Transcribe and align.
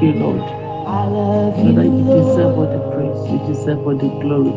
thank 0.00 0.14
you, 0.14 0.20
Lord. 0.20 0.40
I 0.40 1.06
love 1.06 1.54
Father, 1.56 1.84
you 1.84 2.04
deserve 2.04 2.58
all 2.58 2.66
the 2.66 2.80
praise, 2.92 3.30
you 3.30 3.38
deserve 3.46 3.86
all 3.86 3.96
the 3.96 4.08
glory. 4.20 4.52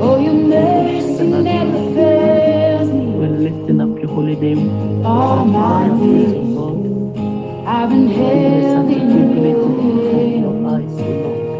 Oh, 0.00 0.18
your 0.20 0.34
mercy 0.34 1.24
never 1.26 1.94
fails 1.94 2.90
me. 2.90 3.06
We're 3.06 3.28
lifting 3.28 3.80
up 3.80 3.98
your 3.98 4.08
holy 4.08 4.36
name. 4.36 5.04
All 5.06 5.44
my 5.46 5.88
Praise 5.88 6.32
days, 6.32 6.56
of 6.56 7.66
I've 7.66 7.88
been 7.90 8.08
held 8.08 8.90
in 8.90 9.10
your 9.36 10.12
hand. 10.12 10.40
Your 10.42 10.68
eyes, 10.68 10.92
Lord. 10.92 11.56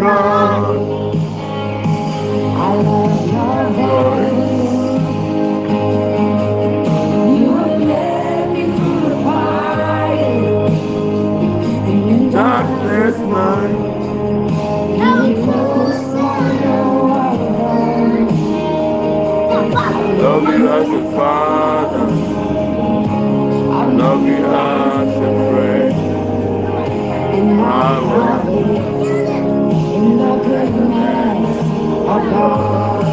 God. 0.01 1.15
I 2.45 2.75
love 2.83 3.33
your 3.33 3.65
voice. 3.77 5.05
You 7.41 7.51
led 7.87 8.51
me 8.53 8.65
through 8.77 9.01
the 9.03 9.15
fire. 9.25 10.71
Darkness 12.33 13.19
night, 13.19 13.99
You 14.83 15.47
focus 15.47 16.15
on 16.15 16.45
love 20.19 20.45
you 20.45 20.69
as 20.69 20.89
a 20.89 21.13
father, 21.17 22.07
love 23.95 24.27
you 24.27 24.47
as 24.47 25.17
a 25.17 25.31
friend. 25.51 25.95
And 27.21 27.61
I 27.61 28.01
will 28.01 29.00
God. 32.31 33.05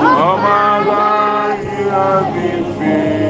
All 0.00 0.38
my 0.38 0.84
life 0.84 1.64
you 1.78 1.88
have 1.90 2.34
been 2.34 3.25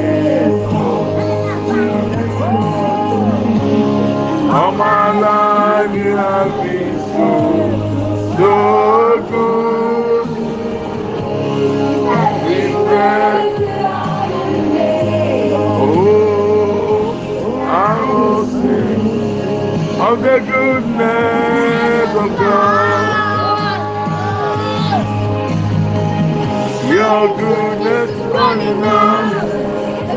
Goodness 27.35 28.11
running 28.33 28.83
out, 28.83 29.33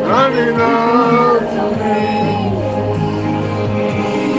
running 0.07 0.61
out 0.61 1.41
to 1.55 1.65
me. 1.81 1.99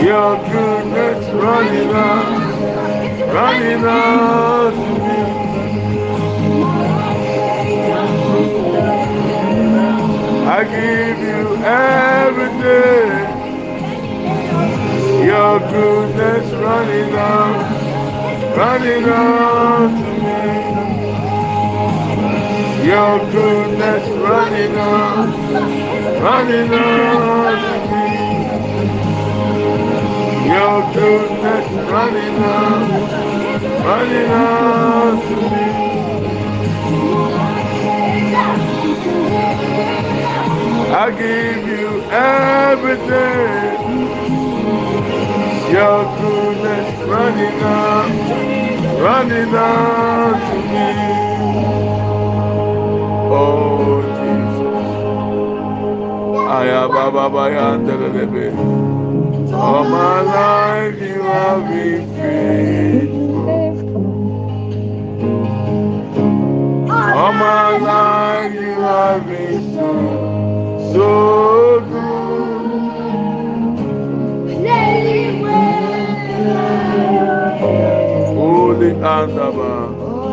Your 0.06 0.32
goodness 0.50 1.22
running 1.34 1.90
out, 1.90 2.42
running 3.32 3.84
out 3.84 4.72
to 4.72 4.90
me. 5.02 5.20
I 10.48 10.64
give 10.64 11.18
you 11.18 11.44
everything. 11.64 13.12
Your 15.26 15.54
goodness 15.60 16.46
running 16.52 17.14
out, 17.14 18.56
running 18.56 19.04
out. 19.04 20.11
Your 22.84 23.20
goodness 23.30 24.08
running 24.18 24.76
out, 24.76 25.28
running 26.20 26.68
to 26.68 26.82
me. 27.92 28.08
Your 30.50 30.92
goodness 30.92 31.66
running 31.88 32.36
out, 32.42 32.90
running 33.84 34.30
out 34.30 35.22
to 35.28 35.36
me. 35.36 35.66
I 40.92 41.10
give 41.12 41.66
you 41.68 42.02
everything. 42.10 43.78
Your 45.72 46.04
goodness 46.18 46.88
running 47.08 47.62
out, 47.62 48.10
running 49.00 49.54
out 49.54 50.40
to 50.50 50.58
me. 50.72 51.21
Oh 53.34 54.02
Jesus. 54.18 54.88
Aya 56.56 56.82
baba 56.88 57.24
bayandelebe. 57.34 58.46
All 59.54 59.84
my 59.84 60.20
life 60.20 61.00
you 61.00 61.22
have 61.22 61.62
been 61.68 62.02
faithful. 62.16 63.32
All 66.90 67.32
my 67.32 67.68
life 67.78 68.54
you 68.54 68.74
have 68.80 69.26
been 69.26 69.60
so, 69.74 69.88
so 70.92 71.08
good. 71.80 72.12
Holy 78.36 78.92
Andaba, 78.92 79.72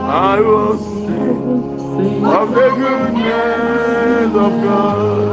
I 0.09 0.39
will 0.41 0.77
Ömür 2.55 3.23
ne 3.23 4.33
dakika 4.33 5.28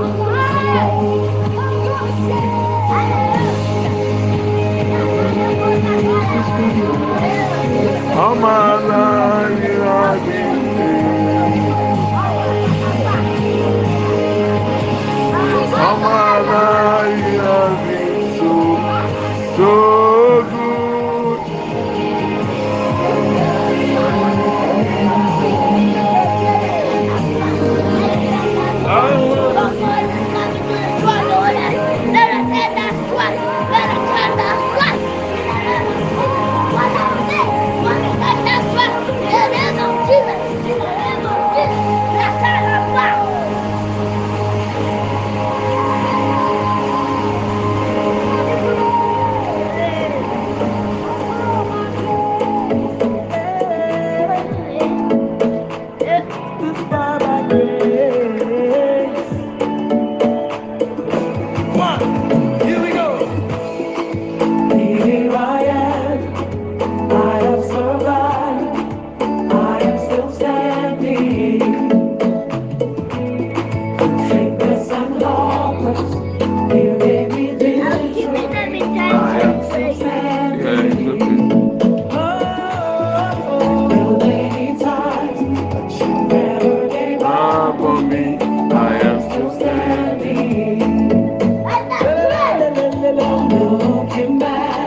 좋게 93.68 94.28
말 94.38 94.85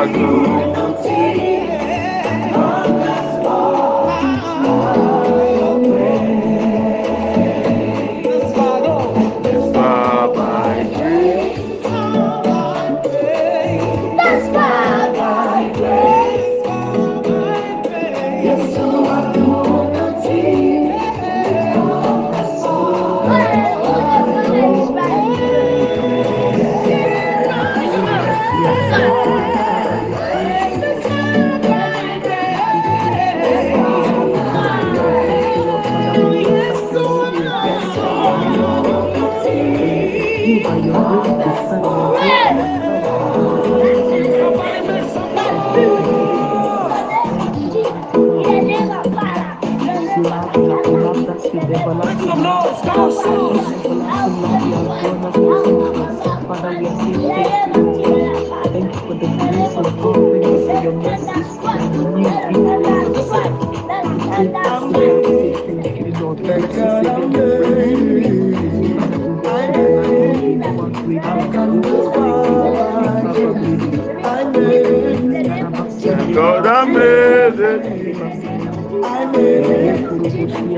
Yesu 0.00 0.49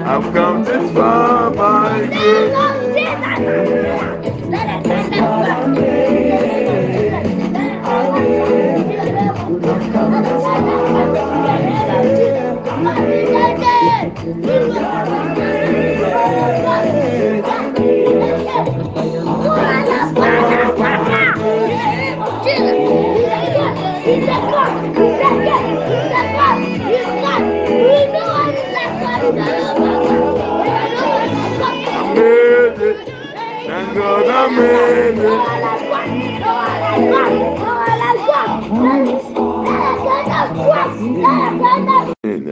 I've 0.05 0.33
come 0.35 0.65
this 0.65 0.93
far 0.93 1.51
by 1.53 2.07
grace. 2.07 2.52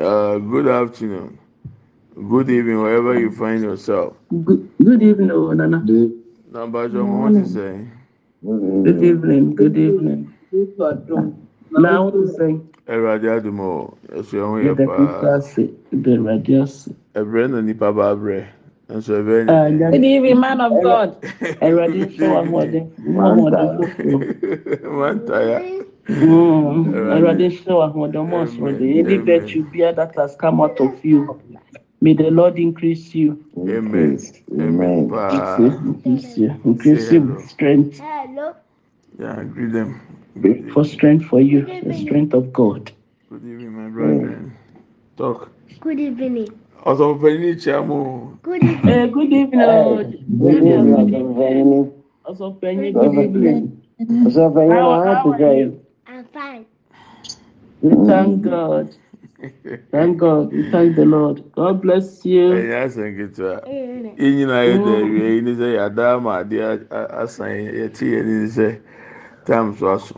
Uh, 0.00 0.38
good 0.38 0.66
afternoon. 0.68 1.38
Good 2.14 2.48
evening, 2.50 2.80
wherever 2.82 3.18
you 3.18 3.30
find 3.32 3.62
yourself. 3.62 4.16
Good, 4.44 4.70
good 4.82 5.02
evening, 5.02 5.30
oh, 5.30 5.52
Nana. 5.52 5.84
Number 6.50 6.88
one, 6.88 7.22
what 7.22 7.32
to 7.34 7.46
say? 7.46 7.86
Good 8.42 9.04
evening. 9.04 9.54
Good 9.54 9.76
evening. 9.76 10.32
Now, 11.72 12.04
what 12.04 12.14
to 12.14 12.26
say? 12.38 12.60
Ẹ̀rọ̀dì 12.94 13.26
àdùmọ̀ 13.36 13.72
ẹ̀sùn 14.18 14.38
ẹ̀hún 14.42 14.58
yẹ 14.64 14.72
Yɛda 14.72 14.84
paa. 14.88 14.96
Kristo 14.96 15.26
ase, 15.36 15.62
yɛda 15.92 16.10
Awurade 16.16 16.54
ase. 16.62 16.90
Ẹ̀brẹ̀ 17.20 17.46
nà 17.52 17.58
nípa 17.66 17.88
bá 17.96 18.06
brẹ̀. 18.20 18.44
Ẹ̀sùn 18.94 19.16
ẹ̀bẹ̀ 19.20 19.44
ni. 19.46 19.52
Good 19.90 20.04
evening, 20.04 20.40
man 20.40 20.60
of 20.60 20.72
God. 20.82 21.10
Awurade 21.64 22.00
nhyɛ 22.06 22.26
wo 22.30 22.36
ahoɔden, 22.42 22.84
mma 23.06 23.22
ahoɔden 23.30 23.68
foforɔ. 23.76 24.18
Mantaya. 24.98 25.58
Mm, 26.08 26.86
Awurade 27.14 27.46
nhyɛ 27.50 27.72
wo 27.78 27.82
ahoɔden, 27.88 28.22
mma 28.26 28.38
ɔsoro 28.44 28.78
de. 28.78 28.98
Any 29.00 29.14
Amen. 29.16 29.26
virtue 29.26 29.62
bia 29.72 29.92
that 29.94 30.14
has 30.16 30.36
come 30.36 30.60
out 30.60 30.78
of 30.80 31.04
you, 31.04 31.20
may 32.00 32.14
the 32.14 32.30
Lord 32.30 32.58
increase 32.58 33.14
you. 33.14 33.38
Amen. 33.58 34.18
Amen. 34.58 35.10
Increase 35.10 36.38
you, 36.38 36.50
increase 36.64 37.12
you 37.12 37.20
with 37.22 37.48
strength, 37.48 38.00
Yeah, 39.18 39.44
greet 39.44 39.72
them. 39.72 40.00
for 40.72 40.84
strength 40.84 41.24
for 41.26 41.40
you, 41.40 41.60
the 41.84 41.94
strength 41.94 42.34
of 42.34 42.52
God. 42.52 42.92
Good 43.30 43.44
evening, 43.44 43.72
my 43.72 43.88
brethren. 43.88 44.52
Talk. 45.16 45.50
Good 45.80 46.00
evening. 46.00 46.59
ọsọfọpanyin 46.88 47.56
kyia 47.62 47.78
mu. 47.88 47.98
good 48.42 48.62
evening 48.62 48.96
eh, 48.96 49.10
good 49.12 49.32
evening 49.32 49.60
eh, 49.60 49.66
ọsọfọpanyin 52.30 52.92
good 52.94 53.14
evening. 53.24 53.62
ọsọfọpanyin 54.26 54.72
how 54.72 54.90
how 55.04 55.32
are 55.32 55.54
you. 55.60 55.70
i'm 56.08 56.24
fine. 56.34 56.64
we 57.82 57.90
thank 58.08 58.42
god 58.42 58.86
thank 59.92 60.16
god 60.18 60.52
we 60.52 60.62
thank 60.72 60.96
the 60.96 61.04
lord 61.04 61.42
god 61.54 61.80
bless 61.82 62.24
you. 62.24 62.46
ẹ̀yin 62.58 62.72
asan 62.84 63.10
ketewa 63.16 63.54
yín 64.18 64.32
nyinaa 64.36 64.64
yóò 64.70 64.78
dẹ̀ 64.86 64.98
ẹ̀wì 65.04 65.18
ẹ̀yin 65.28 65.44
ní 65.46 65.52
sẹ́ 65.60 65.70
yà 65.78 65.84
dá 65.96 66.04
àmà 66.16 66.30
àdé 66.40 66.56
asan 67.22 67.50
yẹ 67.78 67.86
ti 67.96 68.04
yẹ 68.12 68.20
ní 68.28 68.34
sẹ́ 68.56 68.70
time 69.46 69.70
so 69.78 69.86
aso 69.94 70.16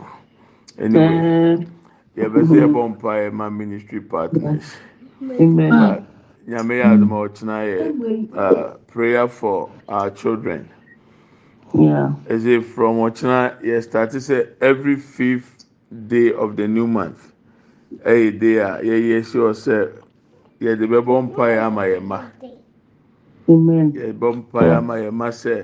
anyway 0.83 1.57
yẹ 2.17 2.25
bẹ 2.33 2.39
sẹ 2.49 2.55
yẹ 2.61 2.67
bọ 2.75 2.81
mpa 2.87 3.11
ẹ 3.25 3.29
ma 3.37 3.45
ministry 3.49 3.99
partners. 4.11 4.67
Amen. 5.39 5.71
Amen. 5.71 6.12
Nyame 6.47 6.75
yẹ 6.75 6.83
adum 6.83 7.11
a 7.11 7.15
ọ̀kyina 7.27 7.57
yẹ 7.71 7.79
uh, 8.37 8.73
prayer 8.87 9.27
for 9.27 9.69
our 9.87 10.09
children. 10.09 10.69
Yeah. 11.73 12.13
As 12.29 12.45
if 12.45 12.65
from 12.75 12.97
ọ̀kyina 12.97 13.61
yẹ 13.63 13.81
start 13.83 14.11
sẹ́ 14.11 14.47
every 14.61 14.95
fifth 14.95 15.65
day 16.07 16.31
of 16.33 16.55
the 16.55 16.67
new 16.67 16.87
month. 16.87 17.31
Ẹyẹ 18.05 18.39
day 18.39 18.57
a 18.57 18.79
yẹ 18.83 18.95
yẹ 19.09 19.23
sure 19.23 19.53
sẹ́ 19.53 19.89
yẹ 20.59 20.75
de 20.79 20.85
bẹ 20.87 20.99
bọ̀ 21.01 21.21
mpa 21.23 21.47
yẹ 21.49 21.59
ama 21.59 21.83
yẹ 21.87 21.99
ma. 21.99 22.19
Amen. 23.49 23.91
yɛbɔ 23.91 24.27
mpaeɛ 24.37 24.71
ama 24.77 24.93
yɛn 25.03 25.11
mma 25.13 25.27
sɛ 25.41 25.55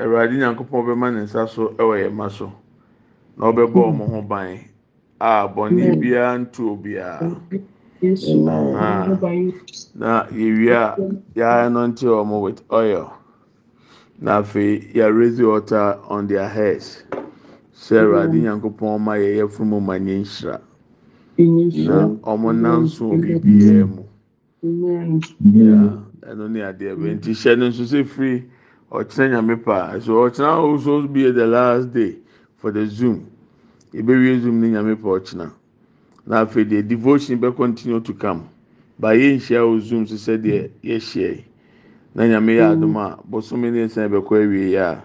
awurade 0.00 0.34
nyankopɔn 0.38 0.86
bɛma 0.86 1.12
ne 1.14 1.20
nsa 1.24 1.46
so 1.48 1.68
yɛn 1.78 2.12
mma 2.12 2.30
so 2.30 2.52
na 3.36 3.46
ɔbɛbɔ 3.52 3.80
ɔmo 3.92 4.04
ho 4.08 4.22
ban 4.22 4.58
a 5.20 5.46
bɔnne 5.48 6.00
biara 6.00 6.38
ntu 6.38 6.70
obiara 6.72 7.20
na 9.94 10.26
yɛwie 10.30 10.72
a 10.72 10.96
yɛanointi 11.34 12.06
ɔmo 12.06 12.40
with 12.42 12.62
oil. 12.70 13.12
Na 14.20 14.38
afei 14.42 14.92
yɛaraise 14.94 15.40
water 15.46 15.98
on 16.08 16.26
their 16.26 16.48
heads. 16.48 17.04
Sɛ 17.74 18.02
awurade 18.02 18.34
nyankopɔn 18.40 18.98
ɔma 18.98 19.18
yɛyɛforomu 19.18 19.80
ma 19.82 19.94
nyɛ 19.98 20.20
nhyira. 20.22 20.60
Na 21.86 22.08
ɔmo 22.22 22.52
nam 22.60 22.86
so 22.88 23.04
wɔ 23.06 23.20
biribiaa 23.42 23.86
mu. 23.88 24.04
Ɛno 26.22 26.50
ne 26.50 26.60
adeɛ 26.60 26.94
bɛ 26.96 27.14
nti 27.18 27.30
hyɛ 27.34 27.58
no 27.58 27.68
nso 27.68 27.82
sɛ 27.84 28.04
firi 28.06 28.44
ɔkyena 28.92 29.30
nyame 29.42 29.56
paa 29.64 29.98
so 30.00 30.12
ɔkyena 30.28 30.56
also 30.58 31.06
be 31.06 31.30
the 31.30 31.46
last 31.46 31.92
day 31.92 32.16
for 32.56 32.70
the 32.70 32.86
zoom. 32.86 33.26
Yɛbɛwie 33.92 34.40
zoom 34.42 34.60
ne 34.60 34.68
nyame 34.70 34.94
pa 35.00 35.08
ɔkyena. 35.18 35.50
Na 36.28 36.44
afei 36.44 36.64
deɛ 36.64 36.86
devotion 36.86 37.40
bɛ 37.40 37.56
continue 37.56 38.00
to 38.00 38.12
come 38.12 38.44
ba 38.98 39.08
yɛ 39.16 39.36
nhyia 39.36 39.60
wɔ 39.64 39.80
zoom 39.80 40.06
so 40.06 40.14
sɛ 40.14 40.36
deɛ 40.36 40.70
yɛhyia 40.84 41.30
yi 41.36 41.44
na 42.14 42.22
nyame 42.24 42.52
yɛ 42.60 42.72
adum 42.76 42.96
a 42.96 43.16
bosome 43.24 43.72
ne 43.72 43.84
nsa 43.86 44.08
bɛkɔ 44.08 44.44
awie 44.44 44.70
yɛ 44.76 44.82
a 44.84 45.04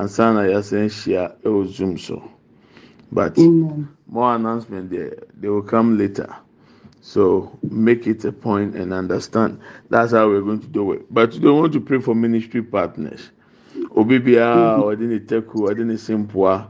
ansa 0.00 0.32
na 0.32 0.40
yɛasɛn 0.48 0.88
hyia 0.88 1.32
ɛwɔ 1.44 1.66
zoom 1.68 1.98
so 1.98 2.22
but 3.12 3.36
more 4.08 4.34
announcement 4.34 4.90
there 4.90 5.12
they 5.38 5.48
will 5.48 5.62
come 5.62 5.96
later. 5.98 6.28
So 7.02 7.56
make 7.62 8.08
it 8.08 8.24
a 8.24 8.32
point 8.32 8.74
and 8.74 8.92
understand. 8.92 9.60
That's 9.90 10.10
how 10.10 10.26
we're 10.26 10.40
going 10.40 10.58
to 10.60 10.66
do 10.66 10.90
it. 10.92 11.06
But 11.08 11.34
you 11.34 11.40
don't 11.40 11.60
want 11.60 11.72
to 11.74 11.80
pray 11.80 12.00
for 12.00 12.16
ministry 12.16 12.62
partners. 12.62 13.30
Obi 13.94 14.18
biara 14.18 14.82
ɔde 14.82 15.00
ne 15.06 15.20
teku 15.20 15.68
ɔde 15.68 15.86
ne 15.86 15.94
simpoa 15.94 16.66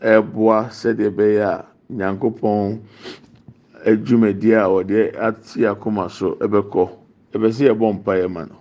ɛboa 0.00 0.68
sɛdeɛ 0.70 1.10
ɛbɛyɛ 1.14 1.44
a 1.46 1.66
nyankopɔn 1.90 2.80
adwumadi 3.86 4.52
a 4.54 4.68
ɔde 4.68 5.12
ati 5.16 5.66
akoma 5.66 6.08
so 6.10 6.36
ɛbɛkɔ. 6.40 6.88
Ɛbɛsi 7.34 7.68
ɛbɔ 7.72 7.92
mpa 7.94 8.12
yɛ 8.16 8.28
ma 8.30 8.44
no. 8.44 8.56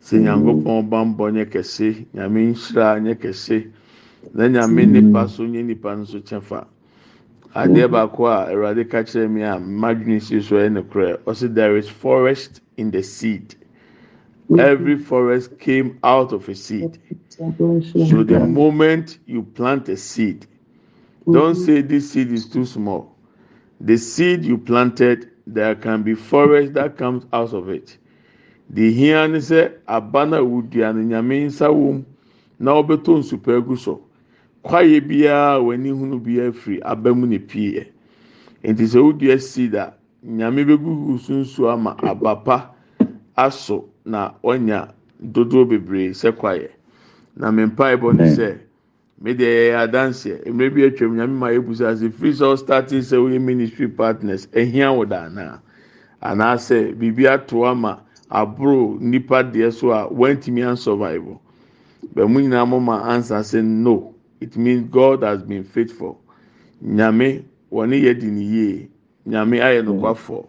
Sɛ 0.00 0.16
mm-hmm. 0.16 0.24
nyankopɔn 0.24 0.88
bambɔ 0.90 1.30
nyɛ 1.32 1.44
kɛse 1.50 2.06
nyame 2.14 2.52
nhyira 2.52 3.00
nyɛ 3.00 3.14
kɛse 3.20 3.70
na 4.34 4.48
nyame 4.48 4.82
mm-hmm. 4.86 4.92
nipa 4.92 5.28
so 5.28 5.44
nye 5.44 5.62
nipa 5.62 5.94
nso 5.96 6.20
kyɛ 6.20 6.42
fa. 6.42 6.66
adeɛ 7.54 7.86
mm-hmm. 7.86 7.92
baako 7.92 8.26
a 8.26 8.50
awurade 8.50 8.88
ka 8.90 9.02
kyerɛ 9.02 9.30
mi 9.30 9.42
a 9.42 9.58
madwene 9.58 10.20
si 10.20 10.40
so 10.40 10.56
ɛyɛ 10.56 10.72
no 10.72 10.82
korɛ 10.82 11.18
ɔsi 11.26 11.54
there 11.54 11.76
is 11.76 11.88
forest 11.88 12.60
in 12.76 12.90
the 12.90 13.02
seed. 13.02 13.54
Every 14.58 14.96
forest 14.96 15.58
came 15.60 15.98
out 16.02 16.32
of 16.32 16.48
a 16.48 16.54
seed. 16.56 16.98
So 17.38 18.24
the 18.24 18.40
moment 18.40 19.18
you 19.26 19.42
plant 19.44 19.88
a 19.88 19.96
seed 19.96 20.46
don't 21.32 21.54
say 21.54 21.80
this 21.82 22.10
seed 22.12 22.32
is 22.32 22.46
too 22.48 22.64
small. 22.64 23.14
The 23.80 23.96
seed 23.96 24.44
you 24.44 24.58
planted 24.58 25.30
there 25.46 25.74
can 25.74 26.02
be 26.02 26.14
forest 26.14 26.74
that 26.74 26.96
comes 26.96 27.24
out 27.32 27.52
of 27.54 27.68
it. 27.68 27.96
The 28.70 28.92
hia 28.92 29.26
ni 29.28 29.38
sɛ 29.38 29.72
aba 29.88 30.26
na 30.26 30.38
wudua 30.38 30.94
no 30.94 31.02
nyame 31.02 31.46
nsa 31.46 31.68
wɔm 31.68 32.04
na 32.58 32.72
ɔbɛtɔ 32.72 33.18
nsupa 33.18 33.58
egu 33.58 33.76
so. 33.78 34.00
kwaeɛ 34.64 35.00
biara 35.08 35.58
w'ani 35.60 35.90
hunu 35.90 36.20
biara 36.20 36.52
firi 36.52 36.80
aba 36.82 37.14
mu 37.14 37.26
na 37.26 37.38
pie 37.38 37.86
nti 38.62 38.84
sɛ 38.84 39.00
wodua 39.02 39.38
seed 39.40 39.74
a 39.74 39.94
nyame 40.24 40.64
bɛgugu 40.64 41.18
sunsu 41.18 41.68
ama 41.68 41.96
aba 42.02 42.36
pa 42.36 42.70
aso 43.36 43.88
na 44.04 44.32
ɔnya 44.44 44.92
dodoɔ 45.22 45.68
bebree 45.68 46.10
sɛ 46.12 46.32
kwaeɛ 46.36 46.68
na 47.36 47.50
mmepa 47.50 47.96
ɛbɔ 47.96 48.16
ne 48.16 48.24
sɛ 48.36 48.58
me 49.20 49.34
deɛ 49.34 49.48
yɛyɛ 49.48 49.76
adanseɛ 49.84 50.46
mmerɛ 50.50 50.74
bi 50.74 50.82
atwam 50.88 51.16
nyame 51.16 51.34
ma 51.38 51.48
ebusa 51.50 51.88
ase 51.92 52.08
free 52.10 52.32
sɛ 52.32 52.46
ɔstarting 52.54 53.02
sɛ 53.02 53.16
wɔyɛ 53.18 53.40
ministry 53.40 53.88
partners. 53.88 54.46
Ehia 54.52 54.88
wɔ 54.96 55.08
daana 55.08 55.60
anaasɛ 56.22 56.94
biribi 56.98 57.26
ato 57.28 57.64
ama 57.64 58.02
aboro 58.30 58.98
nipa 59.00 59.42
deɛ 59.44 59.72
so 59.72 59.90
a 59.90 60.08
wɔntumi 60.08 60.62
ansurvive 60.64 61.38
bɛn 62.14 62.28
mu 62.30 62.40
nyinaa 62.40 62.66
mo 62.68 62.80
ma 62.80 63.02
ansa 63.12 63.40
sɛ 63.40 63.62
no. 63.64 64.14
it 64.40 64.56
means 64.56 64.88
God 64.90 65.22
has 65.22 65.42
been 65.42 65.64
faithful. 65.64 66.18
Nyame 66.82 67.44
wɔne 67.70 68.00
yɛ 68.02 68.18
di 68.18 68.26
ne 68.30 68.40
yie 68.42 68.88
nyame 69.26 69.60
ayɛ 69.60 69.84
no 69.84 69.94
kwafo 70.00 70.48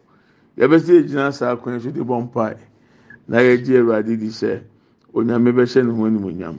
yɛbɛsɛ 0.57 1.03
egyina 1.03 1.33
saa 1.33 1.55
kwan 1.57 1.79
so 1.79 1.91
de 1.91 1.99
bɔ 2.01 2.23
mpae 2.31 2.57
na 3.27 3.37
yɛgye 3.39 3.79
awurade 3.79 4.17
di 4.17 4.27
sɛ 4.27 4.61
onyame 5.13 5.51
bɛhyɛ 5.51 5.85
ne 5.85 5.91
ho 5.91 6.03
animonyam 6.05 6.57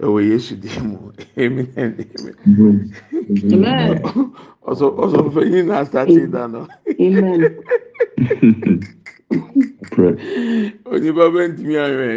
ɛwɔ 0.00 0.20
yesu 0.30 0.56
di 0.56 0.68
mu 0.80 1.12
amen 1.36 1.68
amen 1.76 2.02
ɔsɔ 4.66 4.86
ɔsɔ 5.02 5.30
fɛyin 5.34 5.66
na 5.66 5.80
asate 5.80 6.30
da 6.30 6.46
no 6.46 6.66
onipa 10.86 11.24
bɛ 11.34 11.40
ntumi 11.48 11.76
ahwɛ 11.84 12.08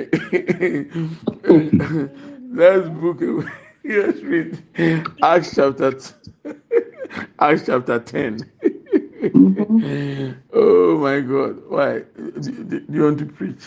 let's 2.55 2.88
book 2.89 3.22
away. 3.22 3.46
Yes, 3.84 4.17
read 4.22 4.58
Acts 5.22 5.55
chapter 5.55 5.94
Acts 7.38 7.65
chapter 7.67 8.00
10. 8.00 8.39
Mm-hmm. 9.22 10.32
oh 10.53 10.98
my 10.98 11.20
God. 11.22 11.62
Why? 11.70 12.00
Do, 12.15 12.32
do, 12.63 12.79
do, 12.79 12.86
you 12.89 13.03
want 13.03 13.20
to 13.20 13.25
preach? 13.27 13.63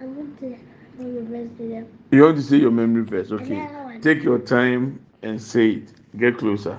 I 0.00 0.04
want 0.04 0.38
to 0.40 0.58
You 0.98 2.22
want 2.22 2.36
to 2.36 2.42
say 2.42 2.56
your 2.56 2.70
memory 2.70 3.04
verse? 3.04 3.30
Okay. 3.30 3.68
Take 4.00 4.22
your 4.22 4.38
time 4.38 5.00
and 5.22 5.40
say 5.40 5.70
it. 5.70 5.92
Get 6.16 6.38
closer. 6.38 6.78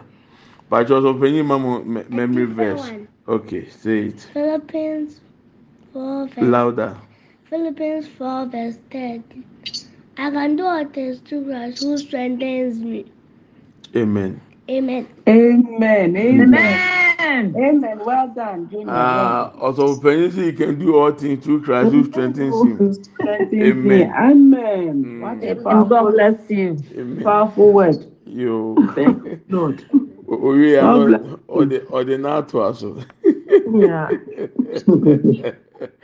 But 0.69 0.91
also 0.91 1.13
when 1.13 1.45
mama 1.45 1.83
memory 2.09 2.45
verse. 2.45 2.91
Okay, 3.27 3.69
say 3.69 4.07
it. 4.07 4.27
Philippians 4.33 5.21
4 5.93 6.27
verse 6.27 6.38
Louder. 6.41 6.97
Philippians 7.49 8.07
4 8.07 8.45
verse 8.47 8.77
10. 8.91 9.45
I 10.17 10.31
can 10.31 10.55
do 10.57 10.65
all 10.65 10.85
things 10.85 11.19
through 11.19 11.45
Christ 11.45 11.79
who 11.79 11.97
strengthens 11.97 12.79
me. 12.79 13.05
Amen. 13.95 14.41
Amen. 14.69 15.07
Amen. 15.27 16.17
Amen. 16.17 16.53
Amen. 16.53 16.99
Well 17.19 18.29
done. 18.35 18.69
Ah, 18.88 19.51
also, 19.59 19.97
penny 19.99 20.29
you 20.47 20.53
can 20.53 20.79
do 20.79 20.97
all 20.97 21.11
things 21.13 21.43
through 21.45 21.63
Christ 21.63 21.91
who 21.91 22.03
strengthens 22.05 22.63
you. 22.63 22.85
Amen. 23.61 24.13
Amen. 24.17 25.05
Mm. 25.05 25.21
What 25.21 25.43
a 25.43 25.55
powerful, 25.55 25.89
God 25.89 26.11
bless 26.13 26.35
you. 26.49 26.83
Amen. 26.97 27.23
Powerful 27.23 27.73
word. 27.73 28.05
You. 28.25 28.89
Thank 28.95 29.23
you, 29.25 29.41
Lord. 29.49 29.85
We 30.27 30.77
are 30.77 30.97
or 31.47 31.65
the 31.65 31.83
or 31.88 32.03
the 32.05 32.17
not 32.17 32.53
also. 32.55 33.03
Yeah. 33.71 34.11
uh, 34.13 35.53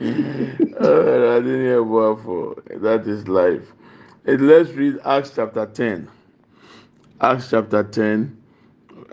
I 0.00 1.40
didn't 1.40 1.62
hear 1.62 1.84
for 2.16 2.62
that 2.68 3.06
is 3.06 3.28
life. 3.28 3.72
Let's 4.26 4.70
read 4.72 4.98
Acts 5.04 5.32
chapter 5.36 5.66
10. 5.66 6.08
Acts 7.20 7.50
chapter 7.50 7.84
10. 7.84 8.36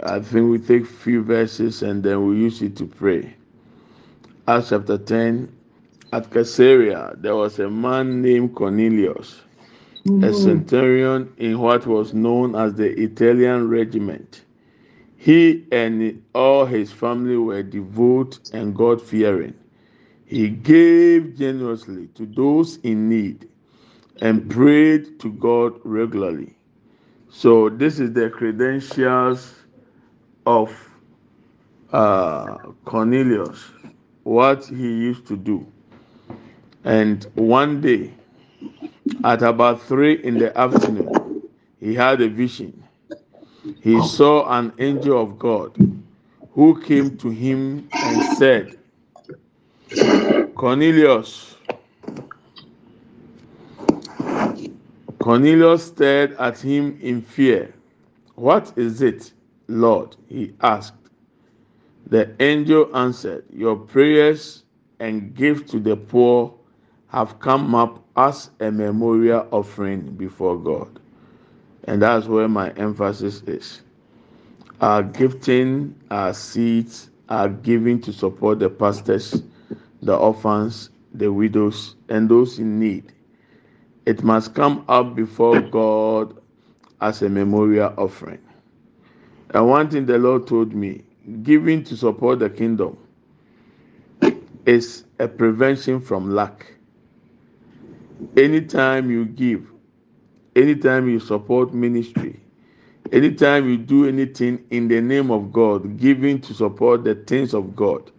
I 0.01 0.19
think 0.19 0.49
we 0.49 0.57
take 0.57 0.87
few 0.87 1.21
verses 1.21 1.83
and 1.83 2.03
then 2.03 2.27
we 2.27 2.37
use 2.37 2.61
it 2.61 2.75
to 2.77 2.85
pray. 2.87 3.35
Acts 4.47 4.69
chapter 4.69 4.97
10. 4.97 5.55
At 6.11 6.29
Caesarea, 6.31 7.13
there 7.17 7.35
was 7.35 7.59
a 7.59 7.69
man 7.69 8.21
named 8.21 8.55
Cornelius, 8.55 9.41
mm-hmm. 10.05 10.23
a 10.23 10.33
centurion 10.33 11.33
in 11.37 11.59
what 11.59 11.87
was 11.87 12.13
known 12.13 12.55
as 12.55 12.75
the 12.75 12.89
Italian 13.01 13.67
regiment. 13.67 14.43
He 15.17 15.65
and 15.71 16.21
all 16.35 16.65
his 16.65 16.91
family 16.91 17.37
were 17.37 17.63
devout 17.63 18.39
and 18.53 18.75
God 18.75 19.01
fearing. 19.01 19.55
He 20.25 20.49
gave 20.49 21.37
generously 21.37 22.07
to 22.15 22.25
those 22.25 22.77
in 22.83 23.09
need 23.09 23.47
and 24.21 24.49
prayed 24.49 25.19
to 25.21 25.31
God 25.31 25.79
regularly. 25.83 26.55
So 27.29 27.69
this 27.69 27.99
is 27.99 28.13
the 28.13 28.29
credentials 28.29 29.62
of 30.45 30.73
uh, 31.91 32.57
Cornelius, 32.85 33.71
what 34.23 34.65
he 34.65 34.75
used 34.75 35.25
to 35.27 35.35
do. 35.35 35.65
And 36.83 37.25
one 37.35 37.81
day, 37.81 38.13
at 39.23 39.41
about 39.41 39.81
three 39.81 40.23
in 40.23 40.37
the 40.37 40.57
afternoon, 40.57 41.43
he 41.79 41.93
had 41.93 42.21
a 42.21 42.29
vision. 42.29 42.83
He 43.81 44.01
saw 44.07 44.49
an 44.57 44.73
angel 44.79 45.21
of 45.21 45.37
God 45.37 45.75
who 46.53 46.81
came 46.81 47.17
to 47.17 47.29
him 47.29 47.89
and 47.93 48.37
said, 48.37 48.77
Cornelius, 50.55 51.57
Cornelius 55.19 55.85
stared 55.87 56.33
at 56.33 56.59
him 56.59 56.97
in 57.01 57.21
fear. 57.21 57.73
What 58.35 58.73
is 58.77 59.01
it, 59.01 59.32
Lord? 59.67 60.15
he 60.27 60.53
asked. 60.61 60.95
The 62.07 62.35
angel 62.41 62.95
answered, 62.95 63.45
Your 63.51 63.75
prayers 63.77 64.63
and 64.99 65.35
gift 65.35 65.69
to 65.71 65.79
the 65.79 65.97
poor 65.97 66.53
have 67.07 67.39
come 67.39 67.75
up 67.75 68.03
as 68.17 68.51
a 68.59 68.71
memorial 68.71 69.47
offering 69.51 70.01
before 70.15 70.57
God. 70.57 70.99
And 71.85 72.01
that's 72.01 72.27
where 72.27 72.49
my 72.49 72.71
emphasis 72.71 73.41
is. 73.43 73.81
our 74.81 75.03
gifting, 75.03 75.95
our 76.11 76.33
seeds 76.33 77.09
are 77.29 77.49
given 77.49 78.01
to 78.01 78.13
support 78.13 78.59
the 78.59 78.69
pastors, 78.69 79.43
the 80.01 80.15
orphans, 80.15 80.89
the 81.13 81.31
widows, 81.31 81.95
and 82.09 82.29
those 82.29 82.59
in 82.59 82.79
need. 82.79 83.13
It 84.05 84.23
must 84.23 84.53
come 84.55 84.85
up 84.89 85.15
before 85.15 85.61
God 85.61 86.37
as 87.01 87.21
a 87.21 87.29
memorial 87.29 87.93
offering. 87.97 88.39
And 89.53 89.67
one 89.69 89.89
thing 89.89 90.05
the 90.05 90.17
Lord 90.17 90.47
told 90.47 90.73
me 90.73 91.03
giving 91.43 91.83
to 91.85 91.95
support 91.95 92.39
the 92.39 92.49
kingdom 92.49 92.97
is 94.65 95.05
a 95.19 95.27
prevention 95.27 96.01
from 96.01 96.33
lack. 96.33 96.73
Anytime 98.35 99.09
you 99.11 99.25
give, 99.25 99.69
anytime 100.55 101.07
you 101.09 101.19
support 101.19 101.73
ministry, 101.73 102.39
anytime 103.11 103.69
you 103.69 103.77
do 103.77 104.07
anything 104.07 104.65
in 104.71 104.87
the 104.87 105.01
name 105.01 105.31
of 105.31 105.53
God, 105.53 105.97
giving 105.97 106.39
to 106.41 106.53
support 106.53 107.03
the 107.03 107.15
things 107.15 107.53
of 107.53 107.75
God, 107.75 108.11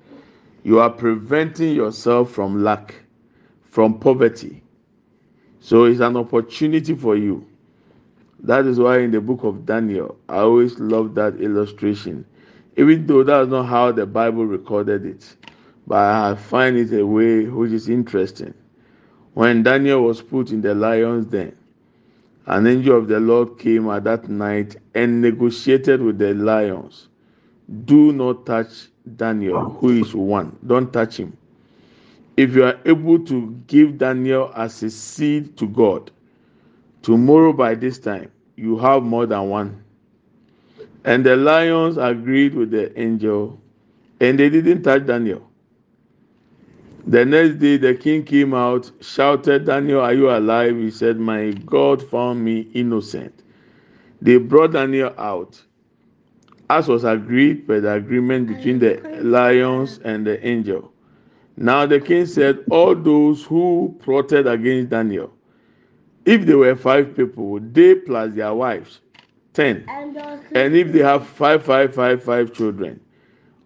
you 0.63 0.79
are 0.81 0.91
preventing 0.91 1.75
yourself 1.75 2.31
from 2.31 2.63
lack, 2.63 2.95
from 3.71 3.99
poverty. 3.99 4.63
So 5.61 5.85
it's 5.85 6.01
an 6.01 6.17
opportunity 6.17 6.95
for 6.95 7.17
you. 7.17 7.47
That 8.45 8.67
is 8.67 8.79
why 8.79 8.99
in 8.99 9.11
the 9.11 9.23
book 9.23 9.43
of 9.43 9.65
Daniel, 9.65 10.17
I 10.29 10.41
always 10.41 10.79
love 10.79 11.15
that 11.15 11.41
illustration. 11.41 12.27
Even 12.77 13.07
though 13.07 13.25
that's 13.25 13.49
not 13.49 13.65
how 13.65 13.91
the 13.91 14.05
Bible 14.05 14.45
recorded 14.45 15.07
it, 15.07 15.35
but 15.87 15.97
I 15.97 16.35
find 16.35 16.77
it 16.77 16.93
a 16.93 17.07
way 17.07 17.47
which 17.47 17.73
is 17.73 17.89
interesting. 17.89 18.53
When 19.33 19.63
Daniel 19.63 20.03
was 20.03 20.21
put 20.21 20.51
in 20.51 20.61
the 20.61 20.75
lion's 20.75 21.25
den, 21.27 21.57
an 22.47 22.67
angel 22.67 22.99
of 22.99 23.09
the 23.09 23.19
Lord 23.19 23.59
came 23.59 23.89
at 23.89 24.05
that 24.05 24.29
night 24.29 24.77
and 24.95 25.23
negotiated 25.23 26.03
with 26.03 26.19
the 26.19 26.35
lions. 26.35 27.09
Do 27.87 28.13
not 28.13 28.45
touch 28.45 28.89
Daniel, 29.17 29.71
who 29.71 30.03
is 30.03 30.15
one. 30.15 30.59
Don't 30.67 30.93
touch 30.93 31.17
him. 31.17 31.35
If 32.37 32.55
you 32.55 32.65
are 32.65 32.79
able 32.85 33.25
to 33.25 33.59
give 33.69 33.97
Daniel 33.97 34.53
as 34.55 34.83
a 34.83 34.91
seed 34.91 35.57
to 35.57 35.67
God, 35.67 36.11
tomorrow 37.01 37.55
by 37.55 37.75
this 37.75 37.99
time, 37.99 38.31
you 38.57 38.79
have 38.79 39.03
more 39.03 39.27
than 39.27 39.49
one. 39.49 39.85
And 41.05 41.25
the 41.25 41.37
lions 41.37 41.97
agreed 41.97 42.55
with 42.55 42.71
the 42.71 42.99
angel 42.99 43.61
and 44.21 44.39
they 44.39 44.49
didn't 44.49 44.83
touch 44.83 45.07
Daniel. 45.07 45.51
The 47.07 47.25
next 47.25 47.59
day, 47.59 47.77
the 47.77 47.95
king 47.95 48.25
came 48.25 48.55
out, 48.55 48.91
shouted, 49.03 49.67
Daniel, 49.67 50.01
are 50.01 50.15
you 50.15 50.31
alive? 50.31 50.77
He 50.77 50.91
said, 50.91 51.19
My 51.19 51.51
God 51.67 52.03
found 52.03 52.43
me 52.43 52.61
innocent. 52.73 53.43
They 54.23 54.39
brought 54.39 54.73
Daniel 54.73 55.13
out, 55.19 55.63
as 56.71 56.89
was 56.89 57.05
agreed 57.05 57.67
by 57.67 57.81
the 57.81 57.93
agreement 57.93 58.49
between 58.49 58.79
the 58.79 59.01
lions 59.23 59.99
and 60.03 60.27
the 60.27 60.45
angel. 60.47 60.93
Now 61.59 61.85
the 61.85 62.01
king 62.01 62.25
said, 62.25 62.65
All 62.71 62.95
those 62.95 63.45
who 63.45 63.95
plotted 64.01 64.47
against 64.47 64.89
Daniel, 64.89 65.31
if 66.25 66.47
they 66.47 66.55
were 66.55 66.75
five 66.75 67.17
people, 67.17 67.61
they 67.61 67.95
plus 67.95 68.35
their 68.35 68.55
wives, 68.55 69.01
ten. 69.53 69.85
And 69.89 70.75
if 70.75 70.93
they 70.93 71.01
have 71.01 71.27
five, 71.27 71.63
five, 71.65 71.95
five, 71.95 72.23
five 72.23 72.53
children, 72.53 73.01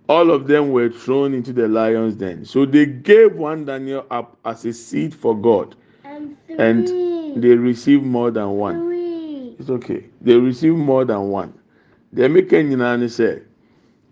all 0.09 0.31
of 0.31 0.47
them 0.47 0.71
were 0.73 0.89
thrown 0.89 1.35
into 1.35 1.53
the 1.53 1.69
lion's 1.69 2.15
den. 2.15 2.45
So 2.45 2.65
they 2.65 2.87
gave 2.87 3.35
one 3.37 3.65
Daniel 3.67 4.07
up 4.11 4.37
as 4.45 4.65
a 4.65 4.73
seed 4.73 5.15
for 5.15 5.37
God, 5.39 5.77
and 6.05 6.87
they 7.43 7.55
received 7.55 8.05
more 8.05 8.31
than 8.31 8.51
one. 8.53 9.55
It's 9.59 9.69
okay. 9.71 10.05
They 10.21 10.35
received 10.37 10.77
more 10.77 11.05
than 11.05 11.29
one. 11.29 11.53
The 12.13 12.25
American 12.25 12.71
nyinaa 12.71 12.99
ni 12.99 13.07
sɛ, 13.07 13.43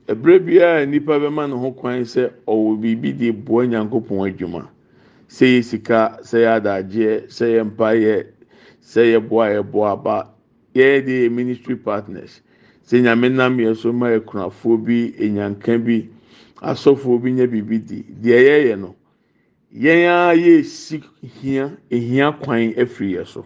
ebere 0.06 0.38
biara 0.38 0.86
nipa 0.86 1.18
bɛma 1.18 1.48
ne 1.48 1.56
ho 1.56 1.72
kwan 1.72 2.02
sɛ 2.02 2.30
ɔwɔ 2.46 2.78
biribi 2.80 3.16
de 3.16 3.30
boa 3.30 3.66
nyankopɔn 3.66 4.28
adwuma. 4.36 4.68
Sɛ 5.28 5.56
yɛ 5.56 5.64
sika, 5.64 6.18
sɛ 6.22 6.38
yɛ 6.44 6.60
adagyeɛ, 6.60 7.26
sɛ 7.28 7.46
yɛ 7.56 7.64
mpaeɛ, 7.70 8.26
sɛ 8.86 9.02
yɛ 9.12 9.28
boa 9.28 9.46
yɛ 9.50 9.62
boa 9.70 9.92
aba, 9.92 10.30
yɛyɛ 10.74 11.04
de 11.04 11.12
yɛ 11.28 11.32
ministry 11.32 11.74
partners. 11.76 12.40
sɛ 12.86 13.02
nyame 13.02 13.28
nam 13.34 13.58
yɛ 13.58 13.76
so 13.76 13.92
ma 13.92 14.06
akunafoɔ 14.14 14.84
bi 14.84 15.12
enyanka 15.18 15.76
bi 15.84 16.08
asɔfoɔ 16.62 17.20
bi 17.22 17.30
nyɛ 17.32 17.46
biribi 17.50 17.78
di 17.84 18.02
deɛ 18.22 18.38
yɛyɛ 18.46 18.78
no. 18.78 18.94
Yɛn 19.74 20.06
ara 20.08 20.34
yɛsi 20.36 21.02
hia 21.20 21.76
ehia 21.90 22.32
kwan 22.40 22.72
afiri 22.78 23.12
yɛ 23.18 23.26
so. 23.26 23.44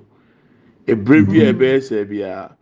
Ebere 0.87 1.23
bi 1.27 1.41
a 1.41 1.53
ɛbɛyɛ 1.55 1.81
sɛ 1.81 2.05
biara 2.09 2.55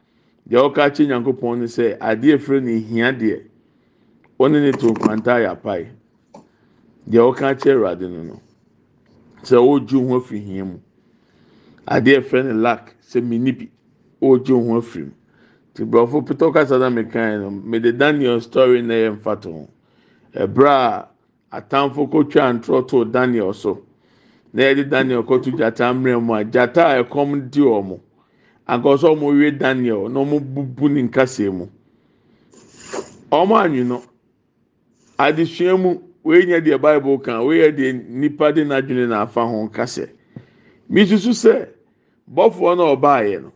deɛ 0.48 0.58
ɔka 0.70 0.94
kye 0.94 1.06
nyankopɔn 1.06 1.58
no 1.58 1.64
sɛ 1.66 1.98
adeɛ 1.98 2.34
efiri 2.38 2.60
no 2.62 2.70
ehia 2.70 3.12
deɛ 3.12 3.42
ɔne 4.38 4.62
ne 4.62 4.70
to 4.72 4.86
nkwanta 4.94 5.34
ayɛ 5.34 5.50
apae 5.50 5.86
deɛ 7.10 7.20
ɔka 7.32 7.58
kye 7.60 7.72
awurade 7.74 8.08
no 8.08 8.22
no 8.22 8.40
sɛ 9.42 9.56
ɔregye 9.58 9.98
ho 10.08 10.16
afiri 10.20 10.40
hia 10.40 10.64
mu 10.64 10.78
adeɛ 11.90 12.18
efiri 12.18 12.42
no 12.44 12.54
lack 12.54 12.94
sɛ 13.02 13.22
mini 13.22 13.52
bi 13.52 13.68
ɔregye 14.22 14.54
ho 14.66 14.78
afiri 14.78 15.04
mu. 15.06 15.12
ti 15.74 15.84
borɔfo 15.84 16.22
pitɔ 16.26 16.52
kasa 16.52 16.78
na 16.78 16.90
mekan 16.90 17.40
no 17.40 17.50
mede 17.50 17.96
daniel 17.96 18.40
story 18.40 18.82
na 18.82 18.94
yɛ 18.94 19.12
mfa 19.16 19.40
to 19.40 19.52
ho. 19.52 19.68
Ɛbrɛ 20.34 20.68
a 20.68 21.08
atamfo 21.60 22.06
kotwa 22.10 22.52
ntorɔ 22.58 22.88
to 22.88 23.04
daniel 23.04 23.52
so. 23.52 23.82
Na 24.52 24.62
yɛde 24.62 24.88
daniel 24.90 25.22
kɔto 25.22 25.56
gyata 25.56 25.92
mmerɛ 25.94 26.20
mu 26.22 26.34
a 26.34 26.44
gyata 26.44 26.84
a 26.98 27.04
ɛkɔm 27.04 27.48
di 27.50 27.60
wɔn 27.60 28.00
ankɔsɔ 28.68 29.16
wɔn 29.18 29.38
wie 29.38 29.50
daniel 29.52 30.08
na 30.08 30.20
wɔn 30.20 30.40
bubu 30.54 30.88
ne 30.90 31.02
nkasa 31.08 31.50
mu. 31.52 31.66
Wɔn 33.30 33.64
anwi 33.64 33.84
no 33.86 34.02
adesua 35.18 35.76
mu 35.80 36.00
wei 36.24 36.44
nyɛ 36.44 36.60
deɛ 36.60 36.80
bible 36.80 37.18
kan 37.18 37.44
wei 37.46 37.58
yɛ 37.60 37.72
deɛ 37.76 38.08
nipa 38.08 38.52
de 38.52 38.64
n'adwene 38.64 39.08
na 39.08 39.22
afa 39.22 39.46
ho 39.46 39.68
kasa 39.68 40.06
mi 40.88 41.06
susu 41.06 41.30
sɛ 41.30 41.68
bɔfoɔ 42.34 42.76
na 42.76 42.84
ɔbaayɛ 42.94 43.42
no. 43.42 43.52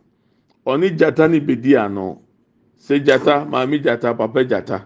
ɔne 0.67 0.97
gyata 0.99 1.29
ne 1.29 1.41
bedi 1.41 1.77
ano. 1.77 2.21
Sɛ 2.79 3.05
gyata 3.05 3.45
maame 3.51 3.79
gyata 3.83 4.15
papa 4.17 4.45
gyata 4.45 4.85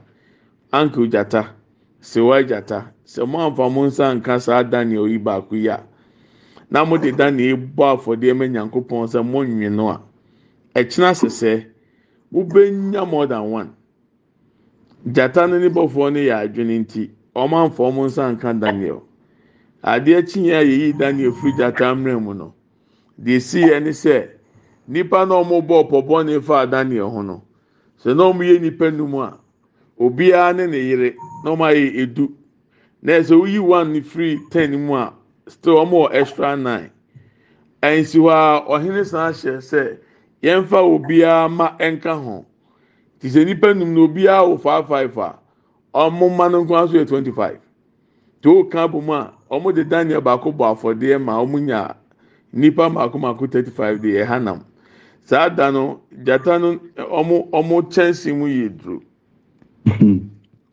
uncle 0.73 1.07
gyata 1.09 1.43
sewa 2.01 2.43
gyata 2.43 2.93
sɛ 3.07 3.27
mo 3.27 3.39
anfa 3.39 3.69
mo 3.73 3.87
nsa 3.87 4.15
nka 4.17 4.41
saa 4.41 4.63
daniel 4.63 5.07
yi 5.09 5.19
baako 5.19 5.55
yi 5.57 5.69
a 5.69 5.79
na 6.71 6.85
mo 6.85 6.99
de 6.99 7.11
daniel 7.13 7.57
bɔ 7.57 7.85
afɔdeɛ 7.97 8.37
ma 8.37 8.45
nyankopɔn 8.47 9.07
sɛ 9.13 9.21
mo 9.25 9.45
nwi 9.45 9.71
no 9.71 9.89
a 9.89 10.01
ɛkyina 10.75 11.13
sɛsɛ 11.15 11.65
wobɛnya 12.33 13.09
more 13.09 13.27
than 13.27 13.51
one. 13.51 13.71
Gyata 15.07 15.47
no 15.49 15.59
ne 15.59 15.69
bɔfoɔ 15.69 16.13
no 16.13 16.19
yɛ 16.21 16.35
adwene 16.49 16.79
nti 16.85 17.11
ɔmo 17.35 17.57
anfa 17.65 17.83
ɔmo 17.85 18.07
nsa 18.07 18.33
nka 18.37 18.53
daniel 18.61 19.03
adeɛ 19.83 20.27
kyi 20.29 20.51
a 20.53 20.61
yɛyi 20.65 20.99
daniel 20.99 21.33
firi 21.33 21.53
gyata 21.57 21.95
mmerɛ 21.95 22.21
mu 22.23 22.35
no. 22.35 22.56
Deɛ 23.19 23.37
esi 23.37 23.61
yɛ 23.63 23.83
ne 23.83 23.91
sɛ. 23.91 24.29
nipa 24.89 25.27
na 25.27 25.35
ɔmo 25.43 25.61
bɔ 25.67 25.89
ɔpɔbɔ 25.89 26.27
ne 26.27 26.41
fa 26.41 26.67
daniel 26.67 27.11
ho 27.11 27.23
no 27.23 27.43
sɛ 28.03 28.17
na 28.17 28.25
ɔmo 28.25 28.43
yɛ 28.43 28.61
nipa 28.61 28.91
num 28.91 29.15
a 29.17 29.39
obiara 29.99 30.55
ne 30.57 30.67
ne 30.67 30.79
yere 30.79 31.15
na 31.45 31.51
ɔmo 31.51 31.65
ayɛ 31.67 31.97
edu. 32.03 32.33
Na 33.03 33.13
ɛsɛ 33.13 33.41
oyi 33.41 33.59
one 33.59 33.93
ne 33.93 34.01
firi 34.01 34.39
ten 34.51 34.87
mu 34.87 34.95
a 34.95 35.13
still 35.49 35.77
ɔmo 35.77 36.07
wɔ 36.09 36.09
extra 36.13 36.57
nine. 36.57 36.91
Ɛnsi 37.83 38.19
hɔ 38.21 38.31
a 38.31 38.65
ɔhene 38.69 39.05
san 39.07 39.33
hyɛ 39.33 39.59
sɛ 39.59 39.99
yɛnfa 40.43 40.79
obiara 40.83 41.49
ma 41.51 41.77
ɛnka 41.79 42.23
ho. 42.25 42.45
Te 43.21 43.29
sɛ 43.29 43.45
nipa 43.45 43.75
num 43.75 43.95
na 43.95 44.01
obiara 44.01 44.47
wɔ 44.47 44.61
five 44.61 44.87
five 44.89 45.17
a 45.19 45.35
ɔmo 45.95 46.37
ma 46.37 46.49
no 46.49 46.65
nko 46.65 46.77
aso 46.85 46.93
yɛ 46.95 47.09
twenty 47.09 47.33
five. 47.33 47.59
Te 48.43 48.49
o 48.49 48.65
kan 48.65 48.89
bɔ 48.89 49.03
mu 49.03 49.13
a 49.13 49.33
ɔmo 49.51 49.75
de 49.75 49.85
daniel 49.85 50.21
baako 50.21 50.53
bɔ 50.53 50.77
afɔdeɛ 50.77 51.21
ma 51.21 51.43
ɔmo 51.43 51.59
nya 51.61 51.95
nipa 52.57 52.89
mako 52.91 53.19
mako 53.19 53.47
thirty 53.47 53.71
five 53.71 54.01
de 54.01 54.13
ɛha 54.25 54.43
nam. 54.43 54.65
saa 55.27 55.49
da 55.49 55.71
no 55.71 56.01
gyata 56.25 56.59
no 56.61 56.79
ɔmo 56.97 57.51
ɔmo 57.51 57.83
kyɛnse 57.93 58.33
mu 58.37 58.47
yɛ 58.47 58.69
duro. 58.79 59.01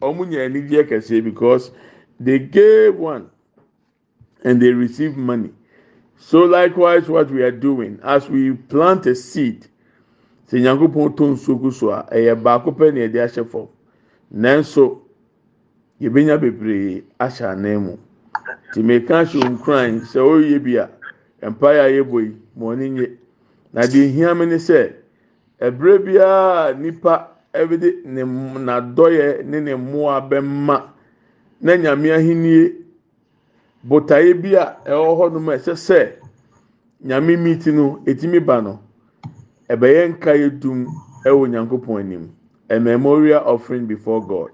Ɔmo 0.01 0.27
nya 0.29 0.45
anigye 0.45 0.83
kɛseɛ 0.87 1.23
because 1.23 1.71
they 2.19 2.39
gave 2.39 2.95
one 2.95 3.29
and 4.43 4.61
they 4.61 4.71
received 4.71 5.17
money. 5.17 5.51
So 6.17 6.43
likewise 6.45 7.09
what 7.09 7.31
we 7.31 7.41
are 7.41 7.51
doing 7.51 7.99
as 8.03 8.29
we 8.29 8.53
plant 8.53 9.05
a 9.07 9.15
seed 9.15 9.67
sɛ 10.51 10.61
nyankopɔn 10.61 11.17
to 11.17 11.23
nsuo 11.23 11.59
gu 11.59 11.71
so 11.71 11.89
a 11.89 12.03
ɛyɛ 12.11 12.41
baako 12.43 12.71
pɛ 12.77 12.93
na 12.93 12.99
yɛde 13.01 13.23
ahyɛ 13.25 13.49
fam. 13.49 13.67
Nanso 14.33 15.01
yɛbɛnya 15.99 16.39
bebree 16.39 17.03
ahyɛ 17.19 17.51
anan 17.51 17.83
mu. 17.83 17.97
Tìmɛka 18.71 19.25
hyɛ 19.25 19.49
nkran 19.57 19.99
sɛ 20.01 20.19
ɔyɛ 20.21 20.63
bi 20.63 20.75
a 20.77 20.89
mpaeɛ 21.49 21.79
a 21.79 21.89
yɛbɔ 21.89 22.21
yi 22.21 22.37
ma 22.55 22.65
ɔne 22.65 22.89
nye. 22.89 23.07
na 23.73 23.81
deɛ 23.87 24.05
ehia 24.05 24.35
mi 24.37 24.45
ne 24.45 24.55
sɛ 24.59 24.93
ɛbrɛ 25.59 26.03
biara 26.05 26.73
nipa 26.77 27.29
ɛbɛde 27.53 28.05
ne 28.05 28.21
n'adɔyɛ 28.23 29.43
ne 29.45 29.59
ne 29.59 29.73
mmoa 29.75 30.21
bɛma 30.29 30.89
na 31.61 31.75
nyame 31.77 32.11
ahinie 32.11 32.73
botaeɛ 33.83 34.33
bi 34.41 34.53
a 34.55 34.77
ɛwɔ 34.85 35.09
hɔnom 35.19 35.49
a 35.49 35.57
ɛsɛ 35.57 35.73
sɛ 35.75 36.11
nyame 37.05 37.37
miiti 37.37 37.71
no 37.73 37.99
etimi 38.05 38.39
ba 38.45 38.61
no 38.61 38.79
ɛbɛyɛ 39.69 40.09
nkaeɛ 40.17 40.59
dum 40.59 40.85
ɛwɔ 41.25 41.49
nyankopɔn 41.49 41.99
anim 41.99 42.29
a 42.69 42.79
memorial 42.79 43.43
offering 43.45 43.85
before 43.85 44.25
God. 44.25 44.49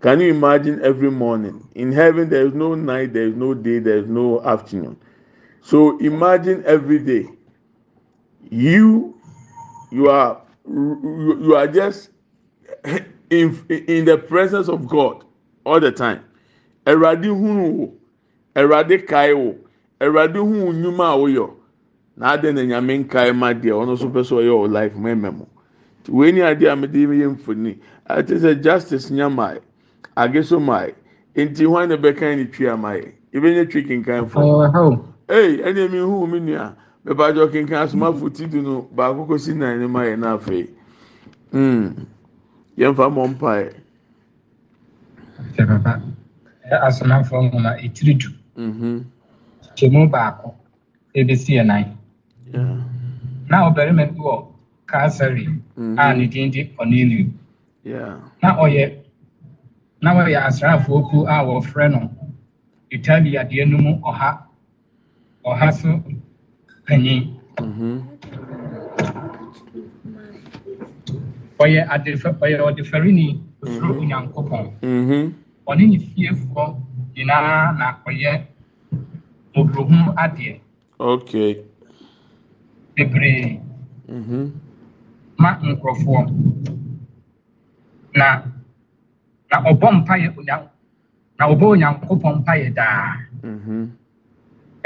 Can 0.00 0.20
you 0.20 0.30
imagine 0.30 0.80
every 0.82 1.10
morning? 1.10 1.68
In 1.74 1.90
heaven, 1.92 2.28
there 2.28 2.46
is 2.46 2.54
no 2.54 2.74
night, 2.76 3.12
there 3.12 3.24
is 3.24 3.34
no 3.34 3.52
day, 3.52 3.80
there 3.80 3.98
is 3.98 4.06
no 4.06 4.40
afternoon. 4.44 4.96
So 5.68 5.98
imagine 5.98 6.62
every 6.64 6.98
day. 6.98 7.28
You, 8.48 9.14
you 9.90 10.08
are, 10.08 10.40
you 10.66 11.54
are 11.54 11.66
just 11.68 12.08
in 13.28 13.52
in 13.68 14.06
the 14.06 14.16
presence 14.16 14.70
of 14.70 14.88
God 14.88 15.24
all 15.66 15.78
the 15.78 15.92
time. 15.92 16.24
Ẹ̀rọ̀adé 16.86 17.28
hunu 17.28 17.64
wo, 17.78 17.92
ẹ̀rọ̀adé 18.56 19.06
kae 19.06 19.34
wo, 19.34 19.56
ẹ̀rọ̀adé 20.00 20.38
hunu 20.40 20.72
nnwuma 20.72 21.04
a 21.12 21.16
woyọ. 21.18 21.50
Na 22.16 22.32
adé 22.34 22.54
na 22.54 22.62
nyame 22.64 23.04
nkae 23.04 23.32
ma 23.36 23.52
deɛ 23.52 23.72
ɔno 23.80 23.92
nso 23.92 24.08
pɛ 24.08 24.20
sɛ 24.24 24.34
ɔyɛ 24.40 24.52
wɔ 24.60 24.72
life 24.72 24.94
mɛmɛ 24.96 25.36
mo. 25.36 25.46
Wei 26.08 26.32
ni 26.32 26.40
adeɛ 26.40 26.72
a 26.72 26.76
mede 26.76 26.94
yɛ 26.96 27.28
mfoni. 27.36 27.78
Ate 28.06 28.34
sɛ 28.40 28.62
justice 28.62 29.10
nyamae. 29.10 29.60
ageso 30.16 30.58
mae 30.58 30.94
nti 31.36 31.64
hwan 31.66 31.88
na 31.90 31.96
bɛka 31.96 32.36
ne 32.36 32.44
twi 32.46 32.68
ama 32.68 32.92
yɛ 32.96 33.12
ebɛnya 33.34 33.70
twi 33.70 33.82
kenkan 33.84 34.26
fo 34.30 34.40
ee 35.28 35.56
ɛna 35.66 35.90
mi 35.90 35.98
hu 35.98 36.26
mi 36.26 36.40
nua 36.40 36.74
bɛbàjɔ 37.04 37.50
kenkan 37.52 37.82
asomafo 37.84 38.30
ti 38.32 38.46
du 38.46 38.62
no 38.62 38.88
baako 38.96 39.26
kò 39.28 39.38
si 39.38 39.54
nan 39.54 39.78
ne 39.80 39.86
ma 39.86 40.00
yɛ 40.04 40.16
n'afɛ 40.16 40.68
hmm. 41.52 41.84
Yɛn 42.78 42.94
fa 42.96 43.04
mɔ 43.10 43.22
mpa 43.32 43.50
yɛ. 43.62 43.70
Fɛ 45.54 45.62
papa 45.68 46.02
asomafo 46.86 47.36
nwoma 47.42 47.70
etiri 47.84 48.14
du. 48.20 48.28
Kyɛmu 49.76 50.10
baako 50.10 50.54
ebesi 51.14 51.52
yɛ 51.58 51.66
nan 51.66 51.84
na 53.48 53.56
ɔbarima 53.68 54.06
bi 54.12 54.18
wɔ 54.20 54.46
kaasari 54.86 55.46
a 55.98 56.14
ne 56.16 56.26
din 56.26 56.50
di 56.50 56.64
Cornelius 56.76 57.28
na 58.42 58.56
ɔyɛ. 58.56 58.98
na 60.02 60.14
wɔyɛ 60.14 60.38
asraafoɔ 60.46 61.10
kuo 61.10 61.26
a 61.26 61.44
wɔfrɛ 61.44 61.90
no. 61.90 62.10
Italia 62.90 63.44
deɛ 63.44 63.68
no 63.68 63.78
mu 63.78 64.00
ɔha 64.00 64.47
ɔha 65.48 65.68
so 65.72 65.90
panyin 66.86 67.22
ɔyɛ 71.62 71.80
adefɛ 71.94 72.28
ɔyɛ 72.42 72.58
ɔdefɛrini 72.68 73.26
osoro 73.62 73.92
onyankopɔn 74.00 74.64
ɔne 75.68 75.82
ne 75.90 75.98
fiefoɔ 76.08 76.66
nyinaa 77.14 77.72
na 77.78 77.86
ɔyɛ 78.06 78.32
mmɔborɔhum 79.54 80.04
adeɛ 80.24 80.60
okay. 80.98 81.50
Bebree 82.94 83.60
ma 85.38 85.50
nkurɔfoɔ 85.62 86.20
na 88.18 88.26
na 89.50 89.56
ɔbɔ 89.70 89.86
mpaeɛ 89.96 90.28
na 91.38 91.44
ɔbɔ 91.52 91.64
onyankopɔn 91.72 92.34
mpaeɛ 92.40 92.74
daa 92.74 93.16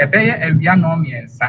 ɛbɛyɛ 0.03 0.33
awia 0.45 0.73
nɔɔ 0.81 0.95
mmiɛnsa. 0.99 1.47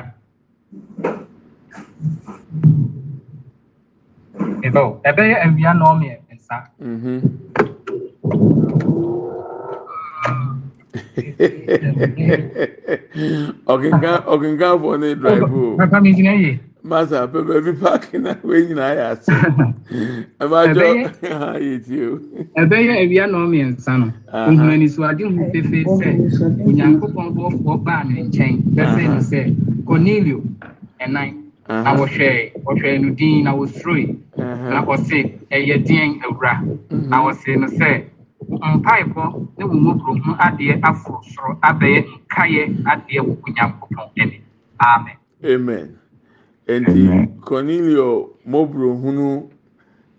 Ɛbɛyɛ 5.09 5.37
awia 5.45 5.71
nɔɔ 5.81 5.93
mmiɛnsa 5.99 6.57
ọkịnka 14.33 14.67
afọ 14.75 14.91
na-edraịbụ 15.01 15.61
o 15.71 15.77
masa 16.85 17.27
pepe 17.33 17.61
bi 17.65 17.73
paaki 17.81 18.19
na 18.25 18.33
wee 18.45 18.67
nyinaa 18.67 18.93
yà 18.99 19.07
ase 19.13 19.33
ebe 20.43 20.57
ajọ 20.63 20.85
ha 21.41 21.49
yẹ 21.67 22.03
o. 22.13 22.19
ebe 22.61 22.77
yẹ 22.87 22.95
ewia 23.05 23.25
nọ 23.33 23.39
mmiɛnsa 23.47 23.93
no 24.01 24.07
nhumanisu 24.53 25.01
hu 25.03 25.43
fefe 25.53 25.79
sɛ 25.99 26.09
onyankopɔn 26.69 27.27
bɔfoɔ 27.37 27.75
baa 27.87 28.03
ne 28.09 28.17
nkyɛn 28.27 28.53
bɛsɛ 28.77 29.03
no 29.15 29.21
sɛ 29.31 29.41
cornelio 29.87 30.39
ɛnan 31.05 31.29
na 31.85 31.91
wɔhwɛɛ 31.99 32.53
wɔhwɛɛ 32.65 33.01
no 33.03 33.09
din 33.19 33.45
na 33.45 33.53
wɔsuroe 33.59 34.05
na 34.73 34.81
wɔse 34.89 35.19
ɛyɛ 35.57 35.77
din 35.87 36.21
awura 36.25 36.53
na 37.11 37.17
wɔse 37.25 37.49
no 37.61 37.67
sɛ. 37.79 38.14
Mpaebɔ 38.79 39.23
ne 39.59 39.65
wɔn 39.65 39.79
mmɔborɔ 39.81 40.13
ho 40.25 40.33
adeɛ 40.47 40.81
aforo 40.89 41.21
soro 41.33 41.59
abɛyɛ 41.69 42.01
nkaeɛ 42.27 42.63
adeɛ 42.93 43.21
wɔ 43.27 43.33
onyankopɔn 43.47 44.09
anim 44.23 44.43
amen. 44.81 45.17
amen. 45.45 45.99
nti 46.69 47.29
cornelio 47.45 48.31
mobrohunu 48.47 49.51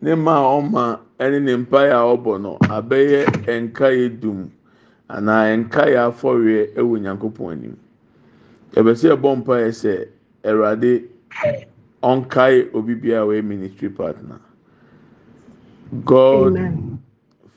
ne 0.01 0.15
ma 0.15 0.35
ɔma 0.41 0.99
ɛne 1.19 1.41
ne 1.41 1.55
mpaeɛ 1.57 1.91
a 1.91 2.03
ɔbɔ 2.17 2.41
no 2.41 2.57
abɛyɛ 2.69 3.21
nkaeɛ 3.61 4.19
dum 4.21 4.51
anaa 5.09 5.55
nkaeɛ 5.57 5.97
afɔreɛ 6.09 6.75
ɛwɔ 6.75 6.99
nyankopɔn 7.01 7.51
anim 7.51 7.77
yɛbɛsɛ 8.73 9.15
ɛbɔ 9.15 9.29
mpaeɛ 9.43 9.69
sɛ 9.71 10.07
ɛwurade 10.43 11.03
ɔnkae 12.03 12.69
obi 12.73 12.93
biara 12.95 13.23
a 13.23 13.27
ɔyɛ 13.27 13.43
ministry 13.43 13.89
partner 13.89 14.39
god 16.05 16.57
Amen. 16.57 16.94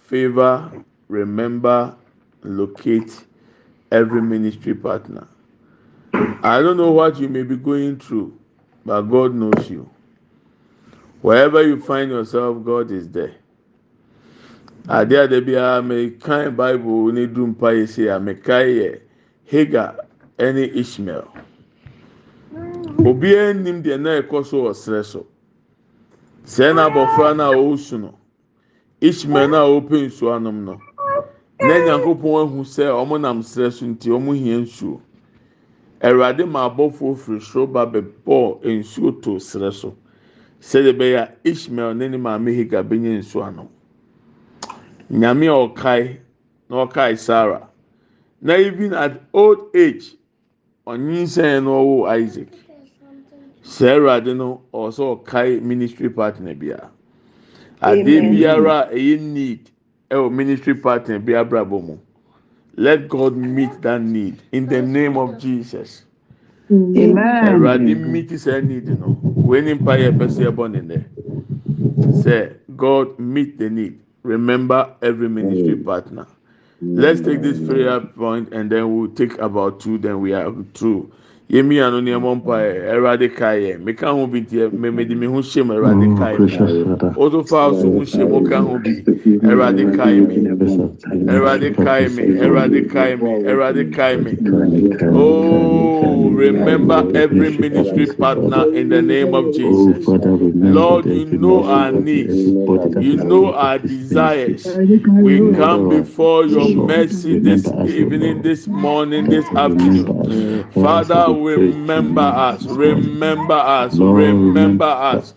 Favor 0.08 0.70
remember 1.08 1.94
locate 2.42 3.24
every 3.92 4.20
ministry 4.22 4.74
partner 4.74 5.26
i 6.42 6.60
don't 6.60 6.76
know 6.76 6.90
what 6.90 7.18
you 7.18 7.28
may 7.28 7.42
be 7.42 7.56
going 7.56 7.96
through 7.98 8.38
but 8.88 9.02
God 9.02 9.34
knows 9.34 9.68
you. 9.68 9.88
Wherever 11.20 11.62
you 11.62 11.78
find 11.78 12.10
yourself, 12.10 12.64
God 12.64 12.90
is 12.90 13.06
there. 13.10 13.34
Ade 14.88 15.12
ade 15.12 15.44
bi 15.44 15.52
a 15.52 15.82
mekan 15.82 16.56
Bible 16.56 17.12
ne 17.12 17.26
du 17.26 17.46
mpa 17.48 17.72
yi 17.76 17.86
si 17.86 18.06
a 18.08 18.18
mekan 18.18 18.64
yɛ 18.66 19.00
Hagar 19.44 19.96
ɛne 20.38 20.74
Ishmael. 20.74 21.28
Obiara 23.04 23.52
nim 23.54 23.82
deɛ 23.82 24.00
na 24.00 24.22
ɛkɔ 24.22 24.46
so 24.46 24.72
so. 25.02 25.26
Ishmael 29.00 29.48
na 29.50 29.60
ɔrepɛ 29.62 30.06
nsuo 30.06 30.34
anom 30.34 30.64
no, 30.64 30.80
na 31.60 31.74
Nyankopɔn 31.78 32.42
ahu 32.42 32.64
sɛ 32.64 32.84
wɔn 32.90 33.20
nam 33.20 33.42
srɛ 33.42 33.72
so 33.72 33.86
nti 33.86 34.08
wɔn 34.10 34.36
hia 34.36 34.58
nsuo. 34.58 35.00
awurade 36.02 36.44
ma 36.48 36.68
abɔfoɔ 36.68 37.16
firi 37.16 37.40
soro 37.40 37.66
ba 37.72 37.86
bɛbɔ 37.86 38.60
nsuo 38.64 39.22
to 39.22 39.38
serɛ 39.38 39.72
so. 39.72 39.94
Sɛdeɛ 40.60 40.98
bɛyɛ 40.98 41.16
a 41.22 41.32
ishmael 41.48 41.94
ne 41.94 42.08
ne 42.08 42.16
maame 42.16 42.50
higa 42.50 42.82
bɛnya 42.82 43.18
nsuo 43.20 43.46
ano. 43.46 43.68
Nyame 45.12 45.46
a 45.46 45.68
ɔkae 45.68 46.16
na 46.68 46.84
ɔkae 46.86 47.16
sarah. 47.18 47.68
Na 48.40 48.54
even 48.56 48.94
at 48.94 49.20
old 49.32 49.70
age 49.76 50.16
ɔnyinsɛn 50.88 51.62
na 51.62 51.70
ɔwɔ 51.70 52.08
isaac. 52.18 52.48
Sɛ 53.62 53.94
awurade 53.96 54.36
no 54.36 54.62
ɔsɛ 54.74 55.22
ɔkae 55.24 55.62
ministry 55.62 56.10
partner 56.10 56.52
bia. 56.54 56.90
Adeɛ 57.80 58.30
biara 58.30 58.88
a 58.88 58.94
ɛyɛ 58.94 59.20
need 59.20 59.70
ɛwɔ 60.10 60.32
ministry 60.32 60.74
partner 60.74 61.18
bi 61.18 61.32
abrabɔ 61.32 61.82
mu. 61.86 61.96
Let 62.76 63.08
God 63.08 63.36
meet 63.36 63.82
that 63.82 64.00
need 64.00 64.36
in 64.52 64.66
the 64.66 64.80
name 64.80 65.16
of 65.16 65.38
Jesus. 65.38 66.04
Amen. 66.70 67.14
Ẹ̀rọ̀adé 67.16 67.94
meet 68.12 68.30
sẹ́ 68.30 68.64
need 68.66 68.86
no. 69.00 69.16
Wẹ́n 69.48 69.64
ní 69.64 69.74
mpa 69.80 69.92
pẹ́sẹ́ 70.18 70.46
ẹ 70.48 70.54
bọ́ 70.56 70.66
ní 70.72 70.80
dẹ̀. 70.90 71.02
Say 72.22 72.50
God 72.76 73.18
meet 73.18 73.58
the 73.58 73.68
need. 73.70 73.98
Remember 74.22 74.90
every 75.02 75.28
ministry 75.28 75.76
partner. 75.76 76.26
Let's 76.80 77.20
take 77.20 77.42
this 77.42 77.58
prayer 77.58 78.00
point 78.00 78.52
and 78.52 78.70
then 78.70 78.94
we'll 78.94 79.08
take 79.10 79.36
about 79.38 79.80
two. 79.80 79.98
Then 79.98 80.20
we 80.20 80.32
are 80.32 80.52
through. 80.74 81.10
Yemi 81.50 81.80
ano 81.80 82.00
ni 82.00 82.10
ẹmọ 82.12 82.34
mpa 82.36 82.56
yẹ 82.60 82.74
ẹwurade 82.92 83.28
ka 83.38 83.50
yẹ 83.56 83.78
meka 83.84 84.08
ho 84.12 84.26
bi 84.26 84.40
tiẹ 84.50 84.68
mẹmẹdi 84.80 85.14
mi 85.16 85.26
ho 85.26 85.40
hyẹ 85.40 85.62
mu 85.64 85.72
ẹwurade 85.74 86.06
ka 86.18 86.26
yẹ 86.32 86.38
mu 86.84 87.22
oto 87.24 87.40
fa 87.42 87.72
so 87.72 87.88
ho 87.88 88.00
hyẹ 88.04 88.24
mu 88.28 88.38
ka 88.50 88.58
ho 88.60 88.76
bi 88.84 88.92
ẹwurade 89.48 89.84
ka 89.96 90.04
yẹ 90.12 90.20
mi 90.28 90.36
ẹwurade 91.32 91.68
ka 91.84 91.92
yẹ 92.04 92.08
mi 92.16 92.22
ẹwurade 92.44 92.80
ka 92.92 93.02
yẹ 93.08 93.16
mi 93.16 93.30
ẹwurade 93.48 93.82
ka 93.96 94.04
yẹ 94.12 94.16
mi 94.24 94.32
oh 95.16 95.98
remember 96.38 97.00
every 97.16 97.50
ministry 97.58 98.06
partner 98.06 98.72
in 98.74 98.88
the 98.88 99.02
name 99.02 99.34
of 99.34 99.52
Jesus. 99.54 100.06
Lord 100.06 101.06
you 101.06 101.24
know 101.26 101.64
our 101.64 101.90
needs. 101.92 102.34
You 102.36 103.16
know 103.24 103.52
our 103.54 103.78
desires. 103.78 104.64
We 104.66 105.52
come 105.56 105.88
before 105.88 106.46
your 106.46 106.68
mercy 106.86 107.38
this 107.40 107.66
evening 107.66 108.42
this 108.42 108.66
morning 108.68 109.28
this 109.28 109.46
afternoon. 109.48 110.64
Father 110.72 111.32
remember 111.44 112.20
us, 112.20 112.66
remember 112.68 113.54
us, 113.54 114.00
remember 114.08 114.84
us. 114.86 115.34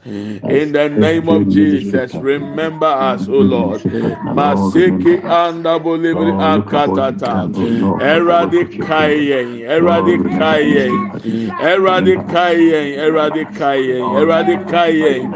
In 0.47 0.71
the 0.73 0.89
name 0.89 1.29
of 1.29 1.47
Jesus, 1.49 2.17
remember 2.19 2.85
us, 2.87 3.27
O 3.27 3.41
Lord. 3.41 3.83
Masiki 4.31 5.23
anda 5.27 5.79
bolibri 5.79 6.33
akatata. 6.37 7.49
Eradikayen, 7.99 9.59
eradikayen, 9.67 11.11
eradikayen, 11.59 12.97
eradikayen, 12.99 14.13
eradikayen. 14.15 15.35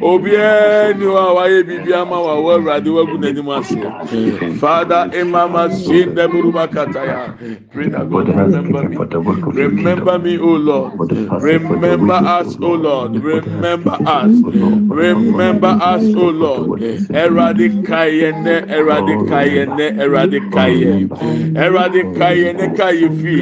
Obieni 0.00 1.06
wa 1.06 1.34
waye 1.34 1.62
bibi 1.62 1.94
ama 1.94 2.20
wa 2.20 2.40
wa 2.40 2.58
radi 2.58 2.90
wa 2.90 3.04
guneni 3.06 3.42
masi. 3.42 3.92
Father, 4.48 5.08
imama 5.12 5.70
sin 5.70 6.14
deburubakataya. 6.14 7.34
Pray 7.72 7.88
that 7.88 8.10
God 8.10 8.28
remember 8.28 8.84
me. 8.84 8.98
Remember 9.52 10.03
me, 10.12 10.38
O 10.38 10.52
Lord. 10.56 10.92
Remember 11.40 12.14
us, 12.14 12.56
O 12.60 12.72
Lord. 12.74 13.16
Remember 13.16 13.98
us. 14.06 14.30
Remember 14.88 15.72
us, 15.80 16.02
O 16.14 16.28
Lord. 16.30 16.80
Eradicayene, 17.12 18.56
eradicayene, 18.68 19.86
eradicayene. 20.04 21.08
Eradicayene 21.54 22.66
kayefi. 22.76 23.38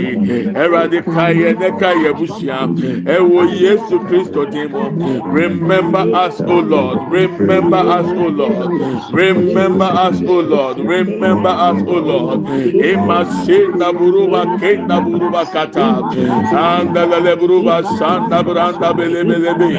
Eradicayene 0.55 1.69
kayebushia. 1.79 2.59
Ewo 3.07 3.45
Yesu 3.45 3.99
Christo 4.07 4.45
demo. 4.47 4.91
Remember 5.25 6.05
us, 6.15 6.41
O 6.41 6.61
Lord. 6.61 6.99
Remember 7.11 7.77
us, 7.79 8.07
O 8.17 8.29
Lord. 8.29 8.71
Remember 9.13 9.85
us, 9.85 10.23
O 10.27 10.41
Lord. 10.41 10.79
Remember 10.79 11.51
us, 11.51 11.83
O 11.87 11.99
Lord. 11.99 12.41
Emasenda 12.81 13.93
buruba 13.93 14.47
kenda 14.59 15.01
buruba 15.01 15.45
kata. 15.47 16.03
sanda 16.53 17.07
la 17.11 17.19
lebruba 17.27 17.77
sanda 17.99 18.43
branda 18.43 18.93
bele 18.97 19.25
bele 19.25 19.53
be. 19.59 19.71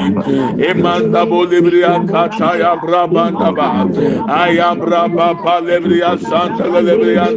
Emanda 0.69 1.21
bolebria 1.29 1.93
kata 2.11 2.57
ya 2.61 2.75
brabanda 2.81 3.49
ba. 3.57 3.67
Aya 4.41 4.69
braba 4.75 5.27
pa 5.43 5.55
lebria 5.67 6.17
sanda 6.29 6.65
la 6.73 6.81
lebria 6.87 7.27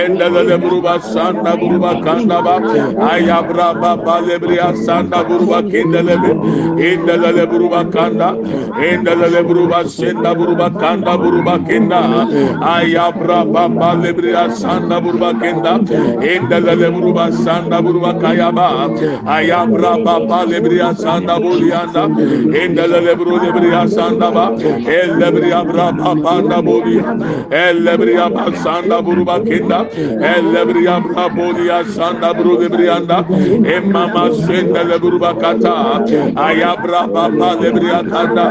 enda 0.00 0.26
la 0.34 0.42
lebruba 0.50 0.94
sanda 1.12 1.52
buruba 1.60 1.92
kanda 2.04 2.38
ba. 2.46 2.56
Aya 3.12 3.42
braba 3.48 3.92
pa 4.04 4.16
lebria 4.28 4.68
sanda 4.84 5.22
buruba 5.28 5.60
kenda 5.70 6.00
lebe 6.08 6.32
enda 6.88 7.16
la 7.22 7.30
lebruba 7.38 7.84
kanda. 7.92 8.30
Enda 8.88 9.14
la 9.20 9.28
lebruba 9.36 9.80
senda 9.88 10.34
buruba 10.34 10.68
kanda 10.80 11.16
buruba 11.22 11.58
kenda. 11.68 12.00
Aya 12.74 13.12
braba 13.12 13.64
pa 13.78 13.90
lebria 14.02 14.44
sanda 14.62 15.00
buruba 15.00 15.30
kenda. 15.40 15.72
Enda 16.32 16.58
la 16.66 16.74
lebruba 16.82 17.26
sanda 17.44 17.82
buruba 17.82 18.12
kaya 18.20 18.45
kayaba. 18.52 19.26
Aya 19.26 19.66
braba 19.66 20.20
palebria 20.28 20.94
sanda 20.94 21.38
bulianda. 21.40 22.06
Endalele 22.06 23.14
buruba 23.16 23.46
lebria 23.46 23.88
sanda 23.88 24.30
ba. 24.32 24.50
Elebria 24.56 25.64
braba 25.64 26.22
panda 26.22 26.62
bulia. 26.62 27.04
Elebria 27.50 28.30
basanda 28.30 29.02
buruba 29.02 29.40
kenda. 29.44 29.86
Elebria 30.20 31.00
brabolia 31.02 31.84
sanda 31.84 32.34
buruba 32.34 32.66
lebrianda. 32.66 33.18
Emama 33.74 34.32
senda 34.46 34.84
leburuba 34.84 35.34
kata. 35.40 35.74
Aya 36.36 36.76
braba 36.76 37.28
palebria 37.38 38.02
kanda. 38.10 38.46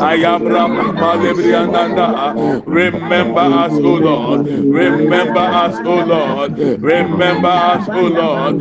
Aya 0.00 0.38
braba 0.38 0.84
palebria 1.00 1.66
nanda. 1.72 2.62
Remember 2.66 3.40
us, 3.40 3.72
O 3.72 3.94
Lord. 4.06 4.46
Remember 4.46 5.40
us, 5.40 5.76
O 5.84 5.94
Lord. 6.12 6.58
Remember 6.82 7.48
us, 7.48 7.88
O 7.88 8.06
Lord. 8.08 8.60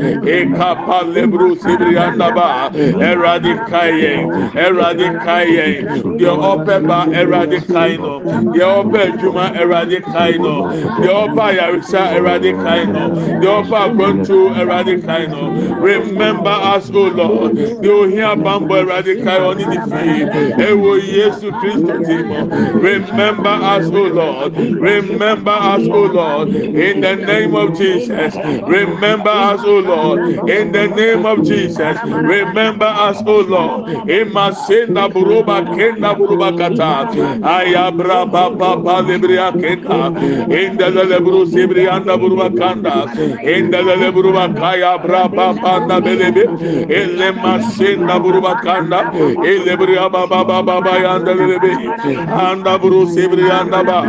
Ekapa 0.61 1.01
lebru 1.13 1.55
sibrianda 1.55 2.29
ba. 2.35 2.69
Eradikaye. 2.73 4.13
Eradikaye. 4.53 6.17
The 6.19 6.31
upper 6.31 6.79
ba 6.81 7.05
eradikaino. 7.09 8.53
The 8.53 8.67
upper 8.67 9.17
juma 9.17 9.49
eradikaino. 9.57 10.55
The 11.01 11.13
upper 11.13 11.49
yarisa 11.57 12.01
eradikaino. 12.17 13.41
The 13.41 13.51
upper 13.51 13.89
kontu 13.97 14.53
eradikaino. 14.53 15.81
Remember 15.81 16.49
us, 16.73 16.91
O 16.91 17.07
Lord. 17.09 17.55
The 17.55 17.89
ohia 17.91 18.35
bambo 18.35 18.75
eradikaino 18.75 19.53
ni 19.57 19.65
fi. 19.65 20.61
Ewo 20.61 20.97
Yesu 21.01 21.51
Christo 21.59 21.97
timo. 22.05 22.45
Remember 22.81 23.49
us, 23.49 23.87
O 23.89 24.03
Lord. 24.13 24.55
Remember 24.57 25.57
us, 25.73 25.87
O 25.89 26.01
Lord. 26.05 26.49
In 26.53 27.01
the 27.01 27.15
name 27.15 27.55
of 27.55 27.75
Jesus. 27.77 28.35
Remember 28.67 29.29
us, 29.31 29.61
O 29.63 29.79
Lord. 29.79 30.49
In 30.51 30.71
the 30.71 30.87
name 30.87 31.25
of 31.25 31.43
Jesus. 31.43 31.97
Remember 32.03 32.85
us, 33.07 33.21
O 33.25 33.39
Lord. 33.41 33.85
Imasenda 34.07 35.09
buruba 35.13 35.57
kenda 35.75 36.11
buruba 36.17 36.49
kata. 36.57 37.07
Ayabra 37.41 38.25
baba. 38.31 38.71
In 40.61 40.77
the 40.77 40.89
lebru 40.91 41.45
sibrianda 41.45 42.17
buruba 42.19 42.49
kanda. 42.57 43.05
In 43.43 43.71
the 43.71 43.81
lebruba 43.81 44.45
kaya 44.55 44.97
braba 44.99 45.53
panda 45.61 46.01
belebe. 46.01 46.45
Ele 46.89 47.31
masenda 47.31 48.19
buruba 48.19 48.53
kanda. 48.61 49.11
Ele 49.43 49.75
bria 49.77 50.09
baba 50.09 50.43
baba 50.43 50.91
yanda 51.03 51.33
lebe. 51.33 51.71
Anda 52.27 52.77
buru 52.79 53.05
sibrianda 53.07 53.83
ba. 53.85 53.99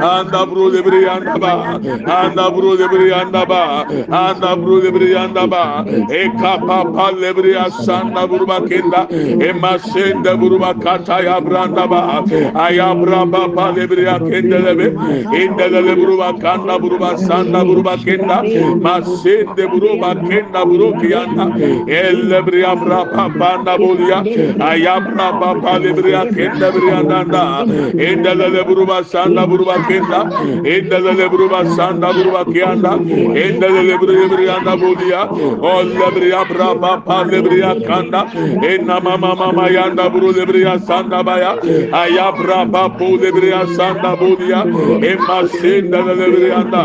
Anda 0.00 0.46
buru 0.46 0.70
librianda 0.70 1.38
ba. 1.40 1.80
Anda 2.06 2.50
buru 2.50 2.76
librianda 2.76 3.46
ba. 3.48 3.84
Anda 4.10 4.56
buru 4.56 4.80
librianda 4.82 5.46
ba. 5.48 5.84
e 6.10 6.28
kapapa 6.40 7.12
lebriya 7.20 7.70
sanda 7.84 8.26
burma 8.26 8.60
kenda. 8.68 9.06
E 9.10 9.52
masende 9.52 10.32
burma 10.40 10.74
kata 10.74 11.22
yabranda 11.22 11.86
ba. 11.88 12.24
Aya 12.54 12.88
ayabra 12.88 13.30
baba 13.30 13.72
lebriya 13.76 14.18
kenda 14.18 14.58
lebe 14.58 14.88
inde 15.42 15.66
lebe 15.72 15.94
burma 15.96 16.38
kanda 16.38 16.78
burma 16.78 17.16
sanda 17.18 17.64
burma 17.64 17.96
kenda. 17.96 18.42
Masende 18.84 19.64
burma 19.70 20.14
kenda 20.28 20.64
burma 20.64 21.00
kiyanda 21.00 21.44
elle 21.88 22.42
briya 22.46 22.74
brapa 22.76 23.28
banda 23.38 23.78
bolya 23.78 24.18
ayabra 24.70 25.28
baba 25.40 25.78
lebriya 25.78 26.22
kenda 26.34 26.72
briya 26.72 27.02
danda 27.08 27.42
inde 28.08 28.32
lebe 28.40 28.62
burma 28.68 29.04
sanda 29.04 29.46
burma 29.46 29.76
kenda. 29.88 30.20
İnde 30.58 31.04
lebe 31.04 31.32
burma 31.32 31.64
sanda 31.64 32.14
burma 32.14 32.44
kiyanda 32.44 32.92
inde 33.44 33.68
lebe 33.74 34.00
burma 34.00 34.36
kiyanda 34.36 34.80
bolya 34.80 35.28
o 35.62 35.77
lebria 35.84 36.44
braba 36.44 37.00
pa 37.04 37.22
lebria 37.24 37.74
kanda. 37.86 38.26
Inna 38.62 39.00
mama 39.00 39.34
mama 39.36 39.68
yanda 39.70 40.08
buru 40.10 40.32
lebria 40.32 40.78
sanda 40.78 41.22
baya. 41.24 41.56
Ayabra 41.92 42.64
babu 42.70 43.18
lebria 43.18 43.66
sanda 43.76 44.16
bulia. 44.16 44.64
Emma 45.04 45.48
senda 45.48 45.98
lebrianda. 46.02 46.84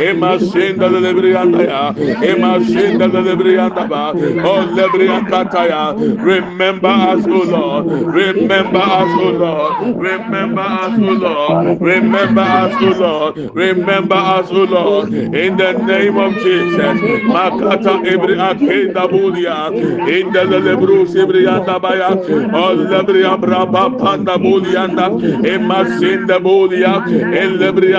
Emma 0.00 0.38
senda 0.38 0.88
lebrianda 0.88 1.62
ya. 1.68 1.94
Emma 2.22 2.60
senda 2.60 3.06
lebrianda 3.08 3.88
ba. 3.88 4.12
O 4.12 4.54
lebria 4.76 5.20
kataya. 5.28 5.94
Remember 6.22 6.88
us, 6.88 7.26
O 7.26 7.42
Lord. 7.42 7.86
Remember 8.06 8.78
us, 8.78 9.10
O 9.20 9.30
Lord. 9.30 9.96
Remember 9.96 10.60
us, 10.60 10.98
O 10.98 11.12
Lord. 11.12 11.80
Remember 11.80 12.42
us, 12.42 12.74
O 12.82 12.90
Lord. 13.00 13.36
Remember 13.54 14.14
us, 14.16 14.50
O 14.50 14.64
Lord. 14.64 15.12
In 15.12 15.56
the 15.56 15.72
name 15.72 16.16
of 16.18 16.32
Jesus. 16.34 17.00
Makata 17.34 17.94
sebri 18.34 18.68
akenda 18.68 19.08
bulia 19.08 19.70
inda 20.08 20.44
lebru 20.44 21.06
sebri 21.06 21.46
anda 21.46 21.78
baya 21.78 22.10
o 22.10 22.74
lebri 22.74 23.24
abra 23.24 23.66
panda 23.66 24.38
bulia 24.38 24.84
anda 24.84 25.08
emasinda 25.46 26.38
bulia 26.42 27.04
el 27.42 27.58
lebri 27.58 27.92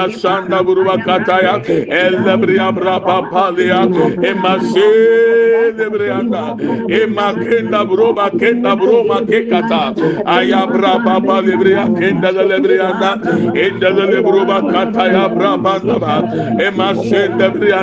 buruba 0.66 0.98
kataya 1.04 1.64
el 1.68 2.16
lebri 2.26 2.60
abra 2.60 3.00
papalia 3.00 3.82
emasinda 4.30 5.74
lebri 5.78 6.10
anda 6.12 6.56
emakenda 6.90 7.86
buruba 7.88 8.30
kenda 8.32 8.76
buruma 8.76 9.22
kekata 9.30 9.96
ayabra 10.26 11.04
papa 11.04 11.42
lebri 11.42 11.74
akenda 11.76 12.32
lebri 12.32 12.80
anda 12.80 13.12
inda 13.56 13.90
lebruba 13.90 14.62
kataya 14.72 15.26
abra 15.26 15.58
panda 15.58 16.00
ba 16.00 16.16
emasinda 16.60 17.48
lebri 17.54 17.70
ya 17.70 17.82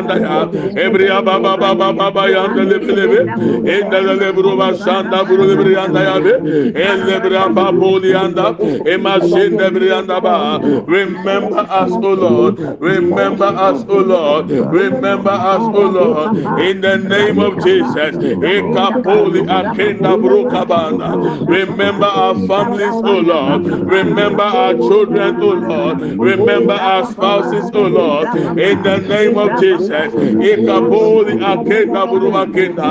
ebri 0.77 1.09
ababa 1.11 1.57
baba 1.57 1.93
baba 1.93 2.25
ya. 2.31 2.42
Yanda 2.43 2.65
leblebe. 2.65 3.19
Enda 3.65 4.01
lebruba 4.03 4.75
sanda 4.75 5.25
buru 5.25 5.45
lebrianda 5.47 6.03
ya 6.05 6.21
be. 6.21 6.35
El 6.75 6.99
lebria 7.07 7.49
baba 7.55 7.73
lianda. 7.99 8.57
Emma 8.85 9.21
senda 9.21 9.71
brianda 9.71 10.21
ba. 10.23 10.61
Remember 10.87 11.65
us, 11.69 11.99
O 12.03 12.13
Lord. 12.13 12.59
Remember 12.81 13.51
us, 13.69 13.85
O 13.89 13.97
Lord. 14.01 14.51
Remember 14.71 15.31
us, 15.55 15.69
O 15.73 15.87
Lord. 15.87 16.33
In 16.59 16.81
the 16.81 16.99
name 16.99 17.39
of 17.39 17.59
Jesus. 17.59 18.17
Ekapoli 18.41 19.41
akenda 19.49 20.17
brukabanda. 20.19 21.19
Remember 21.47 22.07
our 22.07 22.35
families, 22.35 23.01
O 23.05 23.19
Lord. 23.19 23.67
Remember 23.87 24.43
our 24.43 24.75
children, 24.75 25.39
O 25.43 25.53
Lord. 25.55 26.01
Remember 26.19 26.75
our 26.75 27.05
spouses, 27.05 27.71
O 27.75 27.83
Lord. 27.87 28.29
In 28.57 28.83
the 28.83 28.99
name 29.01 29.37
of 29.39 29.55
Jesus. 29.55 30.19
Ekapoli 30.39 31.39
akenda 31.41 32.07
buruba 32.07 32.32
kenda 32.55 32.89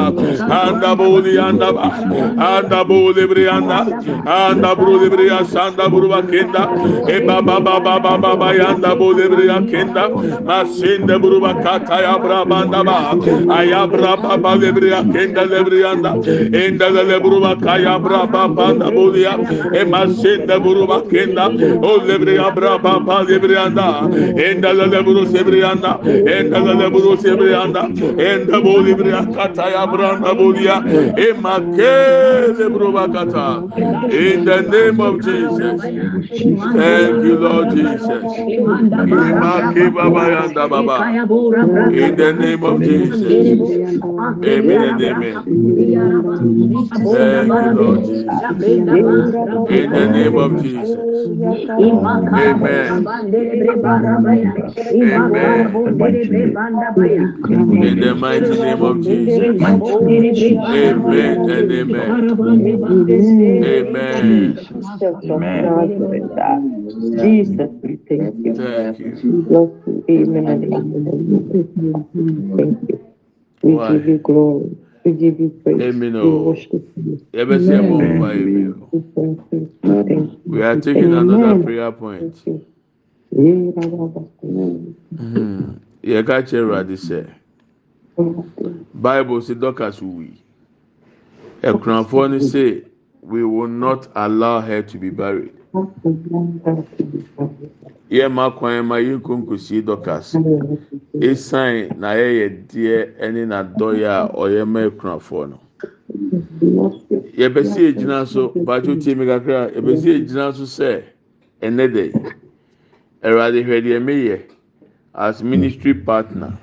anda 0.60 0.92
boli 1.00 1.34
anda 1.48 1.70
ba 1.78 1.88
anda 2.50 2.80
boli 2.90 3.24
brianda 3.32 3.80
anda 4.38 4.72
boli 4.76 5.08
bria 5.14 5.40
sanda 5.54 5.86
buruba 5.94 6.20
kenda 6.32 6.64
e 7.16 7.18
baba 7.28 7.56
baba 7.68 8.00
baba 8.06 8.32
ba 8.42 8.50
yanda 8.60 8.92
boli 9.02 9.26
bria 9.34 9.58
kenda 9.72 10.04
masinde 10.50 11.16
buruba 11.22 11.52
kata 11.64 11.98
ya 12.06 12.16
brabanda 12.24 12.82
ba 12.90 12.98
ayabra 13.60 14.14
baba 14.24 14.52
lebria 14.62 15.00
kenda 15.14 15.44
lebrianda 15.54 16.12
enda 16.64 16.88
le 16.90 17.18
buruba 17.24 17.52
kaya 17.66 17.96
braba 18.06 18.44
banda 18.58 18.88
bolia 18.96 19.34
e 19.80 19.84
masinde 19.94 20.56
buruba 20.64 20.98
kenda 21.12 21.46
o 21.90 21.92
lebria 22.08 22.48
braba 22.56 22.92
baba 23.00 23.24
lebrianda 23.30 23.88
enda 24.48 24.72
le 24.74 25.00
buru 25.04 25.26
sebrianda 25.34 25.92
enda 26.36 26.60
le 26.80 26.88
buru 26.94 27.18
sebrianda 27.24 27.84
enda 28.30 28.58
boli 28.66 28.94
bria 29.00 29.22
kata 29.32 29.70
ya 29.72 29.88
branda 29.88 30.36
bolia 30.36 30.84
e 31.16 31.34
makele 31.34 32.70
buruba 32.72 33.10
kata. 33.10 33.64
In 34.12 34.46
the 34.46 34.62
name 34.64 35.00
of 35.00 35.22
Jesus. 35.22 35.92
Thank 36.74 37.24
you 37.24 37.36
Lord 37.38 37.70
Jesus. 37.70 38.28
Imake 39.06 39.92
baba 39.94 40.30
yanda 40.30 40.70
baba. 40.70 41.08
In 41.90 42.16
the 42.18 42.34
name 42.34 42.64
of 42.64 42.84
Jesus. 42.86 43.22
Amen 44.46 44.84
and 44.84 45.02
amen. 45.02 45.46
Thank 47.12 47.60
you 47.60 47.72
Lord 47.72 48.04
Jesus. 48.06 48.56
In 49.68 49.92
the 49.94 50.08
name 50.08 50.38
of 50.38 50.58
Jesus. 50.58 51.00
Amen. 52.38 53.10
Amen. 55.04 55.78
In 57.82 58.00
the 58.00 58.16
mighty 58.16 58.58
name 58.58 58.84
of 58.84 59.02
Jesus 59.02 59.11
Amen 59.12 59.60
and 61.50 61.72
amen. 61.72 62.00
Amen. 63.74 64.56
Jesus, 67.20 67.70
we 67.84 67.96
thank 68.08 68.36
you. 68.46 68.54
Thank 68.56 68.98
you. 68.98 69.32
Bless 69.48 69.72
you. 69.86 70.06
Amen 70.10 70.48
and 70.48 70.64
amen. 70.74 71.50
Thank 72.58 72.90
you. 72.90 73.00
We 73.64 73.74
Why? 73.76 73.92
give 73.94 74.08
you 74.08 74.18
glory. 74.20 74.78
We 75.04 75.12
give 75.14 75.40
you 75.40 75.50
praise. 75.64 75.82
Amen. 75.82 76.14
We 76.14 76.20
oh. 76.20 76.44
worship 76.44 76.88
you. 76.96 77.20
Amen. 77.36 77.70
Amen. 79.86 80.38
We 80.46 80.62
are 80.64 80.76
taking 80.80 81.14
amen. 81.14 81.30
another 81.30 81.64
prayer 81.64 81.92
point. 81.92 82.36
Thank 82.36 82.46
you. 82.48 82.66
yɛka 86.04 86.36
kyerɛ 86.48 86.64
awurade 86.64 86.96
sɛ 86.98 87.20
bible 88.94 89.42
say 89.42 89.54
dorcas 89.56 90.02
wi 90.02 90.32
ɛkunafoɔ 91.64 92.32
no 92.32 92.40
say 92.40 92.84
we 93.22 93.44
will 93.46 93.68
not 93.68 94.08
allow 94.16 94.60
her 94.62 94.82
to 94.82 94.98
be 94.98 95.10
buried. 95.10 95.54
Yɛ 98.10 98.30
ma 98.32 98.50
kwan 98.52 98.86
ma 98.86 98.96
yɛ 98.96 99.20
nkonkosie 99.22 99.86
dorcas 99.86 100.36
esan 101.22 101.98
na 101.98 102.14
yɛyɛ 102.14 102.68
deɛ 102.68 103.20
ɛne 103.22 103.46
n'adɔyɛ 103.48 104.08
a 104.10 104.32
ɔyɛ 104.36 104.68
ma 104.68 104.80
ɛkunafoɔ 104.90 105.50
no. 105.50 105.60
Yɛbɛsi 107.38 107.94
egyina 107.94 108.26
so 108.28 108.50
bàtò 108.50 109.00
tie 109.02 109.16
mi 109.16 109.26
kakra 109.26 109.72
yɛbɛsi 109.72 110.08
egyina 110.26 110.54
so 110.54 110.64
sɛ 110.64 111.04
ɛnɛ 111.62 111.88
dɛ 111.94 112.34
ɛwurade 113.24 113.64
hwɛ 113.64 113.82
deɛ 113.86 114.42
as 115.14 115.44
ministry 115.44 115.94
partner. 115.94 116.58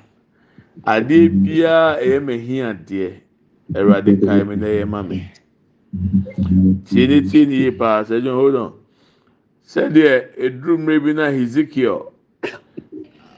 Adeɛ 0.85 1.29
biara 1.29 1.99
ɛyɛ 2.01 2.19
mɛ 2.23 2.33
hi 2.45 2.55
adeɛ 2.61 3.13
ɛwurade 3.73 4.19
kan 4.25 4.47
mi 4.47 4.55
na 4.55 4.67
ɛyɛ 4.67 4.87
ma 4.87 5.01
mi 5.03 5.23
tie 6.85 7.07
ne 7.07 7.21
tie 7.21 7.45
ne 7.45 7.55
yie 7.55 7.71
paa 7.71 8.03
sɛ 8.03 8.19
ɛdun 8.21 8.33
hold 8.33 8.55
on. 8.55 8.73
Sɛdeɛ 9.65 10.37
eduru 10.37 10.77
mmerɛ 10.77 11.03
bi 11.03 11.13
na 11.13 11.29
hezekiel 11.31 12.11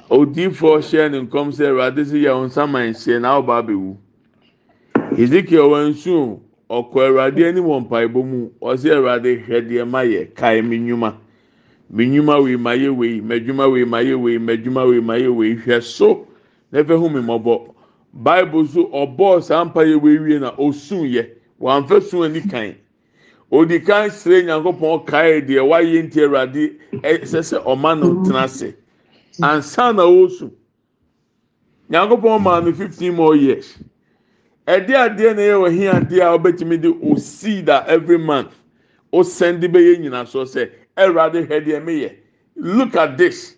odiifoɔ 0.09 0.79
hyɛ 0.79 1.11
ne 1.11 1.19
nkɔm 1.27 1.51
sɛ 1.51 1.63
ɛwurade 1.71 2.05
si 2.05 2.23
yɛ 2.23 2.31
ɔnsa 2.31 2.69
man 2.69 2.93
hyɛ 2.93 3.21
na 3.21 3.39
abɛwu. 3.41 3.97
Hezekiel 5.17 5.69
wansu 5.69 6.39
ɔkɔ 6.69 6.99
awurade 7.07 7.43
anim 7.47 7.65
wɔ 7.65 7.79
mpaebɔ 7.87 8.23
mu. 8.25 8.49
Ɔsɛ 8.61 8.95
awurade 8.95 9.43
hwɛ 9.45 9.67
deɛ 9.67 9.87
ma 9.87 9.99
yɛ 10.03 10.33
kae 10.33 10.61
mi 10.61 10.77
nnwuma. 10.79 11.15
Mi 11.89 12.05
nnwuma 12.05 12.43
wei 12.43 12.55
ma 12.55 12.71
yɛ 12.71 12.95
wei 12.95 13.19
mɛdwuma 13.21 13.71
wei 13.71 13.83
ma 13.83 13.97
yɛ 13.99 14.15
wei 14.15 14.37
mɛdwuma 14.37 14.87
wei 14.87 14.99
ma 15.01 15.13
yɛ 15.15 15.35
wei. 15.35 15.55
Hwɛ 15.55 15.83
so. 15.83 16.27
Na 16.71 16.83
fɛ 16.83 16.97
hu 16.99 17.09
mi 17.09 17.19
mɔbɔ 17.21 17.73
bible 18.13 18.67
so 18.67 18.85
ɔbɔɔ 18.87 19.43
saa 19.43 19.63
mpa 19.65 19.81
yɛ 19.83 20.01
wei 20.01 20.17
wie 20.17 20.39
na 20.39 20.51
osun 20.57 21.07
yɛ 21.09 21.29
wɔnfɛ 21.59 22.01
sun 22.03 22.23
ani 22.23 22.41
kan. 22.41 22.75
Odi 23.51 23.79
kan 23.79 24.09
sere 24.09 24.43
nyankopɔn 24.43 25.05
kae 25.05 25.41
deɛ 25.41 25.61
wayɛ 25.67 26.03
nti 26.07 26.19
awurade 26.23 26.75
ɛsɛ 27.03 27.39
sɛ 27.43 27.63
ɔma 27.65 27.99
no 27.99 28.23
tena 28.23 28.43
ase. 28.43 28.73
Ansa 29.41 29.93
na 29.93 30.03
ɔresu 30.03 30.51
nyankopɔn 31.89 32.41
maa 32.41 32.59
no 32.61 32.71
fifteen 32.71 33.15
more 33.15 33.35
years. 33.35 33.77
Ɛde 34.67 34.89
adeɛ 34.89 35.35
na 35.35 35.41
yɛ 35.41 35.55
wɔ 35.59 35.69
adeɛ 35.93 36.21
a 36.21 36.37
ɔbɛtumi 36.39 36.81
de 36.81 36.89
o 37.03 37.15
seed 37.15 37.67
every 37.69 38.17
month 38.17 38.55
o 39.11 39.21
send 39.23 39.61
bɛyɛ 39.61 39.99
nyina 39.99 40.25
so 40.25 40.43
sɛ 40.43 40.69
ɛwurade 40.97 41.45
hwɛ 41.47 41.65
deɛ 41.65 41.83
mi 41.83 42.01
yɛ 42.01 42.15
look 42.55 42.95
at 42.95 43.17
this. 43.17 43.57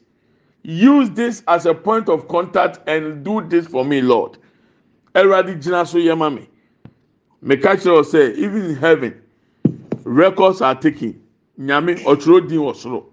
Use 0.63 1.09
this 1.11 1.43
as 1.47 1.65
a 1.65 1.73
point 1.73 2.09
of 2.09 2.27
contact 2.27 2.79
and 2.87 3.23
do 3.23 3.41
this 3.47 3.67
for 3.67 3.83
me 3.85 4.01
lord. 4.01 4.37
Ɛwurade 5.13 5.61
gyina 5.61 5.85
so 5.85 5.97
yɛ 5.97 6.17
ma 6.17 6.29
mi 6.29 6.47
meka 7.43 7.75
kyerɛ 7.75 8.01
ɔ 8.01 8.03
sɛ 8.03 8.35
even 8.35 8.65
in 8.65 8.75
heaven 8.75 9.13
records 10.03 10.61
are 10.61 10.75
taken. 10.75 11.19
Nyame 11.59 11.99
ɔtwerɛ 12.03 12.47
din 12.47 12.59
wɔ 12.59 12.73
soro 12.75 13.05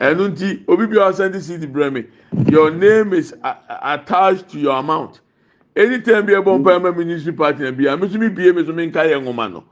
ɛnu 0.00 0.34
nti 0.34 0.64
obi 0.68 0.86
bi 0.86 0.96
a 0.96 1.12
ɔsɛn 1.12 1.32
de 1.32 1.40
seed 1.40 1.60
brɛ 1.72 1.92
mi 1.92 2.04
your 2.50 2.70
name 2.70 3.12
is 3.12 3.34
attached 3.68 4.48
to 4.48 4.58
your 4.58 4.76
amount. 4.78 5.20
Anytime 5.76 6.26
bi 6.26 6.32
ɛbɔ 6.32 6.62
mpa 6.62 6.80
ɛma 6.80 6.96
ministry 6.96 7.32
partner 7.32 7.70
bi 7.72 7.84
a 7.92 7.96
mi 7.96 8.08
mi 8.08 8.28
bie 8.28 8.52
mi 8.52 8.62
nso 8.62 8.74
mi 8.74 8.86
nka 8.90 9.04
yɛ 9.06 9.22
nwoma 9.22 9.52
no. 9.52 9.64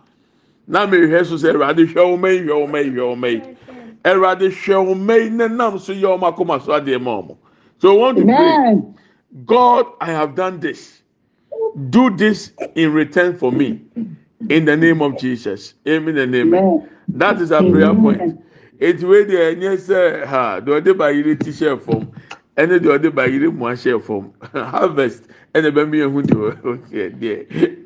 Na 0.67 0.85
mi 0.87 0.99
hwɛ 0.99 1.25
so 1.25 1.37
sɛ 1.37 1.55
ɛwurade 1.55 1.87
hwɛ 1.87 2.21
wɔn 2.21 2.35
yi 2.35 2.47
wɔn 2.47 2.85
yi 2.85 2.91
hwɛ 2.91 3.17
wɔn 3.17 3.33
yi 3.33 3.41
ɛwurade 3.41 3.57
hwɛ 3.57 3.57
yi 3.73 3.78
na 4.05 5.49
nam 5.49 5.79
so 5.79 5.93
yɛ 5.93 6.19
wɔn 6.19 6.33
akoma 6.35 6.61
so 6.63 6.73
adeɛ 6.73 7.01
ma 7.01 7.23
wɔn 7.23 7.37
so 7.79 7.95
we 7.95 8.01
want 8.01 8.19
to 8.19 8.25
pray. 8.25 8.83
God 9.47 9.87
i 10.01 10.07
have 10.07 10.35
done 10.35 10.59
this. 10.61 11.03
Do 11.91 12.11
this 12.17 12.53
in 12.75 12.93
return 12.93 13.37
for 13.37 13.53
me. 13.53 13.83
In 14.49 14.65
the 14.65 14.77
name 14.77 15.01
of 15.03 15.17
jesus. 15.19 15.75
Amen 15.87 16.19
and 16.19 16.35
amen. 16.35 16.89
That 17.09 17.41
is 17.41 17.53
our 17.53 17.63
prayer 17.63 17.95
point. 17.95 18.41
Eti 18.81 19.05
wei 19.05 19.25
deɛ 19.25 19.55
ɛnyɛ 19.55 19.77
sɛ 19.77 20.25
ha 20.27 20.61
deɛ 20.61 20.81
ɔde 20.81 20.97
ba 20.97 21.13
yiri 21.13 21.39
ti 21.39 21.51
hyɛ 21.51 21.81
fam 21.81 22.09
ɛne 22.57 22.79
deɛ 22.79 22.99
ɔde 22.99 23.15
ba 23.15 23.27
yiri 23.29 23.53
mu 23.53 23.67
ahyɛ 23.67 24.01
fam 24.03 24.33
harvest. 24.55 25.25
Ɛna 25.55 25.71
bɛn 25.75 25.89
mi 25.91 25.99
ehu 25.99 26.23
deɛ 26.23 26.63
ɔyɛ 26.63 27.19
deɛ 27.19 27.35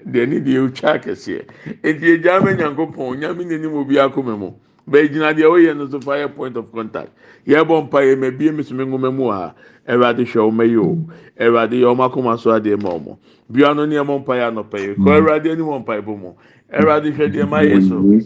deɛ 0.04 0.28
ne 0.28 0.40
deɛ 0.40 0.58
otwa 0.68 0.98
akɛseɛ 0.98 1.44
eti 1.82 2.06
egya 2.16 2.40
mɛ 2.40 2.56
nyanko 2.58 2.92
pɔn 2.94 3.18
nyame 3.20 3.44
n'anim 3.44 3.74
obi 3.74 3.96
akoma 3.98 4.36
mu 4.38 4.50
bɛɛ 4.50 4.71
bɛgyina 4.88 5.34
deɛ 5.34 5.48
woyɛ 5.50 5.76
no 5.76 5.88
so 5.88 6.00
fa 6.00 6.12
yɛ 6.12 6.34
point 6.34 6.56
of 6.56 6.70
contact. 6.72 7.10
Yɛbɔ 7.46 7.88
mpa 7.88 8.00
yɛ 8.02 8.16
mabie 8.18 8.52
me 8.54 8.62
some 8.62 8.78
nwoma 8.78 9.14
mu 9.14 9.24
wɔ 9.24 9.32
ha. 9.32 9.54
Ɛwurade 9.88 10.24
hwɛ 10.24 10.40
ɔmo 10.48 10.62
yi 10.68 10.76
o 10.76 10.98
ɛwurade 11.38 11.76
yɛ 11.80 11.86
ɔmo 11.92 12.02
akoma 12.08 12.38
so 12.38 12.50
adeɛ 12.50 12.80
ma 12.82 12.90
ɔmo 12.90 13.16
bia 13.50 13.74
no 13.74 13.86
nneɛma 13.86 14.18
mpa 14.20 14.34
yɛ 14.36 14.44
anɔpa 14.50 14.78
yi 14.78 14.94
kɔ 14.94 15.10
ɛwurade 15.18 15.46
anim 15.52 15.66
mm. 15.66 15.72
wɔ 15.72 15.78
mpa 15.84 15.92
yɛ 15.98 16.02
bɔ 16.04 16.18
mu 16.20 16.30
ɛwurade 16.72 17.12
hwɛ 17.12 17.26
deɛ 17.32 17.48
ma 17.48 17.58
yɛ 17.60 17.88
so. 17.88 17.96
Mm. 17.96 18.22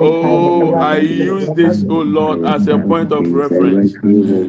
Oh, 0.00 0.74
I 0.74 0.98
use 0.98 1.46
this, 1.54 1.84
oh 1.88 2.00
Lord, 2.00 2.44
as 2.46 2.66
a 2.66 2.78
point 2.78 3.12
of 3.12 3.30
reference. 3.30 3.92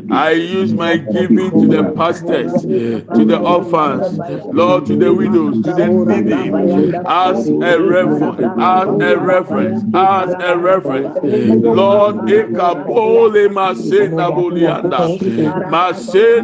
I 0.10 0.32
use 0.32 0.74
my 0.74 0.96
giving 0.96 1.52
to 1.52 1.68
the 1.68 1.92
pastors, 1.92 2.54
to 2.64 3.26
the 3.26 3.38
orphans, 3.38 4.18
Lord, 4.54 4.86
to 4.86 4.96
the 4.96 5.14
widows, 5.14 5.62
to 5.66 5.74
the 5.74 5.88
needy, 5.88 6.96
as 7.06 7.50
a 7.50 7.82
reference, 7.82 8.40
as 8.58 8.88
a 8.88 9.18
reference, 9.20 9.84
as 9.94 10.30
a 10.40 10.58
reference. 10.58 11.18
Lord, 11.22 12.16
ekabole 12.32 13.50
masenda 13.52 14.32
bulianda, 14.32 15.12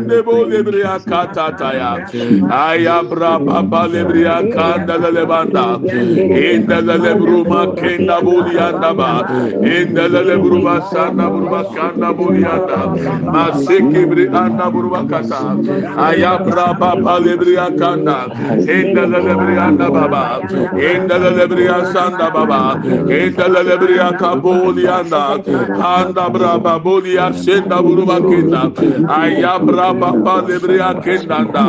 masende 0.07 0.23
bolebria 0.23 0.99
katataya, 0.99 2.07
ayabra 2.49 3.39
baba 3.45 3.87
lebria 3.87 4.41
kanda 4.53 4.97
lebanda, 4.97 5.79
inda 5.79 6.81
lebruma 6.81 7.75
kenda 7.75 8.21
bulianda 8.21 8.93
ba, 8.95 9.23
inda 9.61 10.07
lebruma 10.07 10.81
sanda 10.91 11.29
burba 11.29 11.63
kanda 11.75 12.13
bulianda, 12.13 12.95
maseke 13.33 14.07
bri 14.09 14.27
anda 14.27 14.71
burba 14.71 15.07
kata, 15.09 15.57
ayabra 15.97 16.79
baba 16.79 17.19
lebria 17.19 17.77
kanda, 17.77 18.27
inda 18.65 19.05
lebria 19.05 19.67
anda 19.67 19.89
baba, 19.91 20.41
inda 20.73 21.17
lebria 21.19 21.93
sanda 21.93 22.31
baba, 22.31 22.79
inda 23.09 23.47
lebria 23.47 24.11
kabulianda, 24.17 25.43
anda. 25.83 26.27
Braba 26.37 26.77
bulia 26.83 27.33
senda 27.33 27.81
burba 27.81 28.19
kenda, 28.19 28.69
ayabra 29.07 29.96
baba 30.01 30.47
lebria 30.47 31.01
kendanda. 31.01 31.65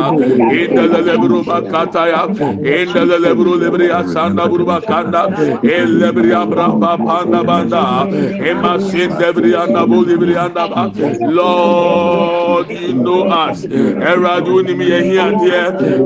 İndele 0.59 1.05
lebru 1.07 1.47
bakataya. 1.47 2.27
İndele 2.59 3.23
lebru 3.23 3.61
lebria 3.61 4.03
sanda 4.03 4.51
buruba 4.51 4.79
kanda. 4.79 5.29
Elebria 5.63 6.51
braba 6.51 6.97
panda 6.97 7.47
banda. 7.47 8.07
Emasin 8.49 9.11
debria 9.19 9.73
na 9.73 9.89
bu 9.89 10.07
lebria 10.09 10.49
na 10.55 10.65
ba. 10.71 10.91
Lord 11.37 12.69
you 12.69 12.93
know 12.93 13.23
us 13.29 13.65
eradu 14.11 14.61
ni 14.67 14.73
mi 14.75 14.85
yehi 14.85 15.19
ade 15.19 15.61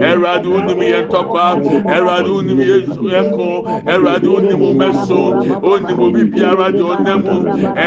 eradu 0.09 0.53
ni 0.65 0.73
mi 0.75 0.85
yentokwa 0.85 1.57
eradu 1.95 2.41
ni 2.41 2.53
mi 2.55 2.65
yeko 2.65 3.49
eradu 3.93 4.33
ni 4.41 4.53
mo 4.61 4.73
meso. 4.73 5.21
Oni 5.71 5.93
mo 5.99 6.07
bibiara 6.13 6.71
de 6.71 6.83
onemu 6.83 7.37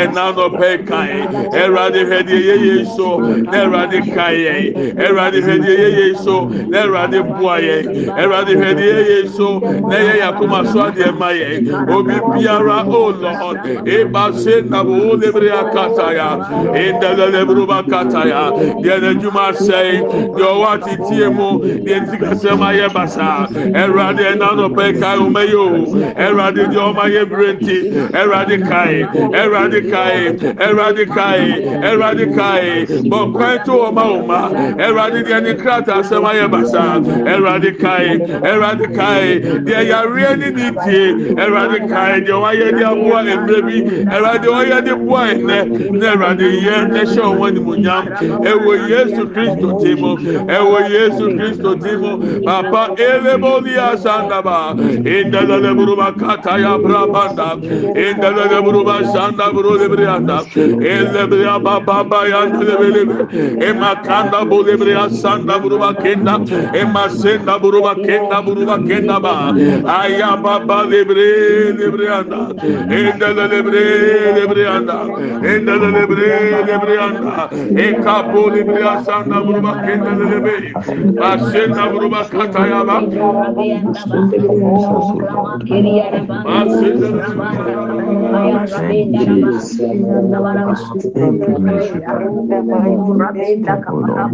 enano 0.00 0.46
pe 0.58 0.70
kai. 0.88 1.14
Erade 1.62 2.02
hede 2.10 2.36
yeye 2.48 2.84
so. 2.96 3.18
Erade 3.60 4.00
kai 4.14 4.25
erade 4.32 5.40
hede 5.42 5.70
yeye 5.70 6.14
so 6.14 6.48
erade 6.72 7.22
bua 7.22 7.58
ye 7.58 7.82
erade 8.18 8.54
hede 8.64 8.82
yeye 8.82 9.28
so 9.28 9.58
na 9.60 9.98
ye 9.98 10.20
yakoma 10.20 10.66
so 10.72 10.80
ade 10.82 11.18
ma 11.18 11.30
ye 11.30 11.58
obi 11.94 12.14
biara 12.32 12.84
oh 12.86 13.10
lord 13.10 13.66
eh, 13.66 14.00
e 14.00 14.04
ba 14.04 14.32
se 14.32 14.60
na 14.62 14.82
bo 14.84 14.92
oh, 14.92 15.16
lebre 15.16 15.50
akata 15.50 16.12
ya 16.14 16.28
enda 16.74 17.26
lebru 17.30 17.66
ba 17.66 17.82
kata 17.82 18.28
ya 18.28 18.50
de 18.82 19.00
na 19.00 19.14
juma 19.20 19.52
sei 19.54 19.98
de 20.36 20.42
o 20.42 20.60
wati 20.60 20.96
tie 21.08 21.28
mu 21.28 21.58
de 21.60 22.00
ntika 22.00 22.36
se 22.36 22.54
ma 22.54 22.70
ye 22.72 22.88
basa 22.88 23.48
eh, 23.54 23.84
erade 23.84 24.24
enano 24.32 24.66
eh, 24.66 24.74
pe 24.76 25.00
kai 25.00 25.18
oh, 25.18 25.26
o 25.26 25.30
meyo 25.30 25.66
erade 26.16 26.70
de 26.70 26.78
o 26.78 26.92
ma 26.92 27.06
ye 27.06 27.24
brenti 27.24 27.78
erade 28.12 28.56
kai 28.68 29.02
erade 29.42 29.80
kai 29.90 30.36
erade 30.66 31.06
kai 31.06 31.44
erade 31.90 32.26
kai 32.36 32.86
bɔ 33.10 33.32
kwan 33.32 33.58
to 33.64 33.72
a 33.82 33.92
wɔn 33.92 34.15
ma 34.26 34.40
ɛwurade 34.84 35.20
deɛ 35.26 35.42
ne 35.42 35.52
krataa 35.54 36.00
asɛm 36.00 36.24
ayɛ 36.30 36.46
basa 36.50 36.82
ɛwurade 37.32 37.70
kae 37.80 38.18
ɛwurade 38.48 38.86
kae 38.96 39.40
deɛ 39.66 39.80
yareɛ 39.90 40.30
ne 40.38 40.48
ne 40.50 40.66
tie 40.84 41.04
ɛwurade 41.42 41.78
kae 41.90 42.20
deɛ 42.26 42.34
wɔayɛ 42.42 42.68
de 42.78 42.82
aboa 42.84 43.20
mmerɛ 43.22 43.58
bi 43.66 43.76
ɛwurade 44.14 44.46
wɔyɛ 44.54 44.84
de 44.84 44.94
boa 44.96 45.22
ɛnɛ 45.34 45.58
na 45.98 46.06
ɛwurade 46.14 46.46
yɛ 46.66 46.76
ɛhyɛ 46.94 47.26
wɔn 47.38 47.56
animonyam 47.56 48.04
ɛwɔ 48.50 48.72
yesu 48.90 49.22
kristo 49.34 49.68
ti 49.82 49.94
mu 50.00 50.16
ɛwɔ 50.46 50.78
yesu 50.90 51.24
kristo 51.38 51.70
ti 51.82 51.96
mu 51.96 52.42
papa 52.44 52.94
eleboli 52.96 53.74
asandaba. 53.76 54.74
Indalale 54.76 55.74
buruba 55.74 56.12
kataya 56.12 56.78
brabanda. 56.78 57.56
Indalale 57.94 58.58
buruba 58.64 59.00
sanda 59.12 59.52
buru 59.52 59.78
lebrianda 59.78 60.38
elebria 60.54 61.58
baba 61.62 62.28
yanda 62.28 62.58
lebelebe 62.68 63.16
makanda 64.06 64.44
bolebreya 64.48 65.10
sanda 65.10 65.58
buruba 65.58 65.94
kenda. 65.94 66.38
Emasenda 66.74 67.58
buruba 67.58 67.94
kenda 67.94 68.42
buruba 68.42 68.78
kenda 68.86 69.20
ba. 69.20 69.52
Aya 70.00 70.36
baba 70.36 70.84
lebre 70.86 71.72
lebre 71.78 72.08
anda. 72.08 72.48
Endele 72.90 73.44
lebre 73.50 73.84
lebre 74.36 74.66
anda. 74.66 74.98
Endele 75.42 75.88
lebre 75.96 76.28
lebre 76.66 76.96
anda. 76.98 77.48
E 77.52 77.94
kapo 78.02 78.50
lebre 78.50 78.82
buruba 79.44 79.72
kenda 79.84 80.12
lebre 80.14 80.72
masenda 81.18 81.90
buruba 81.90 82.24
kataya 82.30 82.84
ba. 82.86 82.96
Thank 93.66 93.86
you. 93.88 93.95
Be. 94.02 94.26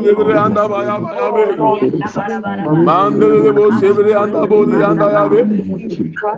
Lebre 0.00 0.34
ya 0.34 0.46
Mandele 2.90 3.44
de 3.44 3.56
bu 3.56 3.72
sebri 3.72 4.16
anda 4.18 4.50
bu 4.50 4.70
yanda 4.80 5.10
ya 5.10 5.30
be. 5.30 5.44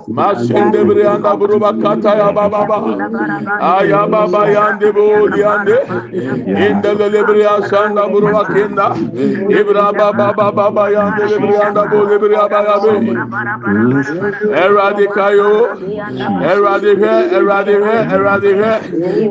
Maşende 0.09 0.89
bir 0.89 0.97
yanda 0.97 1.41
buru 1.41 1.61
bakata 1.61 2.15
ya 2.15 2.37
baba 2.37 2.69
baba. 2.69 2.85
Aya 3.61 4.13
baba 4.13 4.49
yande 4.49 4.95
bu 4.95 5.37
yande. 5.39 5.87
İndele 6.47 7.13
de 7.13 7.29
bir 7.29 7.35
yanda 7.35 8.13
buru 8.13 8.33
bakenda. 8.33 8.95
İbra 9.49 9.93
baba 9.99 10.33
baba 10.37 10.57
baba 10.57 10.91
yande 10.91 11.31
de 11.31 11.43
bir 11.43 11.49
yanda 11.49 11.91
bu 11.93 12.23
bir 12.23 12.31
yanda 12.31 12.63
ya 12.63 12.83
be. 12.85 12.91
Eradika 14.57 15.31
yo. 15.31 15.67
Eradika 16.53 17.23
eradika 17.23 17.93
eradika. 18.15 18.81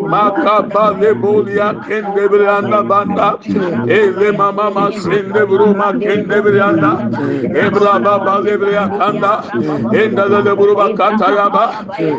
Makaba 0.10 1.02
de 1.02 1.22
bu 1.22 1.46
yakende 1.50 2.32
bir 2.32 2.40
yanda 2.40 2.90
banda. 2.90 3.38
Ele 3.88 4.32
mama 4.32 4.70
masinde 4.70 5.50
buru 5.50 5.76
makende 5.78 6.46
bir 6.46 6.54
yanda. 6.54 7.11
Ebraba 7.12 8.14
bagebriya 8.26 8.88
kanda 8.98 9.44
endale 9.94 10.44
de 10.44 10.54
buruba 10.56 10.96
kataya 10.96 11.50
ba 11.52 11.64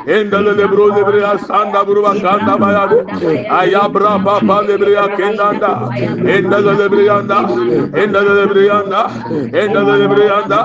endale 0.07 0.57
de 0.57 0.67
buru 0.69 0.93
debriya 0.93 1.39
sanda 1.47 1.85
buruba 1.85 2.13
kanda 2.21 2.59
baya 2.59 2.85
ayabra 3.61 4.23
ba 4.25 4.35
bagebriya 4.41 5.05
kendanda 5.17 5.89
endale 6.35 6.77
de 6.77 6.87
briyanda 6.93 7.39
endale 8.03 8.33
de 8.39 8.47
briyanda 8.53 9.01
endale 9.63 9.95
de 10.01 10.07
briyanda 10.13 10.61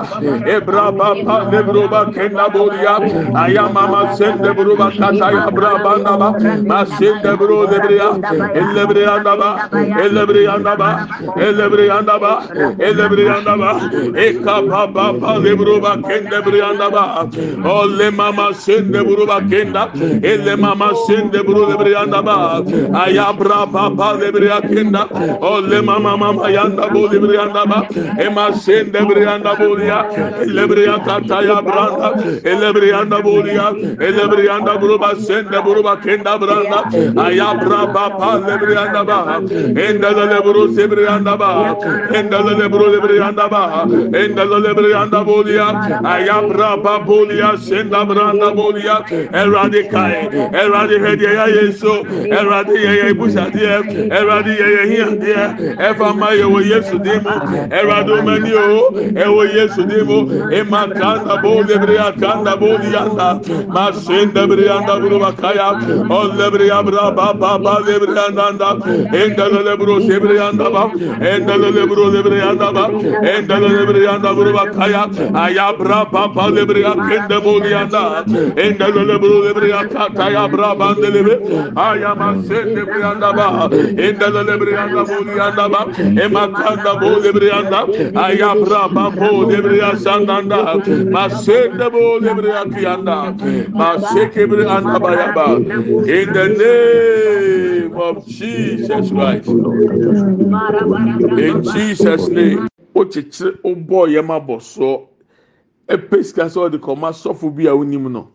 ebraba 0.56 1.08
ba 1.24 1.62
buruba 1.62 2.00
kenda 2.12 2.48
buriya 2.52 2.94
ayamama 3.42 4.14
sende 4.14 4.50
buruba 4.56 4.90
kataya 4.98 5.50
braba 5.50 5.92
naba 6.04 6.28
masinde 6.70 7.32
buru 7.38 7.66
debriya 7.66 8.08
elle 8.60 8.84
briyanda 8.86 9.36
ba 9.40 9.50
elle 10.04 10.24
briyanda 10.26 10.76
ba 10.76 10.90
elle 11.38 11.68
briyanda 11.70 12.14
Eka 14.14 14.58
ekapa 14.58 14.92
papa 14.94 15.38
lebruba 15.38 15.96
kende 16.02 16.38
brianda 16.44 16.90
ba 16.90 17.28
olle 17.64 18.10
mama 18.10 18.52
sende 18.54 19.00
buruba 19.06 19.40
kenda 19.48 19.90
elle 20.22 20.56
mama 20.56 20.92
sende 21.06 21.42
buru 21.46 21.66
lebrianda 21.70 22.22
ba 22.24 22.62
ayabra 23.04 23.70
papa 23.72 24.18
lebria 24.20 24.60
kenda 24.62 25.02
olle 25.40 25.82
mama 25.82 26.16
mama 26.16 26.50
yanda 26.50 26.88
bu 26.92 27.08
lebrianda 27.08 27.64
ba 27.66 27.78
ema 28.20 28.52
sende 28.64 29.00
brianda 29.08 29.54
bulia 29.58 29.98
lebria 30.46 30.98
kata 31.04 31.42
ya 31.48 31.58
branda 31.62 32.08
elebrianda 32.44 33.22
bulia 33.22 33.66
elebrianda 34.08 34.78
buruba 34.80 35.14
sende 35.26 35.58
buruba 35.64 35.96
kenda 36.02 36.38
branda 36.38 36.80
ayabra 37.26 37.92
papa 37.92 38.30
lebrianda 38.46 39.04
ba 39.04 39.18
endele 39.86 40.24
lebru 40.32 40.62
sebrianda 40.74 41.36
ba 41.38 41.50
endele 42.18 42.52
lebru 42.60 42.86
lebrianda 42.94 43.48
ba 43.50 43.62
in 44.04 44.34
the 44.34 44.44
Lebrianda 44.44 45.24
Bolia, 45.24 46.04
I 46.04 46.20
am 46.20 46.50
Rapa 46.50 47.04
Bolia, 47.04 47.58
Senda 47.58 48.04
Branda 48.04 48.54
Bolia, 48.54 49.02
Eradicae, 49.30 50.30
Eradicae, 50.52 51.76
so 51.76 52.04
Eradicae 52.04 53.12
Busadia, 53.12 53.82
Eradicae 54.10 54.84
here, 54.88 55.76
Efamaya, 55.76 56.48
Yesudimo, 56.68 57.34
Eradomanio, 57.70 59.16
Ewa 59.16 59.46
Yesudimo, 59.46 60.18
Ematanda 60.52 61.42
Bolia, 61.42 61.78
Briatanda 61.78 62.56
Bolia, 62.58 63.02
Masenda 63.66 64.46
Brianda 64.46 64.98
Brubacaya, 65.00 65.68
O 66.10 66.28
Lebriabra, 66.30 67.14
Baba, 67.14 67.58
Lebrianda, 67.84 68.68
Endalebro, 69.12 69.98
Lebrianda, 69.98 70.66
Endalebro, 71.20 72.04
Lebrianda, 72.10 72.68
Endalebro, 73.36 73.87
lebriyanda 73.88 74.36
burubakaya 74.36 75.02
ayabra 75.34 76.04
papa 76.10 76.50
lebriyanda 76.50 77.36
buliyanda. 77.44 78.24
Endelele 78.56 79.16
buru 79.22 79.44
lebriyanda 79.44 80.08
ayabra 80.24 80.68
bandelebi 80.80 81.34
ayaman 81.76 82.42
sen 82.48 82.66
lebriyanda 82.76 83.36
ba. 83.36 83.68
Endelele 84.06 84.42
lebriyanda 84.48 85.02
buliyanda 85.08 85.64
ba. 85.72 85.80
Emakanda 86.24 86.92
bu 87.00 87.10
lebriyanda 87.24 87.78
ayabra 88.26 88.82
papa 88.94 89.26
lebriyanda 89.50 90.48
da 90.50 90.74
masende 91.12 91.86
bu 91.92 92.04
lebriyanda 92.24 93.16
maseke 93.74 94.40
lebriyanda 94.40 95.02
bayaba 95.02 95.48
in 96.08 96.32
the 96.32 96.46
name 96.58 97.94
of 98.00 98.26
Jesus 98.26 99.10
Christ. 99.10 99.48
İn 101.38 101.62
Jesus 101.62 102.28
name. 102.30 102.77
Okyekyere 103.00 103.58
yɛm 104.14 104.30
abɔ 104.30 104.60
soɔ 104.60 105.06
ɛpɛ 105.88 106.24
sika 106.24 106.44
sɛ 106.48 106.58
ɔde 106.70 106.78
kɔma 106.78 107.12
sɔfo 107.12 107.54
bi 107.54 107.66
a 107.66 107.72
wonim 107.74 108.10
no 108.10 108.28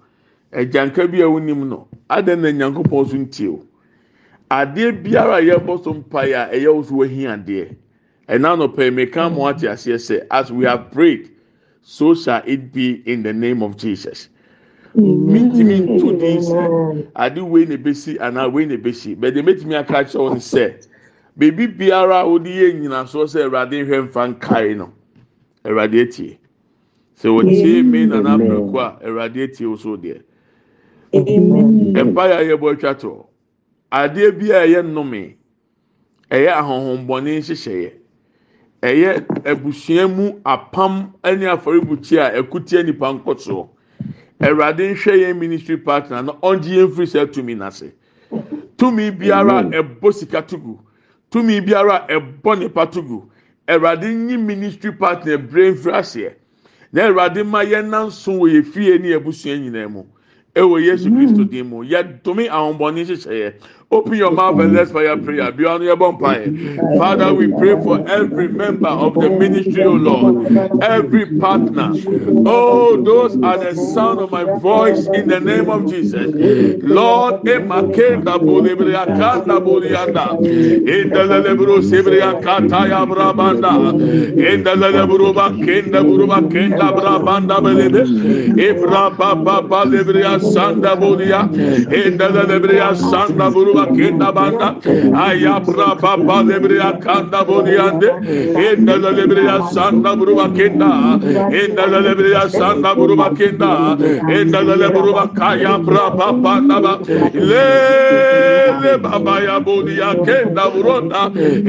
ɛgyanka 0.52 1.12
bi 1.12 1.22
a 1.22 1.28
wonim 1.28 1.68
no 1.68 1.88
adan 2.10 2.42
na 2.42 2.50
nyankopɔn 2.52 3.08
so 3.10 3.18
ntie 3.18 3.48
o 3.50 3.62
adeɛ 4.50 5.04
biara 5.04 5.38
a 5.38 5.42
yɛbɔ 5.42 5.84
so 5.84 5.94
mpa 5.94 6.26
yɛ 6.28 6.50
a 6.50 6.56
ɛyɛ 6.56 6.74
wo 6.76 6.84
so 6.84 6.96
wahi 6.96 7.26
adeɛ. 7.26 7.76
Ɛna 8.30 8.56
nɔpɛ 8.58 8.92
mɛka 8.94 9.34
mo 9.34 9.48
ate 9.48 9.68
aseɛ 9.68 9.96
sɛ 9.98 10.26
as 10.32 10.52
we 10.52 10.66
have 10.66 10.92
prayed 10.92 11.30
so 11.82 12.16
shall 12.16 12.42
it 12.46 12.72
be 12.72 13.02
in 13.06 13.24
the 13.24 13.34
name 13.34 13.62
of 13.62 13.76
jesus. 13.78 14.30
Mintimi 14.96 15.82
ntu 15.82 16.20
di 16.20 16.38
sɛ 16.38 17.08
ade 17.16 17.42
wei 17.42 17.66
na 17.66 17.76
ebesi 17.76 18.18
anaa 18.20 18.52
wei 18.52 18.66
na 18.66 18.76
ebesi 18.76 19.16
bɛde 19.18 19.44
mɛtumi 19.44 19.76
aka 19.80 20.06
kyerɛ 20.06 20.30
wɔn 20.30 20.38
sɛ 20.38 20.88
beebi 21.38 21.68
biara 21.68 22.20
a 22.20 22.26
wɔde 22.26 22.50
yɛ 22.50 22.74
nyinasoɔ 22.80 23.26
sɛ 23.28 23.44
awurade 23.46 23.84
nhwɛ 23.84 24.08
nfa 24.08 24.28
nkae 24.36 24.76
no. 24.78 24.94
Awurade 25.66 25.96
etie. 26.02 26.38
Sɛ 27.16 27.30
wɔtie 27.30 27.84
me 27.86 28.06
nana 28.06 28.38
abiriko 28.38 28.78
a 28.80 29.00
awurade 29.06 29.38
etie 29.38 29.66
wo 29.68 29.76
so 29.76 29.98
deɛ. 29.98 30.22
Mpa 31.14 32.24
yɛ 32.30 32.36
ayɛ 32.42 32.58
bɔ 32.60 32.74
atwa 32.76 33.00
to 33.00 33.26
adeɛ 33.92 34.32
bi 34.40 34.46
a 34.52 34.68
ɛyɛ 34.68 34.84
nnome 34.86 35.36
ɛyɛ 36.30 36.52
ahohombɔne 36.54 37.40
nhyehyɛeɛ. 37.40 37.92
Ɛyɛ 38.84 39.26
abusua 39.46 40.08
mu 40.14 40.40
apam 40.46 41.14
ne 41.24 41.46
afɔrebukyia 41.46 42.34
a 42.38 42.44
ɛkutia 42.44 42.86
nipa 42.86 43.14
nkɔsoɔ 43.14 43.68
awurade 44.42 44.94
nhwɛ 44.94 45.14
yɛn 45.18 45.38
ministry 45.40 45.78
partner 45.78 46.22
na 46.22 46.34
ɔngye 46.34 46.78
yɛn 46.78 46.92
firi 46.92 47.08
sɛ 47.08 47.32
tumi 47.34 47.56
n'ase. 47.56 47.92
Tumi 48.78 49.10
biara 49.12 49.64
ɛbɔ 49.72 50.14
sika 50.14 50.42
tugu. 50.42 50.78
Tumi 51.34 51.60
biara 51.62 52.06
ɛbɔ 52.08 52.60
nipa 52.60 52.86
tugu. 52.86 53.30
Awurade 53.68 54.14
nyi 54.14 54.38
ministry 54.38 54.92
partner 54.92 55.38
nfiri 55.40 55.92
aseɛ 55.94 56.34
na 56.92 57.02
awurade 57.08 57.44
ma 57.44 57.64
yɛn 57.64 57.90
nanso 57.90 58.32
wɔ 58.40 58.52
yɛ 58.54 58.64
fie 58.66 58.98
ne 59.00 59.14
abusua 59.16 59.58
nyinaa 59.58 59.90
mu. 59.90 60.04
Ɛwɔ 60.56 60.84
yesu 60.86 61.10
kristo 61.10 61.44
dim 61.50 61.70
mu. 61.70 61.84
Yɛ 61.84 62.22
tumi 62.24 62.48
ahombɔne 62.48 63.02
nhyehyɛeɛ. 63.04 63.54
Open 63.94 64.16
your 64.16 64.32
mouth 64.32 64.60
and 64.60 64.74
let's 64.74 64.92
fire 64.92 65.16
prayer. 65.18 65.52
Beyond 65.52 65.84
your 65.84 65.96
bonfire. 65.96 66.52
Father, 66.98 67.32
we 67.32 67.48
pray 67.54 67.80
for 67.84 68.08
every 68.10 68.48
member 68.48 68.88
of 68.88 69.14
the 69.20 69.30
ministry, 69.30 69.86
O 69.86 69.94
Lord, 69.94 70.48
every 70.82 71.38
partner. 71.38 71.94
Oh, 72.46 72.98
those 73.04 73.38
are 73.44 73.60
the 73.60 73.76
sound 73.76 74.20
of 74.20 74.32
my 74.32 74.46
voice 74.46 75.06
in 75.14 75.28
the 75.28 75.40
name 75.40 75.70
of 75.70 75.88
Jesus. 75.88 76.34
Lord, 76.84 77.48
in 77.48 77.70
sanda 90.54 90.96
buria, 90.98 91.44
in 91.94 92.18
the 92.18 92.28
lebria 92.28 92.94
buruba 93.54 93.83
kenda 93.96 94.32
banda 94.32 94.68
ayabra 95.26 95.90
baba 96.02 96.38
lebriya 96.44 96.90
kanda 97.04 97.44
boniyande 97.48 98.10
enda 98.68 98.96
lebriya 98.98 99.58
sanda 99.74 100.16
buruba 100.16 100.48
kenda 100.58 100.90
enda 101.62 101.86
lebriya 102.06 102.44
sanda 102.50 102.96
buruba 102.96 103.30
kenda 103.38 103.98
enda 104.38 104.60
lebriya 104.62 105.26
kaya 105.40 105.78
bra 105.86 106.10
baba 106.18 106.54
naba 106.62 106.94
le 107.34 108.98
baba 109.04 109.36
ya 109.42 109.60
boniya 109.60 110.10
kenda 110.26 110.64
buronda 110.74 111.22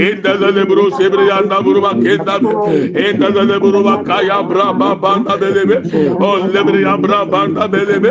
enda 0.06 0.32
lebro 0.56 0.90
sebriya 0.96 1.40
na 1.48 1.60
buruba 1.64 1.92
kenda 2.04 2.36
enda 3.04 3.28
lebruba 3.50 3.94
kaya 4.04 4.42
bra 4.42 4.72
baba 4.72 5.12
na 5.24 5.36
belebe 5.36 5.76
o 6.20 6.30
lebriya 6.54 6.94
bra 7.02 7.24
banda 7.24 7.68
belebe 7.68 8.10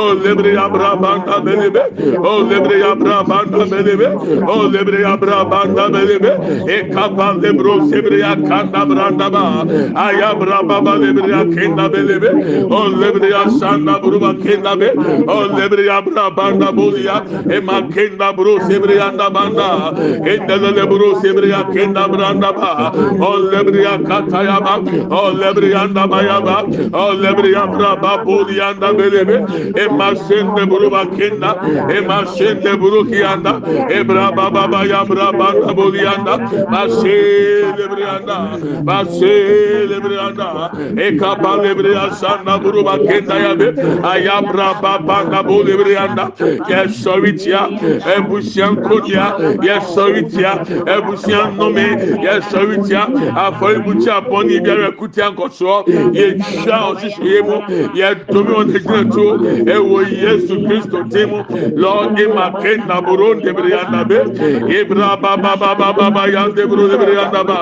o 0.00 0.02
lebriya 0.24 0.68
bra 0.72 0.90
banda 0.96 1.40
belebe 1.46 1.82
o 2.18 2.32
lebriya 2.50 2.94
bra 3.00 3.22
banda 3.50 3.66
belebe, 3.66 4.06
o 4.48 4.68
lebre 4.68 5.00
yabra 5.02 5.44
banda 5.50 5.88
belebe, 5.88 6.68
e 6.68 6.90
kapan 6.90 7.40
lebro 7.40 7.86
sebre 7.88 8.18
ya 8.18 8.34
kanda 8.36 8.84
branda 8.86 9.30
ba, 9.30 9.64
aya 9.96 10.34
braba 10.34 10.80
ba 10.84 10.94
lebre 10.96 11.28
ya 11.28 11.44
kenda 11.44 11.88
belebe, 11.88 12.30
o 12.70 12.88
lebre 12.88 13.30
ya 13.30 13.44
şanda 13.58 13.98
buruba 14.02 14.34
kenda 14.42 14.76
be, 14.78 14.90
o 15.26 15.48
lebre 15.56 15.84
ya 15.86 16.00
bra 16.02 16.30
banda 16.30 16.72
bulya, 16.72 17.24
e 17.50 17.60
ma 17.60 17.82
kenda 17.88 18.32
bro 18.36 18.58
sebre 18.68 18.96
yanda 18.96 19.30
banda, 19.30 19.92
endele 20.24 20.70
lebro 20.76 21.20
sebre 21.20 21.48
ya 21.48 21.62
kenda 21.72 22.08
branda 22.08 22.52
ba, 22.52 22.92
o 23.20 23.36
lebre 23.50 23.82
ya 23.82 23.98
kataya 23.98 24.60
ba, 24.60 24.74
o 25.10 25.30
lebre 25.32 25.70
yanda 25.70 26.06
baya 26.06 26.40
ba, 26.40 26.62
o 26.92 27.12
lebre 27.14 27.50
ya 27.52 27.66
braba 27.66 28.24
bulyanda 28.24 28.92
belebe, 28.98 29.36
e 29.76 29.86
ma 29.88 30.14
şende 30.14 30.70
buruba 30.70 31.04
kenda, 31.16 31.56
e 31.96 32.00
ma 32.00 32.24
şende 32.26 32.80
buruki 32.80 33.16
brianda 33.36 33.60
ebra 33.90 34.32
baba 34.36 34.68
ba 34.68 34.84
ya 34.84 35.04
bra 35.04 35.32
banda 35.32 35.74
bolianda 35.74 36.36
basse 36.70 37.76
le 37.76 37.86
brianda 37.88 38.58
basse 38.84 39.32
e 40.96 41.16
kapa 41.18 41.62
le 41.62 41.74
brianda 41.74 42.32
e 42.32 42.84
na 42.84 42.98
kenda 42.98 43.36
ya 43.38 43.54
be 43.54 43.68
aya 44.04 44.42
baba 44.80 45.24
na 45.30 45.42
boli 45.42 45.72
yes 46.68 47.02
soritia 47.02 47.68
ebusian 48.16 48.76
krodia 48.76 49.36
yes 49.62 49.94
soritia 49.94 50.64
ebusian 50.86 51.56
nome 51.56 51.86
yes 52.22 52.44
soritia 52.50 53.06
afori 53.36 53.78
butia 53.82 54.20
poni 54.20 54.60
biara 54.60 54.92
kutia 54.92 55.30
nkoso 55.30 55.84
ye 56.12 56.32
twa 56.64 56.88
osisiye 56.88 57.42
mu 57.42 57.62
ye 57.94 58.14
domi 58.30 58.54
on 58.54 58.72
the 58.72 58.80
e 59.66 59.78
wo 59.78 60.02
yesu 60.02 60.62
kristo 60.66 61.04
timu 61.04 61.44
lord 61.76 62.18
e 62.18 62.32
imakenda 62.32 63.00
bo 63.00 63.11
buronde 63.12 63.52
brianda 63.52 64.02
be. 64.08 64.18
ibra 64.80 65.16
baba 65.22 65.56
baba 65.62 65.92
baba 65.92 66.22
yande 66.34 66.62
buru 66.68 66.88
brianda 67.00 67.42
ba 67.44 67.58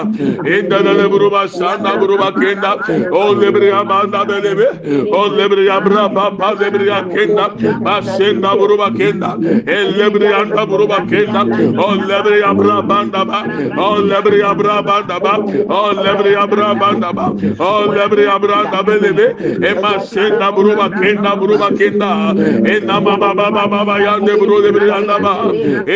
inda 0.55 0.79
le 0.99 1.09
buru 1.13 1.31
ba 1.31 1.43
sanda 1.49 1.99
buru 2.01 2.17
ba. 2.19 2.29
Kenda 2.41 2.73
o 3.13 3.35
lebriya 3.35 3.81
banda 3.91 4.25
belebe 4.25 4.67
o 5.13 5.23
lebriya 5.39 5.77
bra 5.85 6.09
baba 6.09 6.49
lebriya 6.61 6.99
kenda 7.13 7.47
ba 7.85 7.95
senda 8.03 8.51
buru 8.59 8.77
ba 8.81 8.89
kenda 8.99 9.31
el 9.77 9.89
lebriya 9.99 10.41
da 10.55 10.65
buru 10.67 10.87
ba 10.87 10.99
kenda 11.11 11.43
o 11.85 11.89
lebriya 12.11 12.51
bra 12.57 12.77
banda 12.83 13.25
ba. 13.25 13.41
O 13.87 13.89
lebriya 14.11 14.55
bra 14.57 14.81
banda 14.89 15.19
ba. 15.25 15.35
O 15.79 15.81
lebriya 16.05 16.47
bra 16.53 16.75
banda 16.83 17.13
ba. 17.13 17.27
O 17.69 17.71
lebriya 17.97 18.39
bra 18.41 18.59
da 18.73 18.83
belebe 18.83 19.27
e 19.71 19.73
ma 19.83 19.99
senda 20.13 20.53
buru 20.53 20.77
ba 20.77 20.89
kenda 21.01 21.35
buru 21.37 21.59
ba 21.59 21.69
kenda 21.79 22.11
e 22.73 22.81
na 22.87 23.01
baba 23.01 23.35
baba 23.35 23.67
baba 23.75 23.95
yande 24.07 24.33
buru 24.39 24.63
lebriya 24.65 24.99
da 25.07 25.19
ba 25.19 25.33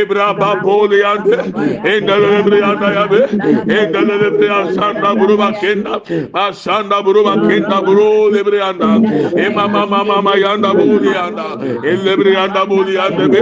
İbraba 0.02 0.60
boğulayandı. 0.64 1.36
Endelere 1.84 2.46
bir 2.46 2.52
yanda 2.52 2.92
yabe. 2.92 3.28
Endelere 3.74 4.40
bir 4.40 4.48
yanda 4.48 5.20
buru 5.20 5.38
bakenda. 5.38 6.00
Asanda 6.34 7.04
buru 7.04 7.24
bakenda 7.24 7.86
buru 7.86 8.34
lebre 8.34 8.56
yanda. 8.56 8.86
Ema 9.40 9.68
mama 9.68 10.04
mama 10.04 10.36
yanda 10.36 10.74
buru 10.74 11.04
yanda. 11.04 11.44
Ellebre 11.84 12.30
yanda 12.30 12.70
buru 12.70 12.90
yanda 12.92 13.32
be. 13.32 13.38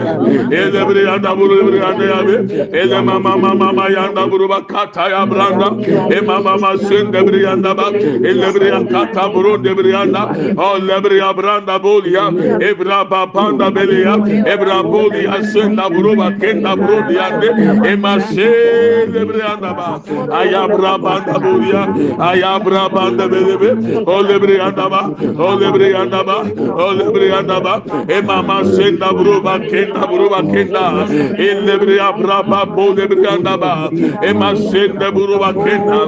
Ellebre 0.56 1.00
yanda 1.00 1.38
buru 1.38 1.56
lebre 1.56 1.76
yanda 1.76 2.04
yabe. 2.04 2.32
Ele 2.78 3.00
mama 3.00 3.36
mama 3.36 3.88
yanda 3.90 4.30
buru 4.30 4.44
e 4.44 4.48
bakata 4.48 5.08
ya 5.08 5.30
branda. 5.30 5.68
Ema 6.16 6.40
mama 6.40 6.78
sen 6.78 7.12
debre 7.12 7.42
yanda 7.42 7.76
bak. 7.76 7.94
Ellebre 7.94 8.68
yanda 8.68 9.12
ta 9.12 9.34
buru 9.34 9.64
debre 9.64 9.90
yanda. 9.90 10.36
O 10.56 10.78
lebre 10.88 11.16
ya 11.16 11.36
branda 11.36 11.82
bulu 11.82 12.08
ya. 12.08 12.28
Ebra 12.60 13.10
babanda 13.10 13.74
beli 13.74 14.00
ya. 14.02 14.14
Ebra 14.52 14.84
bulu 14.84 15.22
ya 15.22 15.42
sen 15.42 15.76
da 15.76 15.91
bruba 15.96 16.28
kenda 16.40 16.72
brudi 16.80 17.16
ande 17.26 17.48
emashe 17.92 18.50
lebre 19.12 19.42
andaba. 19.52 19.88
Ayabra 20.40 20.92
banda 21.04 21.36
buya 21.44 21.82
ayabra 22.28 22.84
banda 22.94 23.24
belebe 23.32 23.70
o 24.06 24.16
lebre 24.28 24.56
andaba 24.66 25.02
o 25.46 25.48
lebre 25.60 25.88
andaba 26.02 26.36
o 26.84 26.86
lebre 26.98 27.28
andaba. 27.38 27.74
Emama 28.16 28.56
senda 28.74 29.08
bruba 29.18 29.54
kenda 29.70 30.02
bruba 30.10 30.40
kenda 30.52 30.84
elebre 31.48 31.96
abra 32.08 32.42
ba 32.42 32.60
bo 32.66 32.84
lebre 32.94 33.26
andaba. 33.34 33.72
Emasenda 34.30 35.08
bruba 35.16 35.50
kenda 35.62 35.98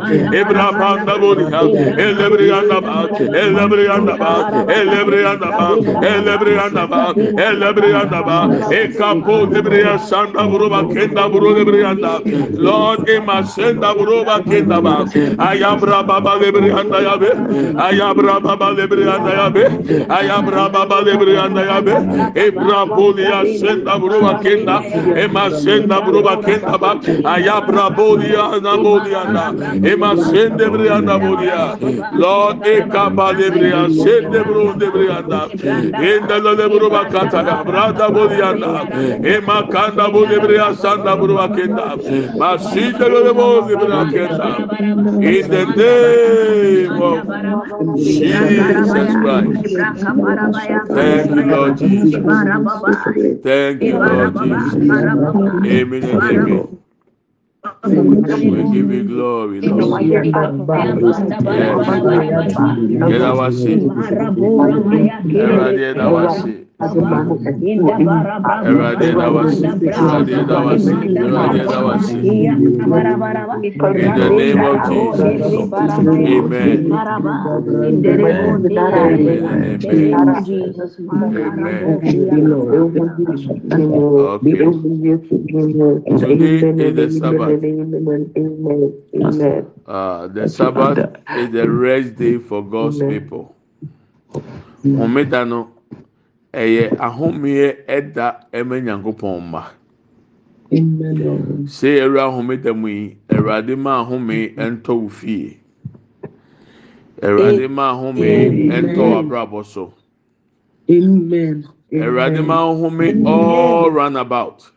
ebra 0.41 0.69
banda 0.81 1.15
buya 1.23 1.61
elebre 2.05 2.47
andaba 2.59 2.97
elebre 3.43 3.85
andaba 3.97 4.31
elebre 4.79 5.21
andaba 5.33 5.67
elebre 6.13 6.55
andaba 6.65 7.03
elebre 7.47 7.91
andaba. 8.03 8.39
Ekapo 8.81 9.37
lebre 9.53 9.74
lebriya 9.75 9.99
sanda 9.99 10.47
buruba 10.49 10.83
kenda 10.93 11.29
buru 11.31 11.55
lebriyanda. 11.55 12.21
Lord, 12.59 13.09
ema 13.09 13.43
senda 13.47 13.95
buruba 13.95 14.41
kenda 14.45 14.81
ba. 14.83 15.05
Ayabra 15.39 16.07
baba 16.07 16.39
lebriyanda 16.39 16.99
yabe. 17.03 17.31
Ayabra 17.77 18.41
baba 18.43 18.71
lebriyanda 18.73 19.33
yabe. 19.35 19.65
Ayabra 20.09 20.73
baba 20.73 21.01
lebriyanda 21.03 21.63
yabe. 21.67 21.93
Ebra 22.35 22.87
bolia 22.87 23.59
senda 23.59 23.99
buruba 23.99 24.41
kenda. 24.43 24.83
Ema 25.17 25.51
senda 25.51 26.01
buruba 26.01 26.37
kenda 26.43 26.79
ba. 26.79 26.95
Ayabra 27.35 27.91
bolia 27.91 28.61
na 28.63 28.77
bolia. 28.77 29.23
Ema 29.93 30.17
sende 30.31 30.71
briyanda 30.71 31.19
bolia. 31.19 31.79
Lord, 32.19 32.63
ekaba 32.63 33.33
lebriya 33.33 33.89
sende 33.91 34.45
buru 34.45 34.75
lebriyanda. 34.79 35.49
Enda 35.95 36.39
lebruba 36.39 37.05
kata 37.11 37.65
brada 37.65 38.09
bolia 38.11 38.45
ema 39.25 39.63
makanda 39.65 40.13
bo 40.13 40.25
libre 40.25 40.59
asanda 40.61 41.17
buru 41.19 41.39
akenda. 41.41 41.99
Masita 42.39 43.09
lo 43.09 43.35
bo 43.35 43.61
libre 43.69 43.97
akenda. 43.97 44.69
In 45.23 45.51
the 45.51 45.67
name 45.67 46.89
of 46.89 47.29
Jesus 47.33 47.57
Christ. 49.17 49.89
Thank 50.93 51.35
you 51.35 51.45
Lord 51.45 51.79
Jesus. 51.79 52.47
Thank 53.43 53.85
you 53.85 54.01
Lord 54.01 54.37
Jesus. 54.37 55.05
Amen 55.67 56.09
and 56.09 56.25
amen. 56.25 56.69
We 58.43 58.65
give 58.65 58.93
you 58.93 59.05
glory, 59.05 59.63
Lord. 59.63 59.97
Get 63.07 63.23
our 63.23 63.53
sin. 63.53 63.95
Everybody, 65.35 66.01
our 66.01 66.31
sin. 66.31 66.64
In 74.01 74.15
the 74.15 74.31
name 74.31 74.65
of 74.65 74.83
Jesus 74.85 75.41
amen 76.25 76.99
amen 78.03 78.61
amen 79.91 79.91
today 86.19 86.71
is 86.77 86.95
the 86.97 87.11
Sabbath 87.11 87.57
uh, 89.87 90.29
the 90.29 90.49
Sabbath 90.49 91.05
is 91.31 91.51
the 91.51 91.69
rest 91.71 92.17
day 92.17 92.39
for 92.39 92.63
God's 92.65 93.03
people. 93.03 93.55
ɛyɛ 96.63 96.85
ahomeɛ 96.99 97.67
ɛda 97.97 98.27
ɛma 98.53 98.77
nyankopɔn 98.85 99.41
mma 99.51 99.63
sɛ 101.67 101.89
ɛwura 102.03 102.23
ahomeda 102.29 102.73
mu 102.75 102.89
yi 102.89 103.17
awurade 103.31 103.77
ma 103.77 104.01
ahome 104.03 104.55
ɛntɔ 104.57 104.93
wo 105.03 105.09
fie. 105.09 105.59
Awurade 107.23 107.69
ma 107.71 107.93
ahome 107.93 108.71
ɛntɔ 108.71 109.05
abrabɔ 109.21 109.65
so. 109.65 109.93
Awurade 110.89 112.45
ma 112.47 112.57
ahome 112.73 113.25
all 113.27 113.91
round 113.91 114.17
about. 114.17 114.71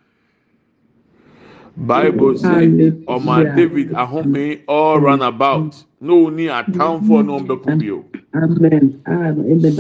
Bible 1.78 2.34
sɛ 2.34 3.03
ɔma 3.05 3.55
david 3.55 3.89
ahome 3.91 4.61
all 4.67 4.99
round 4.99 5.23
about. 5.23 5.84
Na 6.01 6.13
onni 6.13 6.45
atamfoɔ 6.47 7.25
na 7.25 7.39
ɔmbɛpo 7.39 7.80
bio. 7.80 8.05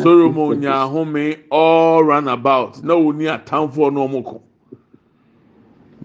Solomon 0.03 0.59
nya 0.61 0.73
ahome 0.85 1.37
all 1.51 2.03
run 2.03 2.27
about. 2.27 2.83
Na 2.83 2.93
oni 2.95 3.25
atamfoɔ 3.25 3.93
na 3.93 3.99
ɔmo 4.07 4.23
ko 4.25 4.41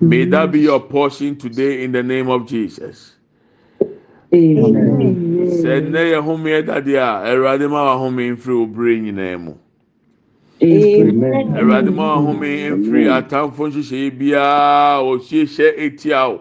may 0.01 0.25
that 0.25 0.51
be 0.51 0.61
your 0.61 0.81
portion 0.81 1.37
today 1.37 1.85
in 1.85 1.93
the 1.93 2.03
name 2.03 2.29
of 2.29 2.47
jesus. 2.47 3.15
Sɛ 4.33 5.81
nnɛ 5.81 6.13
yɛ 6.13 6.23
home 6.23 6.45
ɛdade 6.45 6.95
a 6.97 7.23
ɛwurade 7.31 7.71
ma 7.71 7.85
wa 7.85 7.97
home 7.99 8.17
mfiri 8.37 8.67
obere 8.67 9.01
nyinaa 9.01 9.39
mu 9.41 9.55
ɛwurade 10.61 11.95
ma 11.95 12.17
wa 12.17 12.23
home 12.23 12.41
mfiri 12.41 13.07
atamfoɔ 13.07 13.71
nhyehyɛ 13.71 14.19
biara 14.19 15.03
ɔhyehyɛ 15.03 15.79
etia 15.79 16.29
o 16.29 16.41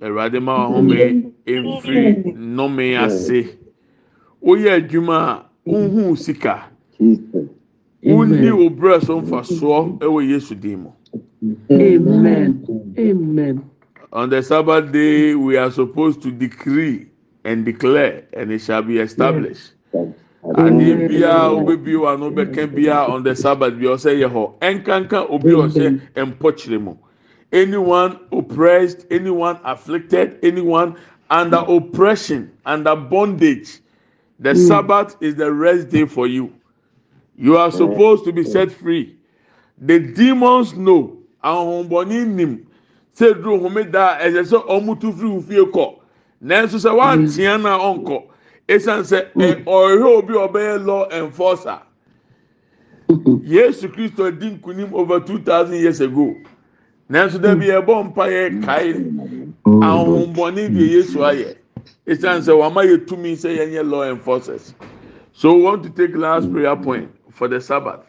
ɛwurade 0.00 0.42
ma 0.42 0.54
wa 0.54 0.66
home 0.66 0.88
mfiri 1.46 2.34
nnome 2.36 2.96
ase. 2.96 3.58
Woyɛ 4.42 4.70
adwuma 4.80 5.16
a 5.18 5.44
wohu 5.66 6.16
sika 6.16 6.68
wonni 8.02 8.50
obrɛ 8.50 9.02
so 9.04 9.20
mfasoɔ 9.20 9.98
wɔ 10.00 10.28
yesu 10.28 10.54
din 10.54 10.80
mu 10.82 10.90
Amen. 11.70 13.64
on 14.12 14.30
the 14.30 14.42
sabbath 14.42 14.92
day 14.92 15.34
we 15.34 15.56
are 15.56 15.70
supposed 15.70 16.22
to 16.22 16.30
decree 16.30 17.06
and 17.44 17.64
declare 17.64 18.24
and 18.32 18.52
it 18.52 18.60
shall 18.60 18.82
be 18.82 18.98
established. 18.98 19.72
Adeɛ 20.44 21.08
biara 21.08 21.50
obebi 21.50 21.96
wa 22.00 22.16
no 22.16 22.30
bɛka 22.30 22.66
biara 22.74 23.08
on 23.08 23.22
the 23.22 23.34
sabbath 23.34 23.74
bi 23.74 23.86
ɔsɛ 23.86 24.18
yɛ 24.20 24.30
hɔ 24.30 24.58
ɛnkanka 24.60 25.30
obi 25.30 25.50
ɔsɛ 25.50 26.00
mpɔkyerɛ 26.16 26.80
mu 26.80 26.94
anyone 27.52 28.18
oppressed 28.32 29.06
anyone 29.10 29.58
afflicted 29.64 30.38
anyone 30.42 30.96
under 31.30 31.64
oppression 31.68 32.50
under 32.66 32.94
bondage. 32.96 33.81
The 34.42 34.54
mm. 34.54 34.66
Sabbath 34.66 35.16
is 35.20 35.36
the 35.36 35.52
rest 35.52 35.88
day 35.88 36.04
for 36.04 36.26
you. 36.26 36.52
You 37.36 37.56
are 37.58 37.70
supposed 37.70 38.24
to 38.24 38.32
be 38.32 38.42
set 38.42 38.72
free. 38.72 39.16
The 39.78 40.00
demons 40.00 40.74
know. 40.74 41.16
Ahomboni 41.44 42.26
nim. 42.26 42.66
Duro 43.16 43.58
homeda 43.60 44.18
ɛsɛ 44.18 44.42
sɛ 44.42 44.66
ɔmo 44.66 45.00
tu 45.00 45.12
firi 45.12 45.30
ofie 45.38 45.70
kɔ. 45.70 45.94
Nanso 46.42 46.76
sɛ 46.76 46.90
wantea 46.98 47.62
na 47.62 47.78
ɔnkɔ. 47.78 48.22
Esan 48.68 49.02
sɛ 49.02 49.32
ɛ 49.34 49.64
ɔyɛ 49.64 50.18
obi 50.18 50.34
ɔbɛyɛ 50.34 50.84
law 50.86 51.08
enforcer. 51.10 51.78
Yesu 53.44 53.88
Kristo 53.88 54.28
di 54.36 54.50
nkunim 54.50 54.92
over 54.92 55.20
two 55.20 55.38
thousand 55.38 55.76
years 55.76 56.00
ago. 56.00 56.34
Nanso 57.08 57.38
dɛbi 57.38 57.80
ɛbɔ 57.80 58.12
mpa 58.12 58.26
yɛ 58.26 58.64
kae. 58.64 58.92
Ahomboni 59.64 60.68
deɛ 60.68 60.88
Yesu 60.90 61.18
ayɛ 61.18 61.56
ɛsiane 62.06 62.42
sɛ 62.42 62.52
wɔama 62.52 62.84
yɛ 62.84 63.06
tumi 63.06 63.32
sɛ 63.32 63.56
yɛnyɛ 63.58 63.88
law 63.88 64.02
enforcers. 64.02 64.74
So 65.32 65.54
we 65.54 65.62
want 65.62 65.82
to 65.84 65.90
take 65.90 66.14
last 66.16 66.50
prayer 66.52 66.76
point 66.76 67.10
for 67.30 67.48
the 67.48 67.60
sabbath. 67.60 68.04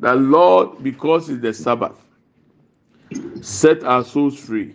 That 0.00 0.18
lord 0.18 0.82
because 0.82 1.28
it's 1.30 1.40
the 1.42 1.52
sabbath 1.52 1.96
set 3.40 3.82
our 3.84 4.04
souls 4.04 4.38
free. 4.38 4.74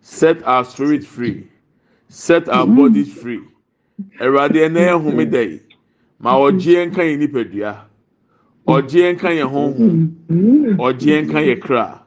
Set 0.00 0.42
our 0.44 0.64
spirit 0.64 1.04
free. 1.04 1.48
Set 2.08 2.48
our 2.48 2.66
bodies 2.66 3.12
free. 3.12 3.40
Ɛwurade 4.18 4.56
ɛnna 4.66 4.80
yɛ 4.80 5.02
homeda 5.04 5.42
yi. 5.50 5.60
Ma 6.18 6.34
ɔgyeɛ 6.34 6.90
nka 6.90 7.02
yɛ 7.04 7.18
nipadua. 7.18 7.76
Ɔgyeɛ 8.66 9.14
nka 9.14 9.28
yɛ 9.38 9.44
honhom. 9.52 10.76
Ɔgyeɛ 10.76 11.26
nka 11.26 11.40
yɛ 11.46 11.60
kra. 11.60 12.00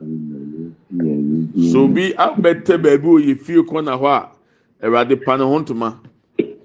So 1.71 1.87
bi 1.87 2.13
abɛtɛ 2.17 2.81
baabi 2.81 3.07
wɔ 3.07 3.19
yɛ 3.27 3.39
fie 3.39 3.61
kɔna 3.61 3.99
hɔ 3.99 4.07
a 4.09 4.32
ẹ̀rọ̀adé 4.83 5.15
pa 5.25 5.37
ne 5.37 5.43
ho 5.43 5.59
ntoma. 5.59 5.89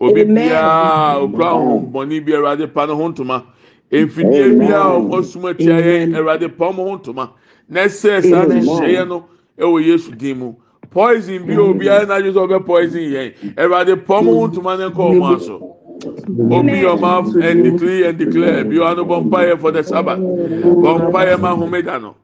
Obi 0.00 0.24
biara 0.24 1.18
okura 1.22 1.46
ahombɔni 1.54 2.24
bi 2.24 2.32
ẹ̀rọ̀adé 2.32 2.66
pa 2.74 2.86
ne 2.86 2.92
ho 2.92 3.08
ntoma. 3.08 3.42
Efidie 3.90 4.58
biara 4.58 4.98
ɔmo 4.98 5.22
sum 5.24 5.44
atia 5.46 5.76
yɛn 5.80 6.12
ɛwurade 6.16 6.48
pa 6.56 6.64
ɔmo 6.70 6.82
ho 6.88 6.96
ntoma 6.98 7.30
na 7.68 7.80
ɛsɛ 7.86 8.22
saa 8.22 8.44
nhyehyɛeɛ 8.46 9.08
no 9.08 9.24
ɛwɔ 9.58 9.84
yesu 9.86 10.10
din 10.12 10.38
mu. 10.38 10.54
Poison 10.90 11.44
bi 11.46 11.54
obiara 11.56 12.04
n'adwe 12.06 12.32
sɛ 12.32 12.40
ɔbɛ 12.46 12.66
poison 12.66 13.00
yɛn 13.00 13.32
ɛwurade 13.56 14.04
pa 14.06 14.20
ɔmo 14.20 14.34
ho 14.40 14.48
ntoma 14.48 14.76
ne 14.78 14.88
nkɔ 14.90 15.02
ɔmo 15.12 15.36
aso. 15.36 15.76
Open 16.04 16.68
your 16.68 16.96
mouth 16.96 17.34
and 17.34 17.64
declare 17.64 18.10
and 18.10 18.18
declare. 18.18 18.72
You 18.72 18.84
are 18.84 18.94
no 18.94 19.04
bɔ 19.04 19.60
for 19.60 19.72
the 19.72 19.82
Sabbath. 19.82 20.18
Bɔ 20.20 21.10
mpaeɛ 21.10 21.40
ma 21.40 21.54
homeda 21.56 22.00
no. 22.00 22.14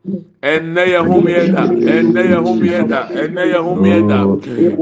And 0.44 0.76
yɛ 0.76 1.00
homeɛ 1.08 1.52
da. 1.52 1.66
Ɛnɛ 1.68 2.22
yɛ 2.30 2.38
homeɛ 2.44 2.88
da. 2.88 3.08
Ɛnɛ 3.08 3.42
yɛ 3.52 3.60
homeɛ 3.64 3.98
da. 4.08 4.18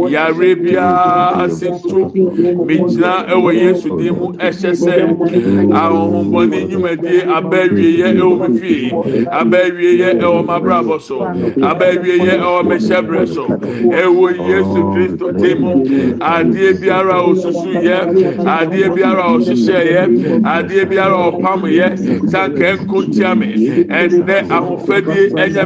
Yare 0.09 0.57
biara 0.57 1.49
si 1.51 1.67
tu. 1.89 2.11
Megyina 2.67 3.29
ɛwɔ 3.31 3.51
Yesu 3.55 3.97
din 3.97 4.13
mu 4.19 4.33
ɛhyɛ 4.33 4.73
sɛ 4.75 4.95
ahohombɔne 5.71 6.67
nnwumadie 6.67 7.23
abɛɛwie 7.37 7.91
yɛ 8.03 8.09
ɛwɔ 8.19 8.35
mi 8.51 8.59
fie. 8.59 8.91
Abɛɛwie 9.31 9.93
yɛ 10.03 10.19
ɛwɔ 10.21 10.45
m'abrabɔ 10.47 11.01
so. 11.01 11.21
Abɛɛwie 11.21 12.19
yɛ 12.27 12.35
ɛwɔ 12.43 12.61
m'ɛhyɛbrɛ 12.67 13.29
so. 13.29 13.47
Ɛwɔ 13.47 14.29
Yesu 14.51 14.81
Kristo 14.93 15.27
din 15.39 15.61
mu. 15.61 15.85
Adeɛ 16.19 16.75
biara 16.81 17.23
osusu 17.23 17.71
yɛ. 17.87 17.99
Adeɛ 18.43 18.82
adeɛ 18.83 18.95
biara 18.95 19.25
ɔhyehyɛ 19.35 19.81
yɛ 19.93 20.03
adeɛ 20.55 20.85
biara 20.91 21.17
ɔpam 21.29 21.61
yɛ 21.79 21.87
sanka 22.31 22.69
nko 22.77 22.99
ɛnɛ 23.99 24.37
ahofadie 24.57 25.25
ɛnyɛ 25.43 25.65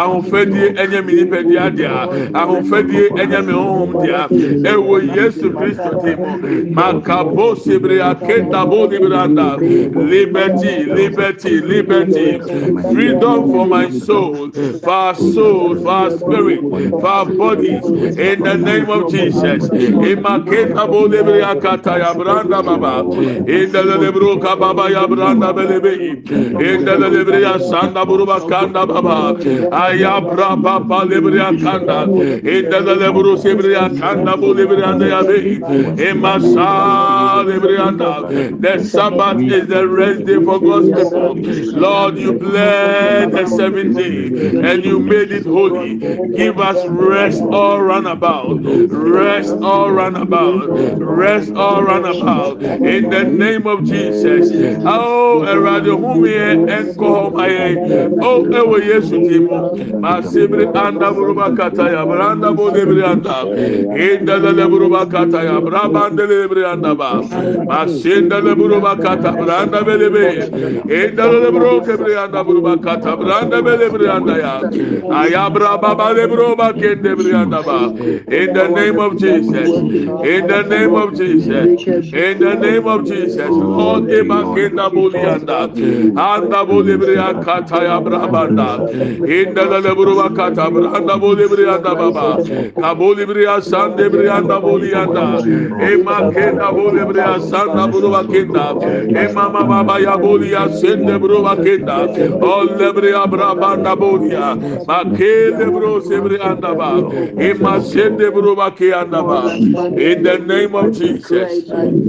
ahofadie 0.00 0.68
ɛnyɛ 0.82 1.00
ahofadie 2.40 3.06
ɛnyɛ 3.20 3.40
ɛwɔ 4.70 4.96
yesu 5.16 5.46
ti 6.02 6.12
mu 6.20 6.30
makabo 6.74 7.54
liberty 10.14 10.84
liberty 10.84 11.60
liberty. 11.60 12.38
Freedom 12.92 13.50
for 13.50 13.66
my 13.66 13.90
soul 13.90 14.50
for 14.52 15.14
soul 15.14 15.76
for 15.82 16.10
spirit 16.18 16.60
for 16.60 17.24
bodies. 17.36 17.84
In 17.84 18.42
the 18.42 18.56
name 18.56 18.88
of 18.90 19.10
jesus. 19.10 19.68
Imakenda 19.68 20.86
bo 20.86 21.08
akata 21.84 21.98
ya 21.98 22.14
branda 22.14 22.62
baba. 22.62 23.02
In 23.48 23.72
the 23.72 23.82
lebro 23.82 24.36
kababa 24.40 24.90
ya 24.90 25.06
branda 25.06 25.52
belebe. 25.52 26.30
In 26.30 26.84
the 26.84 26.96
libere 26.96 27.40
ya 27.42 27.58
sanda 27.58 28.04
buruba 28.04 28.48
kanda 28.48 28.86
baba. 28.86 29.34
Ayabra 29.70 30.60
baba 30.60 31.04
libere 31.06 31.40
akanda 31.40 32.04
in 32.44 32.70
the 32.70 32.80
lebro 32.80 33.36
sebere 33.36 33.76
akanda 33.76 34.40
bo 34.40 34.52
libere 34.54 34.84
anda 34.84 35.08
ya 35.08 35.22
be 35.22 35.58
emasa 35.96 37.44
libere 37.44 37.78
anda 37.78 38.58
the 38.58 38.84
sabbath 38.84 39.40
is 39.40 39.66
the 39.68 39.86
rest 39.86 40.24
day 40.24 40.42
for 40.42 40.60
God's 40.60 40.88
people. 40.88 41.34
Lord 41.80 42.18
you 42.18 42.32
bless 42.32 43.30
the 43.32 43.46
seventh 43.46 43.96
day 43.96 44.26
and 44.68 44.84
you 44.84 44.98
made 44.98 45.30
it 45.32 45.44
holy. 45.44 45.98
Give 46.34 46.58
us 46.58 46.86
rest 46.88 47.40
all 47.42 47.82
run 47.82 48.06
about. 48.06 48.58
Rest 48.62 49.54
all 49.62 49.90
run 49.90 50.16
about. 50.16 50.68
Rest 51.00 51.52
all 51.54 51.73
run 51.82 52.04
about 52.04 52.62
in 52.62 53.10
the 53.10 53.24
name 53.24 53.66
of 53.66 53.84
jesus. 53.84 54.52
Oh 54.84 55.44
erade 55.46 55.90
humie 55.90 56.66
enko 56.76 57.06
homaye 57.14 57.70
oh 58.22 58.46
ewe 58.58 58.78
yesu 58.86 59.16
timu 59.26 60.00
masibri 60.00 60.66
anda 60.74 61.10
buruba 61.12 61.56
kata 61.56 61.90
ya 61.90 62.06
branda 62.06 62.52
bo 62.56 62.70
lebri 62.70 63.02
anda. 63.04 63.44
Inda 63.94 64.38
le 64.38 64.66
buruba 64.68 65.06
kata 65.06 65.44
ya 65.44 65.60
brabande 65.60 66.26
lebri 66.26 66.64
anda 66.64 66.94
masinda 66.94 68.40
le 68.44 68.54
buruba 68.54 68.96
kata 68.96 69.32
branda 69.32 69.82
belebe 69.84 70.24
inda 70.88 71.24
le 71.30 71.50
buru 71.50 71.80
kebri 71.86 72.14
anda 72.16 72.44
buruba 72.44 72.76
kata 72.82 73.16
branda 73.16 73.62
belebri 73.62 74.08
anda 74.08 74.38
ya. 74.38 74.54
Ayabra 75.20 75.80
baba 75.80 76.12
le 76.12 76.26
buruba 76.26 76.72
kende 76.72 77.14
bri 77.16 77.34
anda 77.34 77.62
ba. 77.62 77.80
In 78.40 78.52
the 78.52 78.68
name 78.68 78.98
of 78.98 79.16
jesus. 79.18 79.68
In 80.24 80.46
the 80.46 80.62
name 80.68 80.94
of 80.94 81.14
jesus 81.16 81.53
in 81.62 82.38
the 82.38 82.54
name 82.60 82.86
of 82.86 83.04
jesus. 83.06 83.48
Lord 83.48 84.04
eba 84.04 84.38
kenda 84.54 84.90
bulianda 84.90 85.58
anda 86.18 86.60
bulibri 86.66 87.16
akata 87.18 87.82
ya 87.84 88.00
brabanda 88.00 88.68
inda 89.38 89.64
le 89.84 89.94
buruba 89.94 90.28
kata 90.34 90.70
branda 90.70 91.14
bulibri 91.22 91.64
anda 91.74 91.94
baba. 91.94 92.42
Kabulibri 92.74 93.46
asande 93.46 94.10
bri 94.10 94.28
anda 94.28 94.60
bulianda 94.60 95.26
ema 95.90 96.16
kenda 96.32 96.68
bulibri 96.72 97.20
asanda 97.20 97.86
buruba 97.92 98.24
kenda 98.32 98.66
ema 99.24 99.50
mama 99.50 99.98
ya 100.00 100.16
bulia 100.18 100.68
sende 100.80 101.18
buruba 101.18 101.56
kenda 101.56 101.98
olle 102.42 102.92
bri 102.92 103.12
abrabanda 103.12 103.96
bulia 103.96 104.56
makele 104.88 105.66
bro 105.70 106.00
sebri 106.00 106.38
anda 106.40 106.74
ba. 106.74 106.90
Ema 107.40 107.80
sende 107.80 108.30
buruba 108.30 108.70
ke 108.76 108.92
anda 108.92 109.22
ba. 109.22 109.40
In 109.54 110.22
the 110.22 110.38
name 110.38 110.74
of 110.74 110.92
jesus 110.92 111.43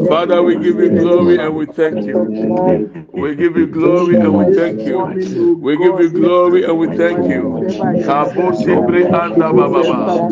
father 0.07 0.43
we 0.43 0.57
give 0.57 0.79
you 0.79 0.89
glory 0.89 1.39
and 1.39 1.55
we 1.55 1.65
thank 1.67 2.05
you. 2.05 2.29
We 3.13 3.35
give 3.35 3.57
you 3.57 3.67
glory 3.67 4.19
and 4.19 4.35
we 4.35 4.45
thank 4.45 4.85
you. 4.85 5.15
We 5.61 5.77
give 5.77 5.99
you 5.99 6.09
glory 6.11 6.65
and 6.65 6.77
we 6.79 6.87
thank 6.89 7.27
you. 7.27 7.65
Kabo 8.01 8.53
sebri 8.53 9.11
anda 9.13 9.53
baba 9.53 9.83
ba. 9.85 10.23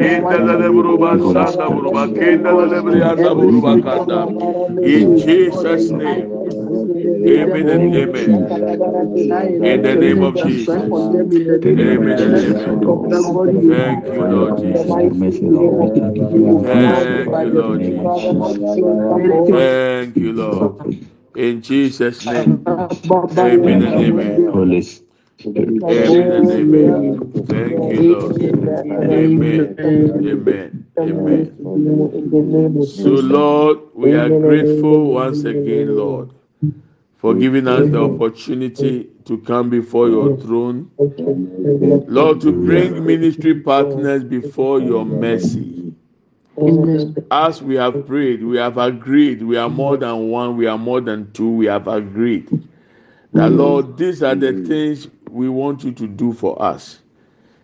Inda 0.00 0.38
le 0.58 0.70
buruba 0.72 1.20
sanda 1.20 1.70
buruba 1.70 2.08
kenda 2.14 2.54
le 2.54 2.82
bri 2.82 3.02
anda 3.02 3.34
buruba 3.34 3.80
kanda. 3.82 4.32
In 4.82 5.16
jesus 5.16 5.90
name 5.90 6.37
Amen 7.26 7.68
and 7.68 7.94
amen. 7.94 8.48
In 9.60 9.82
the 9.82 9.96
name 9.96 10.22
of 10.22 10.36
Jesus. 10.36 11.10
Amen 11.66 12.20
and 12.20 12.38
amen. 12.38 12.82
Thank 13.66 14.12
you, 14.12 14.24
Lord 14.26 14.56
Jesus. 14.56 14.96
Thank 16.62 17.10
you, 17.32 17.50
Lord 17.50 17.86
Jesus. 17.86 18.60
Thank 19.46 20.16
you, 20.16 20.32
Lord. 20.32 20.76
In 21.36 21.62
Jesus' 21.62 22.30
name. 22.30 22.62
Amen 23.40 23.82
and 23.82 23.98
amen. 24.00 24.50
Amen 25.56 26.32
and 26.32 26.50
amen. 26.52 27.06
Thank 27.46 27.88
you, 27.88 28.02
Lord. 28.02 28.42
Amen. 29.10 29.74
Amen. 30.22 30.86
Amen. 31.06 31.52
So, 32.82 33.10
Lord, 33.10 33.80
we 33.94 34.14
are 34.14 34.30
grateful 34.30 35.12
once 35.12 35.44
again, 35.44 35.96
Lord, 35.96 36.30
for 37.18 37.34
giving 37.34 37.68
us 37.68 37.90
the 37.90 38.00
opportunity 38.00 39.10
to 39.24 39.38
come 39.38 39.70
before 39.70 40.08
your 40.08 40.30
throne. 40.38 40.90
Lord, 42.08 42.40
to 42.42 42.52
bring 42.52 43.04
ministry 43.04 43.60
partners 43.60 44.24
before 44.24 44.80
your 44.80 45.04
mercy. 45.04 45.94
As 47.30 47.62
we 47.62 47.76
have 47.76 48.06
prayed, 48.06 48.42
we 48.42 48.56
have 48.58 48.78
agreed. 48.78 49.42
We 49.42 49.56
are 49.56 49.68
more 49.68 49.96
than 49.96 50.28
one, 50.28 50.56
we 50.56 50.66
are 50.66 50.78
more 50.78 51.00
than 51.00 51.32
two. 51.32 51.50
We 51.50 51.66
have 51.66 51.88
agreed 51.88 52.48
that, 53.34 53.52
Lord, 53.52 53.96
these 53.96 54.22
are 54.22 54.34
the 54.34 54.52
things 54.52 55.08
we 55.30 55.48
want 55.48 55.84
you 55.84 55.92
to 55.92 56.06
do 56.06 56.32
for 56.32 56.60
us. 56.62 57.00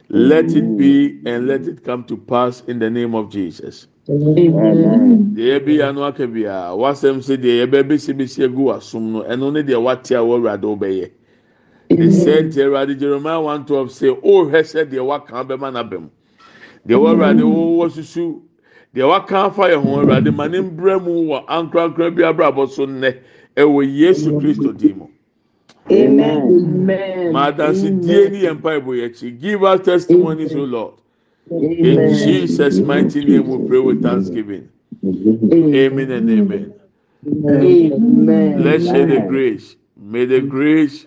Let 0.09 0.55
it 0.55 0.76
be 0.76 1.20
and 1.26 1.46
let 1.46 1.66
it 1.66 1.84
come 1.84 2.05
to 2.05 2.16
pass 2.16 2.62
in 2.62 2.78
the 2.78 2.90
name 2.90 3.14
of 3.14 3.30
Jesus. 3.30 3.86
Deɛ 4.07 5.64
bi 5.64 5.80
ano 5.82 6.05
aka 6.05 6.26
bi 6.26 6.44
a 6.44 6.76
wasɛm 6.76 7.20
sɛ 7.24 7.36
deɛ 7.40 7.64
yɛbɛ 7.66 7.82
bɛsi 7.88 8.12
bɛsi 8.12 8.44
egu 8.44 8.64
wasom 8.68 9.12
no 9.12 9.22
ɛno 9.22 9.52
ne 9.52 9.62
deɛ 9.62 9.82
wate 9.82 10.11
a 10.12 10.18
wɔwurade 10.20 10.61
ɔbɛyɛ 10.62 11.11
ne 11.90 12.07
sɛ 12.09 12.42
nti 12.44 12.61
awurade 12.61 12.98
jeremiah 12.98 13.40
one 13.40 13.64
twelve 13.64 13.88
sɛ 13.88 14.20
ɔrehwɛ 14.20 14.61
sɛ 14.62 14.84
deɛ 14.90 15.07
waka 15.07 15.32
bɛma 15.44 15.72
n'abɛm 15.72 16.09
deɛ 16.86 16.96
wɔwurade 17.00 17.40
wɔwɔ 17.40 17.90
susu 17.92 18.42
deɛ 18.94 19.09
waka 19.09 19.36
afa 19.46 19.62
yɛ 19.70 19.82
ho 19.82 20.00
awurade 20.02 20.30
ma 20.34 20.46
ne 20.48 20.59
mbrɛ 20.59 21.02
mu 21.02 21.24
wɔ 21.32 21.46
ankorankora 21.46 22.11
bi 22.14 22.22
abrabɔ 22.22 22.68
so 22.68 22.86
nnɛ 22.86 23.16
ɛwɔ 23.57 23.96
yesu 23.96 24.32
kristo 24.38 24.76
di 24.76 24.92
mu. 24.92 25.07
Amen. 25.90 27.32
Akyi. 27.34 29.40
Give 29.40 29.64
us 29.64 29.80
testimonies 29.84 30.55
o 30.55 30.64
lord. 30.64 30.94
In 31.51 32.14
Jesus' 32.14 32.78
mighty 32.80 33.24
name 33.24 33.49
we 33.49 33.68
pray 33.68 33.78
with 33.78 34.03
thanksgiving. 34.03 34.68
Amen 35.05 36.11
and 36.11 36.30
amen. 36.30 36.74
Amen. 37.26 38.64
Let's 38.64 38.84
share 38.84 39.07
the 39.07 39.26
grace. 39.28 39.76
May 39.97 40.24
the 40.24 40.40
grace 40.40 41.07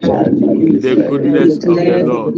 the 0.00 1.06
goodness 1.08 1.56
of 1.56 1.76
the 1.76 2.02
Lord. 2.04 2.34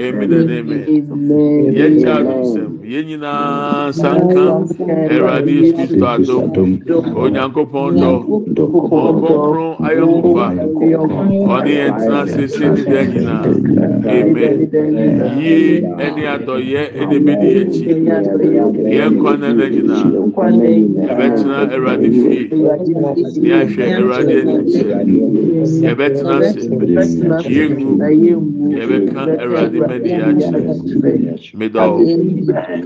Amen 0.00 0.32
and 0.32 0.50
amen. 0.50 0.84
amen. 0.88 1.76
amen. 1.76 2.79
Yɛn 2.90 3.04
nyinaa 3.06 3.92
sanka 3.92 4.44
Ɛwurade 5.12 5.50
Yesu 5.58 5.74
Kristo 5.86 6.34
adom, 6.42 6.70
Onyankopɔn 7.22 7.90
dɔ, 8.02 8.12
Ɔnkɔnkɔn 9.06 9.70
ayɔnkofa, 9.86 10.46
ɔne 11.54 11.70
yɛn 11.78 11.92
tena 11.98 12.20
sese 12.32 12.58
ne 12.74 12.82
dɛ 12.90 13.00
nyinaa. 13.12 13.44
Amen. 14.16 14.54
Yie 15.38 15.86
ɛne 16.04 16.22
adɔyɛ 16.34 16.82
ɛna 16.98 17.14
ebedi 17.18 17.48
yɛn 17.54 17.68
akyi. 17.70 17.84
Yɛn 18.96 19.08
nkwa 19.14 19.32
nana 19.40 19.64
nyinaa, 19.74 20.06
yɛbɛtena 21.06 21.56
Ɛwurade 21.74 22.08
fie, 22.18 22.42
ne 23.42 23.50
ahwɛ 23.60 23.84
Ɛwurade 23.98 24.34
anim 24.40 24.62
kyɛ. 24.66 24.84
Yɛbɛtena 25.84 26.34
ase, 26.42 26.62
yɛngu, 27.54 27.90
yɛbɛka 28.78 29.22
Ɛwurade 29.42 29.78
mɛdi 29.88 30.10
akyerɛ. 30.26 30.60
Medɔw. 31.60 31.92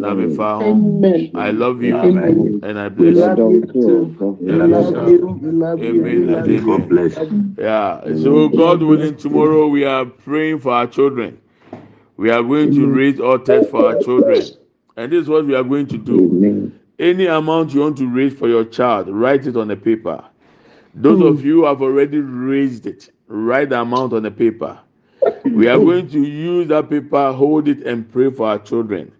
Na 0.00 0.14
me 0.14 0.34
fa 0.34 0.56
ho 0.56 0.70
Amen. 0.70 1.30
i 1.34 1.50
love 1.50 1.82
you 1.82 1.96
Amen. 1.96 2.60
and 2.62 2.78
i 2.78 2.88
We 2.88 3.12
bless 3.12 3.38
love 3.38 3.38
you 3.38 3.64
you. 3.74 4.38
We 4.40 4.52
love 4.52 5.08
you. 5.08 5.26
We 5.42 5.50
love 5.50 5.82
Amen 5.82 6.26
love 6.26 6.44
and 6.44 6.52
you. 6.52 6.74
amen. 6.74 6.88
bless 6.88 7.16
you. 7.16 7.54
Yeah. 7.58 8.00
So 8.22 8.48
God 8.48 8.82
willing, 8.82 9.16
tomorrow 9.16 9.68
we 9.68 9.84
are 9.84 10.04
praying 10.04 10.60
for 10.60 10.72
our 10.72 10.86
children. 10.86 11.40
We 12.16 12.30
are 12.30 12.42
going 12.42 12.72
to 12.74 12.86
raise 12.86 13.18
altars 13.20 13.68
for 13.70 13.86
our 13.86 14.00
children, 14.00 14.42
and 14.96 15.12
this 15.12 15.22
is 15.22 15.28
what 15.28 15.46
we 15.46 15.54
are 15.54 15.64
going 15.64 15.86
to 15.88 15.98
do. 15.98 16.72
Any 16.98 17.26
amount 17.26 17.74
you 17.74 17.80
want 17.80 17.96
to 17.98 18.08
raise 18.08 18.34
for 18.34 18.48
your 18.48 18.64
child, 18.64 19.08
write 19.08 19.46
it 19.46 19.56
on 19.56 19.70
a 19.70 19.76
paper. 19.76 20.24
Those 20.94 21.20
of 21.22 21.40
hmm. 21.40 21.46
you 21.46 21.54
who 21.60 21.64
have 21.66 21.82
already 21.82 22.18
raised 22.20 22.86
it, 22.86 23.10
write 23.26 23.70
the 23.70 23.80
amount 23.80 24.12
on 24.12 24.22
the 24.22 24.30
paper. 24.30 24.78
We 25.44 25.66
are 25.68 25.78
hmm. 25.78 25.84
going 25.84 26.08
to 26.10 26.20
use 26.20 26.68
that 26.68 26.88
paper, 26.88 27.32
hold 27.32 27.66
it, 27.66 27.84
and 27.84 28.10
pray 28.12 28.30
for 28.30 28.46
our 28.46 28.58
children. 28.60 29.10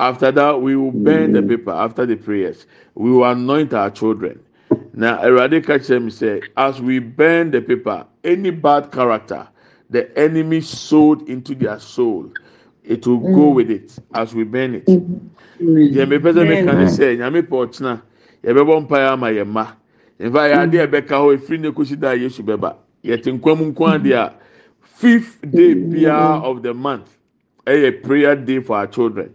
After 0.00 0.32
that, 0.32 0.62
we 0.62 0.76
will 0.76 0.92
burn 0.92 1.32
the 1.32 1.42
paper 1.42 1.72
after 1.72 2.06
the 2.06 2.16
prayers. 2.16 2.64
We 2.94 3.10
will 3.10 3.24
anoint 3.24 3.74
our 3.74 3.90
children. 3.90 4.40
Now, 4.94 5.18
Erade 5.22 5.62
Kachem 5.62 6.10
said, 6.10 6.44
as 6.56 6.80
we 6.80 7.00
burn 7.00 7.50
the 7.50 7.60
paper, 7.60 8.06
any 8.24 8.48
bad 8.50 8.90
character 8.92 9.46
the 9.90 10.18
enemy 10.18 10.62
sowed 10.62 11.28
into 11.28 11.54
their 11.54 11.78
soul, 11.78 12.32
it 12.82 13.06
will 13.06 13.18
go 13.18 13.50
with 13.50 13.70
it 13.70 13.98
as 14.14 14.34
we 14.34 14.44
burn 14.44 14.76
it. 14.76 14.86
mepɛ 14.86 16.32
sɛ 16.32 16.48
meka 16.48 16.72
ne 16.78 16.86
sɛ 16.88 17.18
nyame 17.18 17.42
pɛ 17.42 17.68
ɔkyena 17.68 18.00
yɛbɛbɔ 18.42 18.86
mpaeɛ 18.88 19.12
ama 19.12 19.26
yɛn 19.28 19.48
mma 19.48 19.66
nfa 20.18 20.48
yɛ 20.48 20.56
adeɛ 20.64 20.80
a 20.80 20.86
ɛbɛka 20.88 21.14
hɔ 21.20 21.36
efiri 21.36 21.60
ne 21.60 21.70
kosi 21.72 22.00
da 22.00 22.12
yesu 22.14 22.42
bɛba 22.42 22.74
yɛte 23.04 23.28
nkwam 23.38 23.74
nko 23.74 23.84
adeɛ 24.00 24.14
a 24.16 24.32
fifth 24.80 25.38
day 25.50 25.74
biara 25.74 26.40
of 26.42 26.62
the 26.62 26.72
month 26.72 27.18
ɛyɛ 27.66 28.02
prayer 28.02 28.34
day 28.34 28.60
for 28.60 28.76
our 28.78 28.86
children 28.86 29.34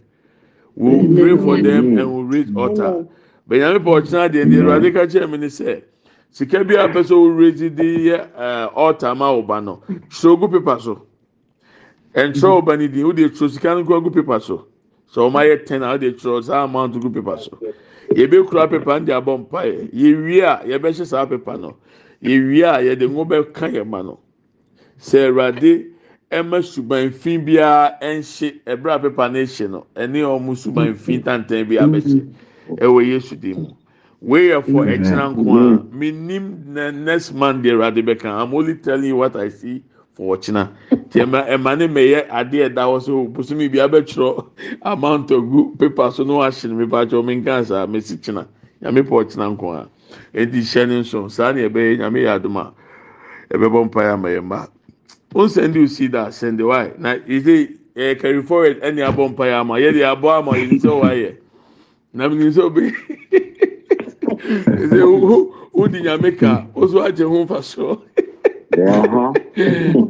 we 0.76 0.90
will 0.90 1.16
pray 1.16 1.36
for 1.44 1.62
them 1.62 1.98
and 1.98 2.08
we 2.08 2.14
will 2.14 2.24
raise 2.24 2.54
altar. 2.54 3.06
Bɛnyame 3.48 3.78
pɛ 3.78 3.90
ɔkyena 4.00 4.28
deɛ 4.30 4.44
deɛ 4.44 4.62
awurade 4.62 4.92
ka 4.92 5.06
kyerɛ 5.06 5.30
mi 5.30 5.38
ne 5.38 5.46
sɛ 5.46 5.82
sika 6.30 6.64
bi 6.64 6.74
a 6.74 6.88
pɛ 6.88 7.02
sɛ 7.02 7.12
o 7.12 7.28
raise 7.28 7.60
de 7.60 7.70
yɛ 7.70 8.28
ɛɛ 8.36 8.70
altar 8.74 9.14
ma 9.14 9.30
o 9.30 9.42
ba 9.42 9.60
no. 9.60 9.82
Twerɛ 9.88 10.40
gu 10.40 10.48
paper 10.48 10.80
so. 10.80 11.06
Ɛntwerɛ 12.14 12.58
o 12.58 12.62
ba 12.62 12.76
ne 12.76 12.88
din 12.88 13.06
o 13.06 13.12
de 13.12 13.28
twerɛ 13.28 13.50
sika 13.50 13.74
no 13.74 13.82
gu 13.84 14.10
paper 14.10 14.40
so. 14.40 14.66
Sɛ 15.12 15.30
ɔmo 15.30 15.38
ayɛ 15.40 15.64
ten 15.66 15.82
a 15.82 15.96
ɔde 15.96 16.20
twerɛ 16.20 16.44
saa 16.44 16.64
amount 16.64 17.00
gu 17.00 17.08
paper 17.10 17.38
so. 17.38 17.58
Yɛbɛ 18.10 18.46
kura 18.48 18.68
paper 18.68 19.00
no 19.00 19.06
de 19.06 19.12
abɔ 19.12 19.48
mpaeɛ 19.48 19.92
yɛwie 19.94 20.42
a 20.42 20.66
yɛbɛhyɛ 20.66 21.06
saa 21.06 21.24
paper 21.24 21.56
no. 21.56 21.76
Yɛwie 22.22 22.64
a 22.64 22.82
yɛde 22.96 23.08
ngo 23.08 23.24
bɛka 23.24 23.72
yɛn 23.72 23.86
ma 23.88 24.02
no. 24.02 24.18
Sɛ 24.98 25.30
ɛwurade 25.30 25.90
ɛma 26.30 26.62
suban 26.62 27.10
fi 27.12 27.38
biara 27.38 27.98
ɛnhye 28.02 28.60
ɛbrɛ 28.66 28.94
a 28.94 28.98
paper 28.98 29.28
no 29.28 29.38
ɛhyɛ 29.38 29.70
no 29.70 29.86
ɛne 29.94 30.22
ɔmo 30.22 30.56
suban 30.56 30.94
fi 30.94 31.18
tantan 31.20 31.68
bi 31.68 31.76
abɛhyɛ 31.76 32.26
ɛwɔ 32.78 33.06
yesu 33.06 33.36
dim 33.36 33.62
mu. 33.62 33.68
Wei 34.20 34.48
yɛ 34.48 34.64
for 34.64 34.84
ɛkyina 34.86 35.34
nko 35.36 35.52
a 35.56 35.94
minim 35.94 36.64
na 36.66 36.90
next 36.90 37.32
month 37.32 37.62
de 37.62 37.70
ɛwurade 37.70 38.02
bɛka 38.04 38.24
i'm 38.42 38.52
only 38.54 38.74
telling 38.74 39.04
you 39.06 39.16
what 39.16 39.36
i 39.36 39.48
see 39.48 39.82
for 40.14 40.36
ɔkyina 40.36 40.68
tí 41.10 41.20
ɛma 41.22 41.46
ɛma 41.48 41.78
ne 41.78 41.86
mɛyɛ 41.86 42.28
adeɛ 42.28 42.70
ɛda 42.70 42.82
hɔ 42.90 43.02
so 43.02 43.26
bosomi 43.28 43.68
bi 43.70 43.78
abɛtwerɛ 43.78 44.46
amount 44.82 45.28
ogu 45.30 45.78
paper 45.78 46.10
so 46.10 46.24
na 46.24 46.32
wahyɛ 46.32 46.70
no 46.70 46.84
paper 46.86 46.96
atwa 47.06 47.22
ɔmo 47.22 47.40
nka 47.42 47.64
saa 47.66 47.86
mesi 47.86 48.16
kyina 48.16 48.46
nyame 48.82 49.02
pɔ 49.06 49.22
ɔkyina 49.24 49.54
nko 49.56 49.72
a 49.76 49.88
edi 50.34 50.58
hyɛ 50.60 50.88
ne 50.88 51.00
nso 51.02 51.28
saa 51.30 51.52
na 51.52 51.60
ɛbɛyɛ 51.68 51.98
nyame 51.98 52.18
yɛ 52.24 52.34
adum 52.40 52.56
a 52.56 52.72
ɛbɛbɔ 53.54 53.84
mpaeɛ 53.90 54.12
ama 54.14 54.28
yɛn 54.28 54.42
mma 54.44 54.66
n 55.34 55.48
send 55.48 55.74
you 55.74 55.86
see 55.88 56.06
that? 56.08 56.32
Send 56.34 56.58
the 56.58 56.66
why? 56.66 56.92
Na 56.98 57.16
e 57.26 57.40
say 57.40 58.14
carry 58.16 58.42
forward 58.42 58.80
ẹni 58.82 59.02
abọ 59.02 59.28
mpa 59.34 59.60
ama. 59.60 59.74
Yẹ 59.80 59.92
de 59.92 60.02
ama 60.04 60.52
yẹ 60.56 60.66
nisẹ 60.70 60.90
wa 61.00 61.32
na 62.14 62.28
mi 62.28 62.36
nisẹ 62.44 62.62
obi 62.62 62.92
e 64.96 65.02
o 65.02 65.52
o 65.74 65.88
di 65.88 66.00
nyame 66.00 66.30
ka 66.38 66.66
o 66.74 66.86
so 66.88 67.02
agye 67.02 67.24
ho 67.24 67.44
nfa 67.44 67.62
so 67.62 68.02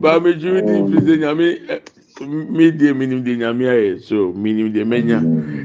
baami 0.00 0.32
ju 0.40 0.60
di 0.62 0.96
fi 1.06 1.16
nyame 1.18 1.48
mi 2.50 2.70
die 2.70 2.92
mi 2.92 3.06
nim 3.06 3.24
de 3.24 3.36
nyame 3.36 3.64
ayẹ 3.68 3.98
so 4.02 4.32
mi 4.32 4.52
nim 4.52 4.72
de 4.72 4.84
mẹnya 4.84 5.18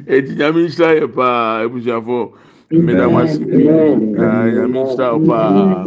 eti 0.07 0.33
nyame 0.35 0.59
nhyira 0.65 0.89
yẹ 0.99 1.07
paa 1.15 1.63
ebusuafo 1.65 2.33
mmeda 2.71 3.07
wasi 3.07 3.39
nyame 3.45 4.67
nhyira 4.67 5.07
paa. 5.27 5.83